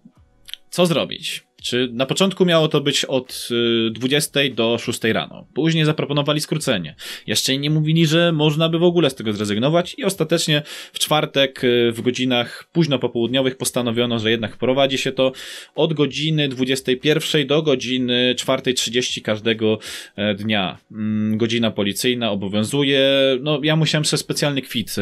co 0.70 0.86
zrobić. 0.86 1.44
Czy 1.64 1.90
na 1.94 2.06
początku 2.06 2.46
miało 2.46 2.68
to 2.68 2.82
być 2.82 3.06
od 3.06 3.50
20 3.92 4.40
y, 4.40 4.50
do 4.50 4.78
6 4.78 5.04
rano. 5.04 5.48
Później 5.54 5.86
zaproponowali 5.86 6.42
skrócenie. 6.42 6.96
Jeszcze 7.28 7.58
nie 7.58 7.70
mówili, 7.70 8.06
że 8.06 8.32
można 8.32 8.70
by 8.70 8.80
w 8.80 8.84
ogóle 8.84 9.10
z 9.10 9.16
tego 9.16 9.34
zrezygnować 9.34 9.96
i 9.98 10.04
ostatecznie 10.04 10.62
w 10.94 11.00
czwartek 11.00 11.64
y, 11.64 11.92
w 11.92 12.02
godzinach 12.02 12.70
późno 12.72 13.00
popołudniowych 13.00 13.58
postanowiono, 13.58 14.20
że 14.20 14.32
jednak 14.32 14.58
prowadzi 14.58 14.98
się 14.98 15.12
to 15.12 15.32
od 15.76 15.94
godziny 15.94 16.48
21 16.50 17.48
do 17.48 17.62
godziny 17.62 18.36
4.30 18.38 19.22
każdego 19.22 19.80
e, 20.16 20.36
dnia. 20.36 20.78
Mm, 20.92 21.38
godzina 21.38 21.72
policyjna 21.72 22.32
obowiązuje. 22.32 23.02
No, 23.42 23.60
ja 23.64 23.76
musiałem 23.76 24.06
sobie 24.06 24.18
specjalny 24.18 24.62
kwit 24.62 24.96
y, 24.98 25.02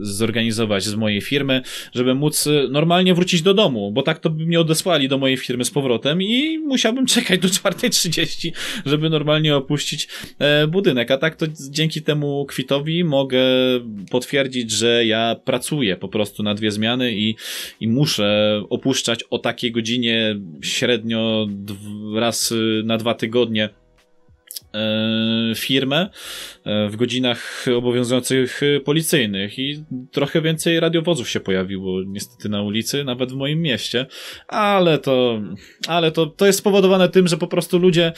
zorganizować 0.00 0.84
z 0.84 0.94
mojej 0.94 1.20
firmy, 1.20 1.62
żeby 1.94 2.14
móc 2.14 2.48
normalnie 2.70 3.14
wrócić 3.14 3.42
do 3.42 3.54
domu, 3.54 3.92
bo 3.92 4.02
tak 4.02 4.18
to 4.18 4.30
by 4.30 4.46
mnie 4.46 4.60
odesłali 4.60 5.08
do 5.08 5.18
mojej 5.18 5.36
firmy 5.36 5.64
z 5.64 5.70
powrotem 5.70 5.99
powrotem 6.00 6.22
i 6.22 6.58
musiałbym 6.58 7.06
czekać 7.16 7.40
do 7.40 7.48
4.30, 7.48 8.52
żeby 8.86 9.10
normalnie 9.10 9.56
opuścić 9.56 10.08
e, 10.38 10.66
budynek. 10.66 11.10
A 11.10 11.18
tak 11.18 11.36
to 11.36 11.46
dzięki 11.70 12.02
temu 12.02 12.46
kwitowi 12.46 13.04
mogę 13.04 13.40
potwierdzić, 14.10 14.70
że 14.70 15.06
ja 15.06 15.36
pracuję 15.44 15.96
po 15.96 16.08
prostu 16.08 16.42
na 16.42 16.54
dwie 16.54 16.70
zmiany 16.70 17.12
i, 17.12 17.36
i 17.80 17.88
muszę 17.88 18.62
opuszczać 18.70 19.24
o 19.30 19.38
takiej 19.38 19.72
godzinie 19.72 20.36
średnio 20.62 21.46
raz 22.14 22.54
na 22.84 22.96
dwa 22.96 23.14
tygodnie 23.14 23.68
firmę 25.56 26.10
e, 26.64 26.88
w 26.88 26.96
godzinach 26.96 27.64
obowiązujących 27.76 28.60
policyjnych. 28.84 29.58
I 29.58 29.84
trochę 30.12 30.42
więcej 30.42 30.80
radiowozów 30.80 31.28
się 31.28 31.40
pojawiło 31.40 32.02
niestety 32.06 32.48
na 32.48 32.62
ulicy, 32.62 33.04
nawet 33.04 33.32
w 33.32 33.36
moim 33.36 33.62
mieście, 33.62 34.06
ale 34.48 34.98
to, 34.98 35.40
ale 35.88 36.12
to, 36.12 36.26
to 36.26 36.46
jest 36.46 36.58
spowodowane 36.58 37.08
tym, 37.08 37.28
że 37.28 37.36
po 37.36 37.46
prostu 37.46 37.78
ludzie 37.78 38.12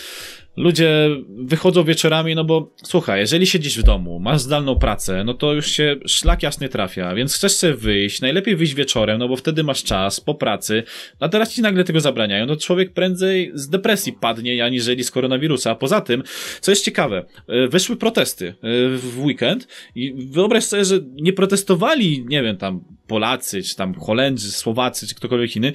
ludzie 0.56 1.08
wychodzą 1.28 1.84
wieczorami, 1.84 2.34
no 2.34 2.44
bo 2.44 2.74
słuchaj, 2.84 3.20
jeżeli 3.20 3.46
siedzisz 3.46 3.78
w 3.78 3.82
domu, 3.82 4.18
masz 4.20 4.40
zdalną 4.40 4.78
pracę, 4.78 5.24
no 5.24 5.34
to 5.34 5.52
już 5.52 5.66
się 5.66 5.96
szlak 6.06 6.42
jasny 6.42 6.68
trafia, 6.68 7.14
więc 7.14 7.34
chcesz 7.34 7.52
sobie 7.52 7.74
wyjść, 7.74 8.20
najlepiej 8.20 8.56
wyjść 8.56 8.74
wieczorem, 8.74 9.18
no 9.18 9.28
bo 9.28 9.36
wtedy 9.36 9.64
masz 9.64 9.84
czas 9.84 10.20
po 10.20 10.34
pracy, 10.34 10.82
a 11.20 11.28
teraz 11.28 11.54
ci 11.54 11.62
nagle 11.62 11.84
tego 11.84 12.00
zabraniają, 12.00 12.46
no 12.46 12.56
człowiek 12.56 12.92
prędzej 12.92 13.50
z 13.54 13.68
depresji 13.68 14.12
padnie, 14.12 14.64
aniżeli 14.64 15.04
z 15.04 15.10
koronawirusa. 15.10 15.70
A 15.70 15.74
poza 15.74 16.00
tym, 16.00 16.22
co 16.60 16.72
jest 16.72 16.84
ciekawe, 16.84 17.24
e, 17.48 17.68
wyszły 17.68 17.96
protesty 17.96 18.48
e, 18.48 18.54
w 18.88 19.24
weekend 19.24 19.68
i 19.94 20.14
wyobraź 20.30 20.64
sobie, 20.64 20.84
że 20.84 21.00
nie 21.12 21.32
protestowali, 21.32 22.24
nie 22.28 22.42
wiem, 22.42 22.56
tam 22.56 22.84
Polacy, 23.06 23.62
czy 23.62 23.76
tam 23.76 23.94
Holendrzy, 23.94 24.52
Słowacy, 24.52 25.06
czy 25.06 25.14
ktokolwiek 25.14 25.56
inny, 25.56 25.72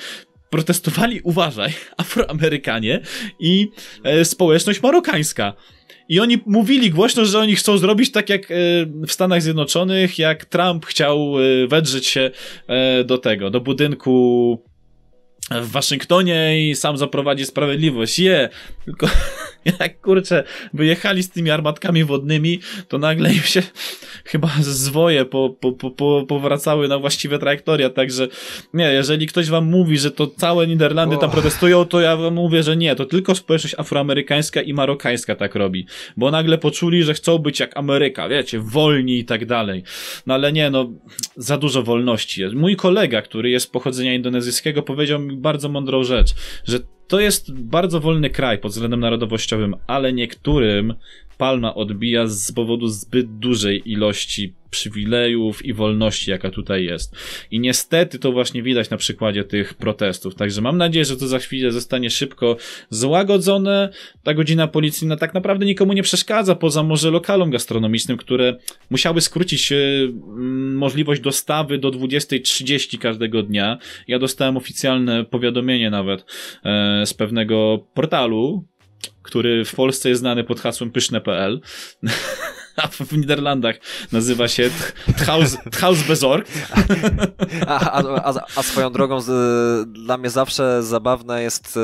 protestowali, 0.50 1.22
uważaj, 1.24 1.74
Afroamerykanie 1.98 3.02
i 3.40 3.68
e, 4.04 4.26
społeczność 4.26 4.82
marokańska. 4.82 5.54
I 6.10 6.20
oni 6.20 6.38
mówili 6.46 6.92
głośno, 6.92 7.26
że 7.26 7.40
oni 7.40 7.56
chcą 7.56 7.78
zrobić 7.78 8.12
tak 8.12 8.30
jak 8.30 8.52
e, 8.52 8.56
w 9.08 9.12
Stanach 9.12 9.42
Zjednoczonych, 9.42 10.20
jak 10.20 10.46
Trump 10.46 10.86
chciał 10.86 11.34
e, 11.40 11.68
wedrzeć 11.68 12.08
się 12.08 12.32
e, 12.68 13.04
do 13.04 13.18
tego, 13.18 13.50
do 13.50 13.62
budynku 13.62 14.64
w 15.52 15.72
Waszyngtonie 15.72 16.70
i 16.70 16.76
sam 16.76 16.98
zaprowadzi 16.98 17.46
sprawiedliwość. 17.46 18.20
Je, 18.20 18.50
tylko 18.86 19.08
jak 19.80 20.02
kurczę, 20.02 20.44
wyjechali 20.74 21.24
z 21.24 21.30
tymi 21.30 21.50
armatkami 21.50 22.04
wodnymi, 22.04 22.60
to 22.88 22.98
nagle 22.98 23.34
im 23.34 23.42
się 23.42 23.64
chyba 24.32 24.50
zwoje 24.62 25.26
po, 25.26 25.50
po, 25.50 25.72
po, 25.72 25.92
po, 25.92 26.26
powracały 26.28 26.88
na 26.88 27.00
właściwe 27.00 27.40
trajektoria, 27.40 27.90
także 27.90 28.28
nie, 28.74 28.92
jeżeli 28.92 29.28
ktoś 29.28 29.50
wam 29.50 29.66
mówi, 29.66 29.98
że 29.98 30.12
to 30.12 30.28
całe 30.28 30.68
Niderlandy 30.68 31.16
oh. 31.16 31.22
tam 31.22 31.32
protestują, 31.32 31.86
to 31.86 32.02
ja 32.02 32.18
wam 32.18 32.34
mówię, 32.34 32.64
że 32.64 32.78
nie, 32.78 32.96
to 32.96 33.06
tylko 33.06 33.36
społeczność 33.36 33.76
afroamerykańska 33.78 34.62
i 34.62 34.74
marokańska 34.74 35.36
tak 35.36 35.56
robi, 35.56 35.86
bo 36.18 36.32
nagle 36.32 36.58
poczuli, 36.58 37.04
że 37.04 37.14
chcą 37.14 37.38
być 37.38 37.60
jak 37.60 37.78
Ameryka, 37.78 38.30
wiecie, 38.30 38.60
wolni 38.60 39.20
i 39.20 39.26
tak 39.26 39.46
dalej. 39.46 39.84
No 40.26 40.34
ale 40.34 40.52
nie, 40.52 40.70
no, 40.70 40.90
za 41.36 41.58
dużo 41.58 41.84
wolności 41.84 42.42
jest. 42.42 42.56
Mój 42.56 42.76
kolega, 42.76 43.22
który 43.22 43.50
jest 43.50 43.72
pochodzenia 43.72 44.14
indonezyjskiego, 44.14 44.84
powiedział 44.84 45.20
mi 45.20 45.38
bardzo 45.38 45.70
mądrą 45.70 46.04
rzecz, 46.04 46.34
że 46.66 46.80
to 47.08 47.20
jest 47.20 47.54
bardzo 47.54 48.00
wolny 48.00 48.30
kraj 48.30 48.58
pod 48.58 48.72
względem 48.72 49.00
narodowościowym, 49.00 49.76
ale 49.88 50.14
niektórym 50.14 50.94
palma 51.38 51.76
odbija 51.76 52.28
z 52.28 52.52
powodu 52.52 52.88
zbyt 52.88 53.38
dużej 53.40 53.92
ilości 53.92 54.54
przywilejów 54.70 55.66
i 55.66 55.74
wolności, 55.74 56.32
jaka 56.32 56.52
tutaj 56.52 56.86
jest. 56.86 57.16
I 57.52 57.60
niestety 57.60 58.20
to 58.20 58.32
właśnie 58.32 58.64
widać 58.64 58.90
na 58.90 58.98
przykładzie 58.98 59.44
tych 59.44 59.74
protestów. 59.74 60.36
Także 60.36 60.62
mam 60.62 60.78
nadzieję, 60.78 61.06
że 61.06 61.18
to 61.18 61.28
za 61.28 61.40
chwilę 61.40 61.72
zostanie 61.72 62.10
szybko 62.10 62.58
złagodzone. 62.90 63.90
Ta 64.24 64.34
godzina 64.34 64.68
policyjna 64.68 65.18
tak 65.18 65.34
naprawdę 65.34 65.66
nikomu 65.66 65.94
nie 65.94 66.04
przeszkadza, 66.04 66.56
poza 66.56 66.84
może 66.84 67.12
lokalom 67.12 67.50
gastronomicznym, 67.50 68.18
które 68.18 68.56
musiały 68.90 69.22
skrócić 69.22 69.72
e, 69.72 69.76
możliwość 70.74 71.22
dostawy 71.22 71.78
do 71.78 71.92
20.30 71.92 72.98
każdego 72.98 73.44
dnia. 73.44 73.78
Ja 74.08 74.20
dostałem 74.20 74.58
oficjalne 74.58 75.26
powiadomienie 75.26 75.90
nawet 75.90 76.26
e, 76.64 77.06
z 77.06 77.14
pewnego 77.14 77.86
portalu, 77.94 78.66
który 79.28 79.66
w 79.66 79.76
Polsce 79.76 80.10
jest 80.10 80.20
znany 80.20 80.44
pod 80.44 80.60
hasłem 80.60 80.92
pyszne.pl, 80.92 81.62
a 82.84 82.88
w 82.88 83.12
Niderlandach 83.12 83.76
nazywa 84.12 84.48
się 84.48 84.70
Tchaus 85.72 86.04
Bezorg. 86.08 86.48
A, 87.68 87.92
a, 87.92 88.04
a, 88.24 88.34
a, 88.56 88.64
swoją 88.64 88.92
drogą 88.92 89.22
z, 89.22 89.30
dla 89.92 90.18
mnie 90.18 90.30
zawsze 90.30 90.84
zabawne 90.84 91.44
jest 91.44 91.78
y, 91.78 91.80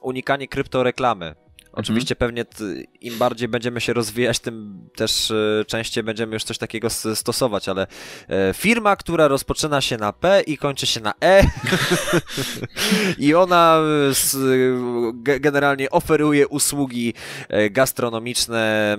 unikanie 0.00 0.48
kryptoreklamy. 0.48 1.47
Oczywiście 1.78 2.14
mhm. 2.14 2.28
pewnie 2.28 2.68
im 3.00 3.18
bardziej 3.18 3.48
będziemy 3.48 3.80
się 3.80 3.92
rozwijać, 3.92 4.38
tym 4.38 4.88
też 4.96 5.30
e, 5.30 5.64
częściej 5.66 6.04
będziemy 6.04 6.34
już 6.34 6.44
coś 6.44 6.58
takiego 6.58 6.90
stosować, 7.14 7.68
ale 7.68 7.86
e, 8.28 8.54
firma, 8.54 8.96
która 8.96 9.28
rozpoczyna 9.28 9.80
się 9.80 9.96
na 9.96 10.12
P 10.12 10.42
i 10.46 10.56
kończy 10.56 10.86
się 10.86 11.00
na 11.00 11.14
E 11.24 11.44
i 13.26 13.34
ona 13.34 13.80
e, 13.80 15.40
generalnie 15.40 15.90
oferuje 15.90 16.48
usługi 16.48 17.14
gastronomiczne, 17.70 18.96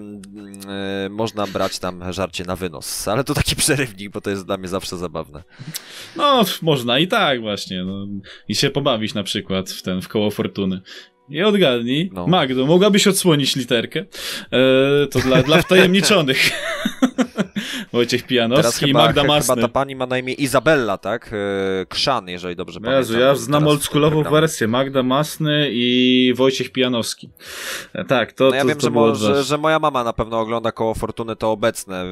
można 1.10 1.48
brać 1.48 1.80
tam 1.80 2.14
żarcie 2.14 2.44
na 2.44 2.56
wynos, 2.56 3.08
ale 3.08 3.24
to 3.24 3.34
taki 3.34 3.56
przerywnik, 3.64 4.12
bo 4.12 4.22
to 4.22 4.30
jest 4.30 4.46
dla 4.46 4.58
mnie 4.58 4.68
zawsze 4.68 4.98
zabawne. 4.98 5.44
No, 6.16 6.46
można 6.62 7.00
i 7.00 7.08
tak 7.08 7.42
właśnie, 7.42 7.84
no. 7.84 8.08
i 8.48 8.56
się 8.56 8.70
pobawić 8.70 9.14
na 9.14 9.24
przykład 9.24 9.70
w 9.70 9.82
ten, 9.82 10.02
w 10.02 10.08
koło 10.08 10.32
fortuny. 10.32 10.82
Nie 11.30 11.48
odgadnij. 11.48 12.10
No. 12.14 12.28
Magdo, 12.28 12.66
mogłabyś 12.66 13.08
odsłonić 13.08 13.56
literkę? 13.56 14.00
E, 14.00 15.08
to 15.08 15.20
dla, 15.20 15.44
dla 15.44 15.62
wtajemniczonych. 15.62 16.50
Wojciech 17.94 18.28
Pijanowski 18.28 18.90
i 18.90 18.94
Magda 18.94 19.24
Masny. 19.24 19.56
Chyba 19.56 19.68
ta 19.68 19.74
pani 19.74 19.96
ma 19.96 20.06
na 20.06 20.18
imię 20.18 20.34
Izabella, 20.34 20.98
tak? 20.98 21.32
E, 21.34 21.86
Krzan, 21.86 22.30
jeżeli 22.30 22.56
dobrze 22.56 22.80
Jezu, 22.80 23.14
pamiętam. 23.14 23.20
ja 23.20 23.36
znam 23.36 23.68
oldschoolową 23.68 24.24
wersję. 24.24 24.68
Magda 24.68 25.04
Masny 25.04 25.70
i 25.72 26.34
Wojciech 26.36 26.72
Pijanowski. 26.72 27.30
E, 27.94 28.06
tak, 28.06 28.34
to 28.34 28.50
no 28.50 28.56
Ja 28.56 28.62
to, 28.62 28.68
wiem, 28.68 28.78
to 28.78 28.84
że, 28.84 28.90
mo, 28.90 29.16
że, 29.16 29.44
że, 29.44 29.58
moja 29.58 29.80
mama 29.80 30.04
na 30.04 30.14
pewno 30.14 30.40
ogląda 30.40 30.72
koło 30.72 30.94
Fortuny 30.94 31.36
to 31.36 31.52
obecne. 31.52 32.06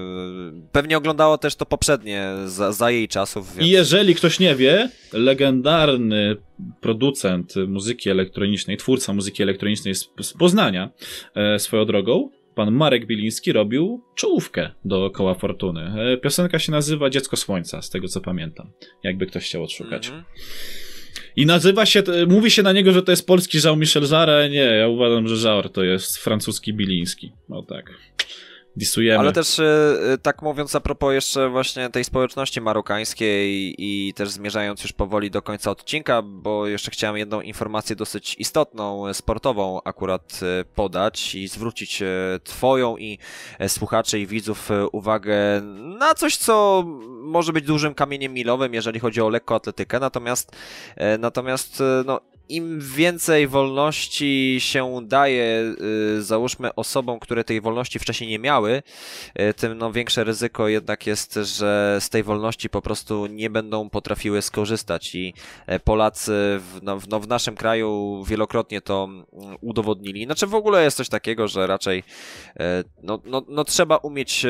Pewnie 0.71 0.97
oglądało 0.97 1.37
też 1.37 1.55
to 1.55 1.65
poprzednie, 1.65 2.33
za, 2.45 2.71
za 2.71 2.91
jej 2.91 3.07
czasów. 3.07 3.55
Więc... 3.55 3.67
I 3.67 3.71
jeżeli 3.71 4.15
ktoś 4.15 4.39
nie 4.39 4.55
wie, 4.55 4.89
legendarny 5.13 6.35
producent 6.81 7.53
muzyki 7.67 8.09
elektronicznej, 8.09 8.77
twórca 8.77 9.13
muzyki 9.13 9.43
elektronicznej 9.43 9.95
z, 9.95 10.09
z 10.21 10.33
Poznania 10.33 10.89
e, 11.35 11.59
swoją 11.59 11.85
drogą, 11.85 12.29
pan 12.57 12.71
Marek 12.71 13.05
Biliński 13.05 13.51
robił 13.51 14.03
czołówkę 14.15 14.71
do 14.85 15.09
Koła 15.09 15.33
Fortuny. 15.33 15.81
E, 16.13 16.17
piosenka 16.17 16.59
się 16.59 16.71
nazywa 16.71 17.09
Dziecko 17.09 17.37
Słońca, 17.37 17.81
z 17.81 17.89
tego 17.89 18.07
co 18.07 18.21
pamiętam, 18.21 18.71
jakby 19.03 19.25
ktoś 19.25 19.45
chciał 19.45 19.63
odszukać. 19.63 20.07
Mm 20.07 20.21
-hmm. 20.21 20.25
I 21.35 21.45
nazywa 21.45 21.85
się, 21.85 22.03
mówi 22.27 22.51
się 22.51 22.63
na 22.63 22.71
niego, 22.71 22.91
że 22.91 23.03
to 23.03 23.11
jest 23.11 23.27
polski 23.27 23.57
Jean-Michel 23.65 24.03
Jarre. 24.11 24.49
Nie, 24.49 24.57
ja 24.57 24.87
uważam, 24.87 25.27
że 25.27 25.49
Jarre 25.49 25.69
to 25.69 25.83
jest 25.83 26.17
francuski 26.17 26.73
Biliński. 26.73 27.31
No 27.49 27.63
tak 27.63 27.93
disujemy. 28.77 29.19
Ale 29.19 29.33
też 29.33 29.59
e, 29.59 29.63
e, 30.13 30.17
tak 30.17 30.41
mówiąc 30.41 30.75
a 30.75 30.79
propos 30.79 31.13
jeszcze 31.13 31.49
właśnie 31.49 31.89
tej 31.89 32.03
społeczności 32.03 32.61
marokańskiej 32.61 33.75
i 33.77 34.13
też 34.13 34.29
zmierzając 34.29 34.83
już 34.83 34.93
powoli 34.93 35.31
do 35.31 35.41
końca 35.41 35.71
odcinka, 35.71 36.21
bo 36.21 36.67
jeszcze 36.67 36.91
chciałem 36.91 37.17
jedną 37.17 37.41
informację 37.41 37.95
dosyć 37.95 38.35
istotną, 38.39 39.13
sportową 39.13 39.81
akurat 39.83 40.39
e, 40.43 40.65
podać 40.65 41.35
i 41.35 41.47
zwrócić 41.47 42.03
twoją 42.43 42.97
i 42.97 43.19
słuchaczy 43.67 44.19
i 44.19 44.27
widzów 44.27 44.69
uwagę 44.91 45.61
na 45.99 46.13
coś, 46.13 46.37
co 46.37 46.83
może 47.21 47.53
być 47.53 47.65
dużym 47.65 47.93
kamieniem 47.93 48.33
milowym, 48.33 48.73
jeżeli 48.73 48.99
chodzi 48.99 49.21
o 49.21 49.29
lekkoatletykę, 49.29 49.99
natomiast 49.99 50.55
natomiast 51.19 51.83
no 52.05 52.21
im 52.49 52.79
więcej 52.81 53.47
wolności 53.47 54.57
się 54.59 55.01
daje, 55.03 55.75
y, 56.17 56.23
załóżmy 56.23 56.75
osobom, 56.75 57.19
które 57.19 57.43
tej 57.43 57.61
wolności 57.61 57.99
wcześniej 57.99 58.29
nie 58.29 58.39
miały, 58.39 58.83
y, 59.39 59.53
tym 59.53 59.77
no, 59.77 59.91
większe 59.91 60.23
ryzyko 60.23 60.67
jednak 60.67 61.07
jest, 61.07 61.33
że 61.33 61.97
z 61.99 62.09
tej 62.09 62.23
wolności 62.23 62.69
po 62.69 62.81
prostu 62.81 63.25
nie 63.25 63.49
będą 63.49 63.89
potrafiły 63.89 64.41
skorzystać 64.41 65.15
i 65.15 65.33
e, 65.67 65.79
Polacy 65.79 66.31
w, 66.59 66.79
no, 66.81 66.99
w, 66.99 67.07
no, 67.07 67.19
w 67.19 67.27
naszym 67.27 67.55
kraju 67.55 68.23
wielokrotnie 68.27 68.81
to 68.81 69.03
mm, 69.03 69.25
udowodnili. 69.61 70.25
Znaczy 70.25 70.47
w 70.47 70.55
ogóle 70.55 70.83
jest 70.83 70.97
coś 70.97 71.09
takiego, 71.09 71.47
że 71.47 71.67
raczej 71.67 72.03
e, 72.59 72.83
no, 73.03 73.19
no, 73.25 73.45
no 73.47 73.63
trzeba 73.63 73.97
umieć 73.97 74.45
e, 74.45 74.49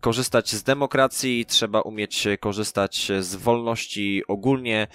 korzystać 0.00 0.50
z 0.50 0.62
demokracji, 0.62 1.46
trzeba 1.46 1.80
umieć 1.80 2.28
korzystać 2.40 3.12
z 3.20 3.36
wolności 3.36 4.22
ogólnie 4.28 4.86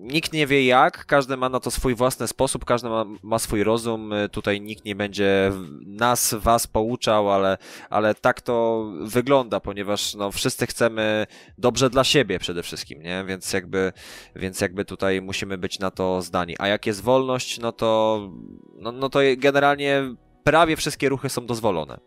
nikt 0.00 0.32
nie 0.32 0.46
wie 0.46 0.66
jak, 0.66 1.06
każdy 1.06 1.36
ma 1.36 1.48
na 1.48 1.60
to 1.60 1.70
swój 1.70 1.94
własny 1.94 2.28
sposób, 2.28 2.64
każdy 2.64 2.88
ma, 2.88 3.04
ma, 3.22 3.38
swój 3.38 3.64
rozum, 3.64 4.12
tutaj 4.32 4.60
nikt 4.60 4.84
nie 4.84 4.94
będzie 4.94 5.52
nas, 5.86 6.34
was 6.34 6.66
pouczał, 6.66 7.30
ale, 7.30 7.58
ale 7.90 8.14
tak 8.14 8.40
to 8.40 8.86
wygląda, 9.00 9.60
ponieważ 9.60 10.14
no, 10.14 10.30
wszyscy 10.30 10.66
chcemy 10.66 11.26
dobrze 11.58 11.90
dla 11.90 12.04
siebie 12.04 12.38
przede 12.38 12.62
wszystkim, 12.62 13.02
nie? 13.02 13.24
Więc 13.28 13.52
jakby, 13.52 13.92
więc 14.36 14.60
jakby 14.60 14.84
tutaj 14.84 15.22
musimy 15.22 15.58
być 15.58 15.78
na 15.78 15.90
to 15.90 16.22
zdani. 16.22 16.56
A 16.58 16.68
jak 16.68 16.86
jest 16.86 17.02
wolność, 17.02 17.58
no 17.58 17.72
to, 17.72 18.20
no, 18.74 18.92
no 18.92 19.08
to 19.08 19.18
generalnie 19.36 20.14
prawie 20.44 20.76
wszystkie 20.76 21.08
ruchy 21.08 21.28
są 21.28 21.46
dozwolone. 21.46 21.98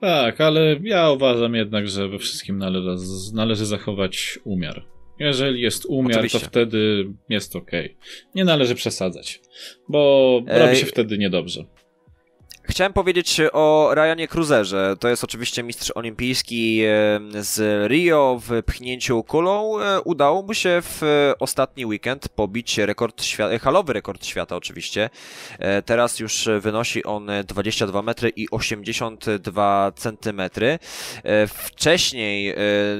Tak, 0.00 0.40
ale 0.40 0.76
ja 0.82 1.10
uważam 1.10 1.54
jednak, 1.54 1.88
że 1.88 2.08
we 2.08 2.18
wszystkim 2.18 2.58
należy, 2.58 2.96
należy 3.34 3.66
zachować 3.66 4.38
umiar. 4.44 4.97
Jeżeli 5.18 5.60
jest 5.60 5.86
umiar, 5.86 6.18
Oczywiście. 6.18 6.38
to 6.40 6.46
wtedy 6.46 7.06
jest 7.28 7.56
ok. 7.56 7.70
Nie 8.34 8.44
należy 8.44 8.74
przesadzać, 8.74 9.40
bo 9.88 10.42
Ej. 10.48 10.58
robi 10.62 10.76
się 10.76 10.86
wtedy 10.86 11.18
niedobrze. 11.18 11.64
Chciałem 12.70 12.92
powiedzieć 12.92 13.40
o 13.52 13.90
Ryanie 13.92 14.28
Cruzerze. 14.28 14.96
To 15.00 15.08
jest 15.08 15.24
oczywiście 15.24 15.62
mistrz 15.62 15.92
olimpijski 15.94 16.82
z 17.34 17.86
Rio 17.90 18.40
w 18.48 18.62
pchnięciu 18.62 19.22
kulą. 19.22 19.80
E, 19.80 20.00
udało 20.00 20.42
mu 20.42 20.54
się 20.54 20.82
w 20.82 21.32
ostatni 21.38 21.86
weekend 21.86 22.28
pobić 22.28 22.78
rekord 22.78 23.22
świata, 23.22 23.58
halowy 23.58 23.92
rekord 23.92 24.24
świata 24.24 24.56
oczywiście. 24.56 25.10
E, 25.58 25.82
teraz 25.82 26.18
już 26.18 26.48
wynosi 26.60 27.04
on 27.04 27.28
22 27.46 28.02
metry 28.02 28.28
i 28.36 28.50
82 28.50 29.92
centymetry. 29.96 30.78
E, 31.24 31.46
wcześniej 31.46 32.54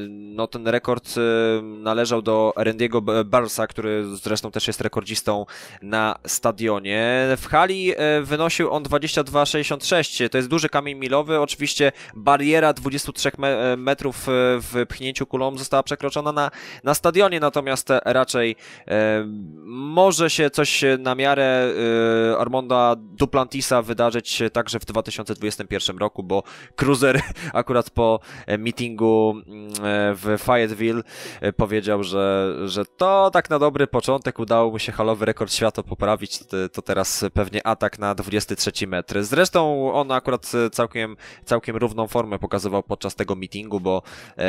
no, 0.08 0.46
ten 0.46 0.68
rekord 0.68 1.14
należał 1.62 2.22
do 2.22 2.52
Randiego 2.56 3.02
Barsa, 3.24 3.66
który 3.66 4.16
zresztą 4.16 4.50
też 4.50 4.66
jest 4.66 4.80
rekordzistą 4.80 5.46
na 5.82 6.18
stadionie. 6.26 7.26
W 7.36 7.46
hali 7.46 7.92
wynosił 8.22 8.70
on 8.70 8.82
22,6 8.82 9.57
66. 9.64 10.22
To 10.30 10.38
jest 10.38 10.48
duży 10.48 10.68
kamień 10.68 10.98
milowy. 10.98 11.40
Oczywiście 11.40 11.92
bariera 12.14 12.72
23 12.72 13.30
me 13.38 13.76
metrów 13.76 14.28
e, 14.28 14.32
w 14.60 14.86
pchnięciu 14.88 15.26
kulą 15.26 15.58
została 15.58 15.82
przekroczona 15.82 16.32
na, 16.32 16.50
na 16.84 16.94
stadionie, 16.94 17.40
natomiast 17.40 17.88
raczej 18.04 18.56
e, 18.88 19.24
może 19.64 20.30
się 20.30 20.50
coś 20.50 20.84
na 20.98 21.14
miarę 21.14 21.72
e, 22.32 22.38
Armonda 22.38 22.96
Duplantisa 22.98 23.82
wydarzyć 23.82 24.42
także 24.52 24.80
w 24.80 24.84
2021 24.84 25.98
roku, 25.98 26.22
bo 26.22 26.42
Cruiser 26.76 27.22
akurat 27.52 27.90
po 27.90 28.20
meetingu 28.58 29.34
mm, 29.46 29.70
w 30.14 30.36
Fayetteville 30.38 31.02
e, 31.40 31.52
powiedział, 31.52 32.02
że, 32.02 32.54
że 32.64 32.84
to 32.84 33.30
tak 33.32 33.50
na 33.50 33.58
dobry 33.58 33.86
początek 33.86 34.38
udało 34.38 34.70
mu 34.70 34.78
się 34.78 34.92
halowy 34.92 35.24
rekord 35.24 35.52
świata 35.52 35.82
poprawić, 35.82 36.38
to 36.72 36.82
teraz 36.82 37.24
pewnie 37.34 37.66
atak 37.66 37.98
na 37.98 38.14
23 38.14 38.86
metry. 38.86 39.24
Zresztą 39.24 39.47
Zresztą 39.48 39.92
on 39.92 40.12
akurat 40.12 40.52
całkiem, 40.72 41.16
całkiem 41.44 41.76
równą 41.76 42.06
formę 42.06 42.38
pokazywał 42.38 42.82
podczas 42.82 43.14
tego 43.14 43.34
meetingu, 43.34 43.80
bo 43.80 44.02
e, 44.38 44.42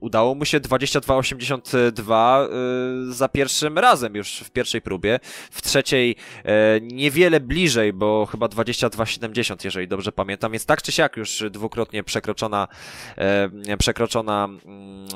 udało 0.00 0.34
mu 0.34 0.44
się 0.44 0.60
22,82 0.60 2.14
e, 2.14 3.12
za 3.12 3.28
pierwszym 3.28 3.78
razem 3.78 4.14
już 4.14 4.38
w 4.38 4.50
pierwszej 4.50 4.82
próbie. 4.82 5.20
W 5.50 5.62
trzeciej 5.62 6.16
e, 6.44 6.80
niewiele 6.80 7.40
bliżej, 7.40 7.92
bo 7.92 8.26
chyba 8.26 8.46
22,70 8.46 9.64
jeżeli 9.64 9.88
dobrze 9.88 10.12
pamiętam, 10.12 10.52
więc 10.52 10.66
tak 10.66 10.82
czy 10.82 10.92
siak 10.92 11.16
już 11.16 11.44
dwukrotnie 11.50 12.04
przekroczona, 12.04 12.68
e, 13.16 13.76
przekroczona 13.76 14.44
mm, 14.44 15.06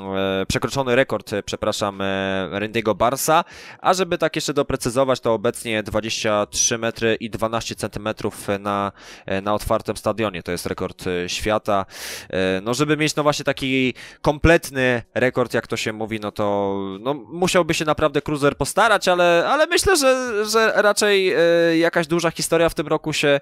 e, 0.41 0.45
przekroczony 0.45 0.95
rekord, 0.95 1.31
przepraszam, 1.45 2.01
e, 2.01 2.95
Barsa, 2.95 3.43
a 3.79 3.93
żeby 3.93 4.17
tak 4.17 4.35
jeszcze 4.35 4.53
doprecyzować, 4.53 5.19
to 5.19 5.33
obecnie 5.33 5.83
23 5.83 6.77
metry 6.77 7.15
i 7.15 7.29
12 7.29 7.75
centymetrów 7.75 8.47
na 8.59 8.78
E, 9.25 9.41
na, 9.41 9.53
otwartym 9.53 9.97
stadionie. 9.97 10.43
To 10.43 10.51
jest 10.51 10.65
rekord 10.65 11.07
e, 11.07 11.29
świata. 11.29 11.85
E, 12.29 12.61
no, 12.61 12.73
żeby 12.73 12.97
mieć 12.97 13.15
no 13.15 13.23
właśnie 13.23 13.45
taki 13.45 13.93
kompletny 14.21 15.01
rekord, 15.13 15.53
jak 15.53 15.67
to 15.67 15.77
się 15.77 15.93
mówi, 15.93 16.19
no 16.19 16.31
to 16.31 16.75
no, 16.99 17.13
musiałby 17.13 17.73
się 17.73 17.85
naprawdę 17.85 18.21
Cruiser 18.21 18.57
postarać, 18.57 19.07
ale, 19.07 19.47
ale 19.47 19.67
myślę, 19.67 19.97
że, 19.97 20.45
że 20.45 20.73
raczej 20.75 21.33
jakaś 21.79 22.07
duża 22.07 22.31
historia 22.31 22.69
w 22.69 22.73
tym 22.73 22.87
roku 22.87 23.13
się 23.13 23.39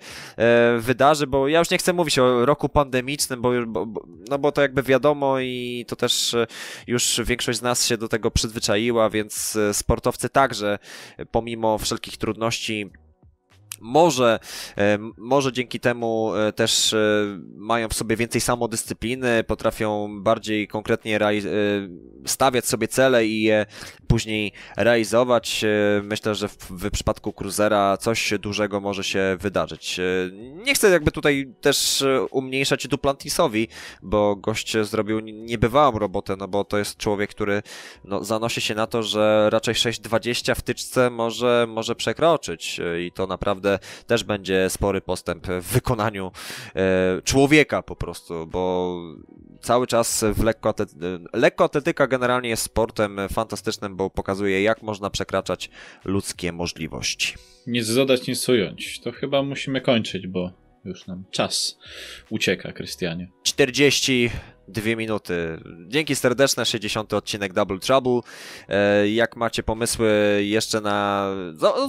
wydarzy, 0.78 1.28
bo 1.28 1.48
ja 1.48 1.60
już 1.60 1.70
nie 1.70 1.78
chcę 1.78 1.94
mówić 1.94 2.20
o 2.20 2.46
roku 2.46 2.70
pandemicznym, 2.70 3.42
bo, 3.42 3.52
bo, 3.68 4.04
no 4.30 4.40
bo 4.40 4.52
to 4.52 4.62
jakby 4.62 4.84
wiadomo 4.84 5.40
i 5.40 5.86
to 5.88 5.96
też 5.96 6.36
już 6.88 7.22
większość 7.26 7.60
z 7.60 7.62
nas 7.62 7.86
się 7.86 7.98
do 7.98 8.08
tego 8.08 8.32
przyzwyczaiła, 8.32 9.10
więc 9.10 9.58
sportowcy 9.74 10.30
także 10.30 10.80
pomimo 11.32 11.78
wszelkich 11.78 12.18
trudności 12.18 12.92
może, 13.82 14.40
e, 14.78 14.98
może 15.18 15.54
dzięki 15.54 15.80
temu 15.80 16.36
e, 16.36 16.54
też 16.54 16.94
e, 16.94 16.98
mają 17.56 17.90
w 17.90 17.94
sobie 17.94 18.16
więcej 18.16 18.42
samodyscypliny, 18.42 19.44
potrafią 19.44 20.20
bardziej 20.22 20.68
konkretnie 20.68 21.20
stawiać 22.26 22.66
sobie 22.66 22.88
cele 22.88 23.26
i 23.26 23.42
je 23.42 23.66
później 24.08 24.52
realizować. 24.78 25.66
Myślę, 26.04 26.36
że 26.36 26.48
w, 26.48 26.58
w 26.70 26.92
przypadku 26.92 27.34
Cruzera 27.34 27.98
coś 27.98 28.34
dużego 28.40 28.80
może 28.80 29.04
się 29.04 29.38
wydarzyć. 29.40 30.00
Nie 30.66 30.74
chcę 30.74 30.90
jakby 30.90 31.12
tutaj 31.12 31.54
też 31.62 32.04
umniejszać 32.32 32.88
Duplantisowi, 32.88 33.68
bo 34.02 34.36
gość 34.36 34.78
zrobił 34.82 35.20
niebywałą 35.20 36.00
robotę, 36.00 36.36
no 36.36 36.48
bo 36.48 36.64
to 36.64 36.78
jest 36.78 36.98
człowiek, 36.98 37.30
który 37.30 37.64
no, 38.04 38.24
zanosi 38.24 38.62
się 38.62 38.76
na 38.76 38.88
to, 38.88 39.04
że 39.04 39.50
raczej 39.50 39.74
6,20 39.74 40.56
w 40.56 40.62
tyczce 40.62 41.10
może, 41.10 41.66
może 41.70 41.96
przekroczyć 41.96 42.82
i 43.08 43.12
to 43.12 43.28
naprawdę 43.28 43.67
naprawdę 43.68 44.06
też 44.08 44.24
będzie 44.24 44.70
spory 44.70 45.02
postęp 45.02 45.48
w 45.48 45.74
wykonaniu 45.74 46.32
e, 46.76 47.22
człowieka 47.24 47.84
po 47.84 47.96
prostu, 47.96 48.48
bo 48.48 48.96
cały 49.62 49.88
czas 49.88 50.26
w 50.34 50.44
lekkoatletyka, 50.44 51.06
lekkoatletyka 51.34 52.08
generalnie 52.08 52.50
jest 52.50 52.64
sportem 52.64 53.20
fantastycznym, 53.34 53.96
bo 53.96 54.10
pokazuje 54.10 54.64
jak 54.64 54.84
można 54.84 55.10
przekraczać 55.10 55.70
ludzkie 56.06 56.52
możliwości. 56.52 57.34
Nic 57.68 57.94
dodać, 57.94 58.28
nic 58.28 58.50
ująć. 58.50 59.00
To 59.00 59.12
chyba 59.12 59.44
musimy 59.44 59.82
kończyć, 59.82 60.28
bo 60.28 60.52
już 60.86 61.08
nam 61.08 61.24
czas 61.32 61.80
ucieka, 62.30 62.72
Krystianie. 62.72 63.28
40 63.44 64.30
dwie 64.68 64.96
minuty. 64.96 65.60
Dzięki 65.88 66.16
serdeczne, 66.16 66.66
60. 66.66 67.14
odcinek 67.14 67.54
Double 67.54 67.80
Trouble. 67.80 68.20
E, 68.70 69.10
jak 69.10 69.36
macie 69.36 69.64
pomysły 69.64 70.10
jeszcze 70.44 70.82
na... 70.82 71.30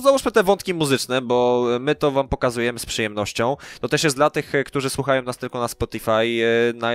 Załóżmy 0.02 0.32
te 0.32 0.42
wątki 0.42 0.74
muzyczne, 0.74 1.22
bo 1.22 1.66
my 1.80 1.94
to 1.94 2.10
wam 2.10 2.28
pokazujemy 2.28 2.78
z 2.78 2.86
przyjemnością. 2.86 3.56
To 3.80 3.88
też 3.88 4.04
jest 4.04 4.16
dla 4.16 4.30
tych, 4.30 4.52
którzy 4.66 4.90
słuchają 4.90 5.22
nas 5.22 5.38
tylko 5.38 5.60
na 5.60 5.68
Spotify. 5.68 6.10
E, 6.10 6.72
na... 6.74 6.90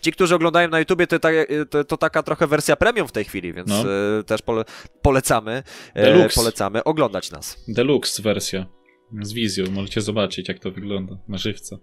Ci, 0.00 0.12
którzy 0.12 0.34
oglądają 0.34 0.68
na 0.68 0.78
YouTubie, 0.78 1.06
to, 1.06 1.18
to, 1.70 1.84
to, 1.84 1.96
taka 1.96 2.22
trochę 2.22 2.46
wersja 2.46 2.76
premium 2.76 3.08
w 3.08 3.12
tej 3.12 3.24
chwili, 3.24 3.52
więc 3.52 3.68
no. 3.68 3.84
E, 4.18 4.22
też 4.22 4.42
pole, 4.42 4.64
polecamy, 5.02 5.62
Deluxe. 5.94 6.34
polecamy 6.34 6.84
oglądać 6.84 7.30
nas. 7.30 7.64
Deluxe 7.68 8.22
wersja 8.22 8.66
z 9.22 9.32
wizją. 9.32 9.70
Możecie 9.70 10.00
zobaczyć, 10.00 10.48
jak 10.48 10.58
to 10.58 10.70
wygląda 10.70 11.16
na 11.28 11.38
żywca. 11.38 11.78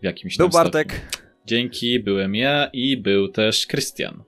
W 0.00 0.04
jakimś 0.04 0.36
Był 0.36 0.48
Bartek. 0.48 0.92
Stopniu. 0.92 1.33
Dzięki, 1.46 2.00
byłem 2.00 2.34
ja 2.34 2.70
i 2.72 2.96
był 2.96 3.28
też 3.28 3.66
Krystian. 3.66 4.24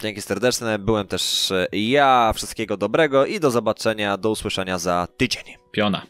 Dzięki 0.00 0.22
serdeczne, 0.22 0.78
byłem 0.78 1.06
też 1.06 1.50
e, 1.50 1.66
ja. 1.72 2.32
Wszystkiego 2.34 2.76
dobrego 2.76 3.26
i 3.26 3.40
do 3.40 3.50
zobaczenia, 3.50 4.16
do 4.16 4.30
usłyszenia 4.30 4.78
za 4.78 5.08
tydzień. 5.16 5.44
Piona. 5.72 6.06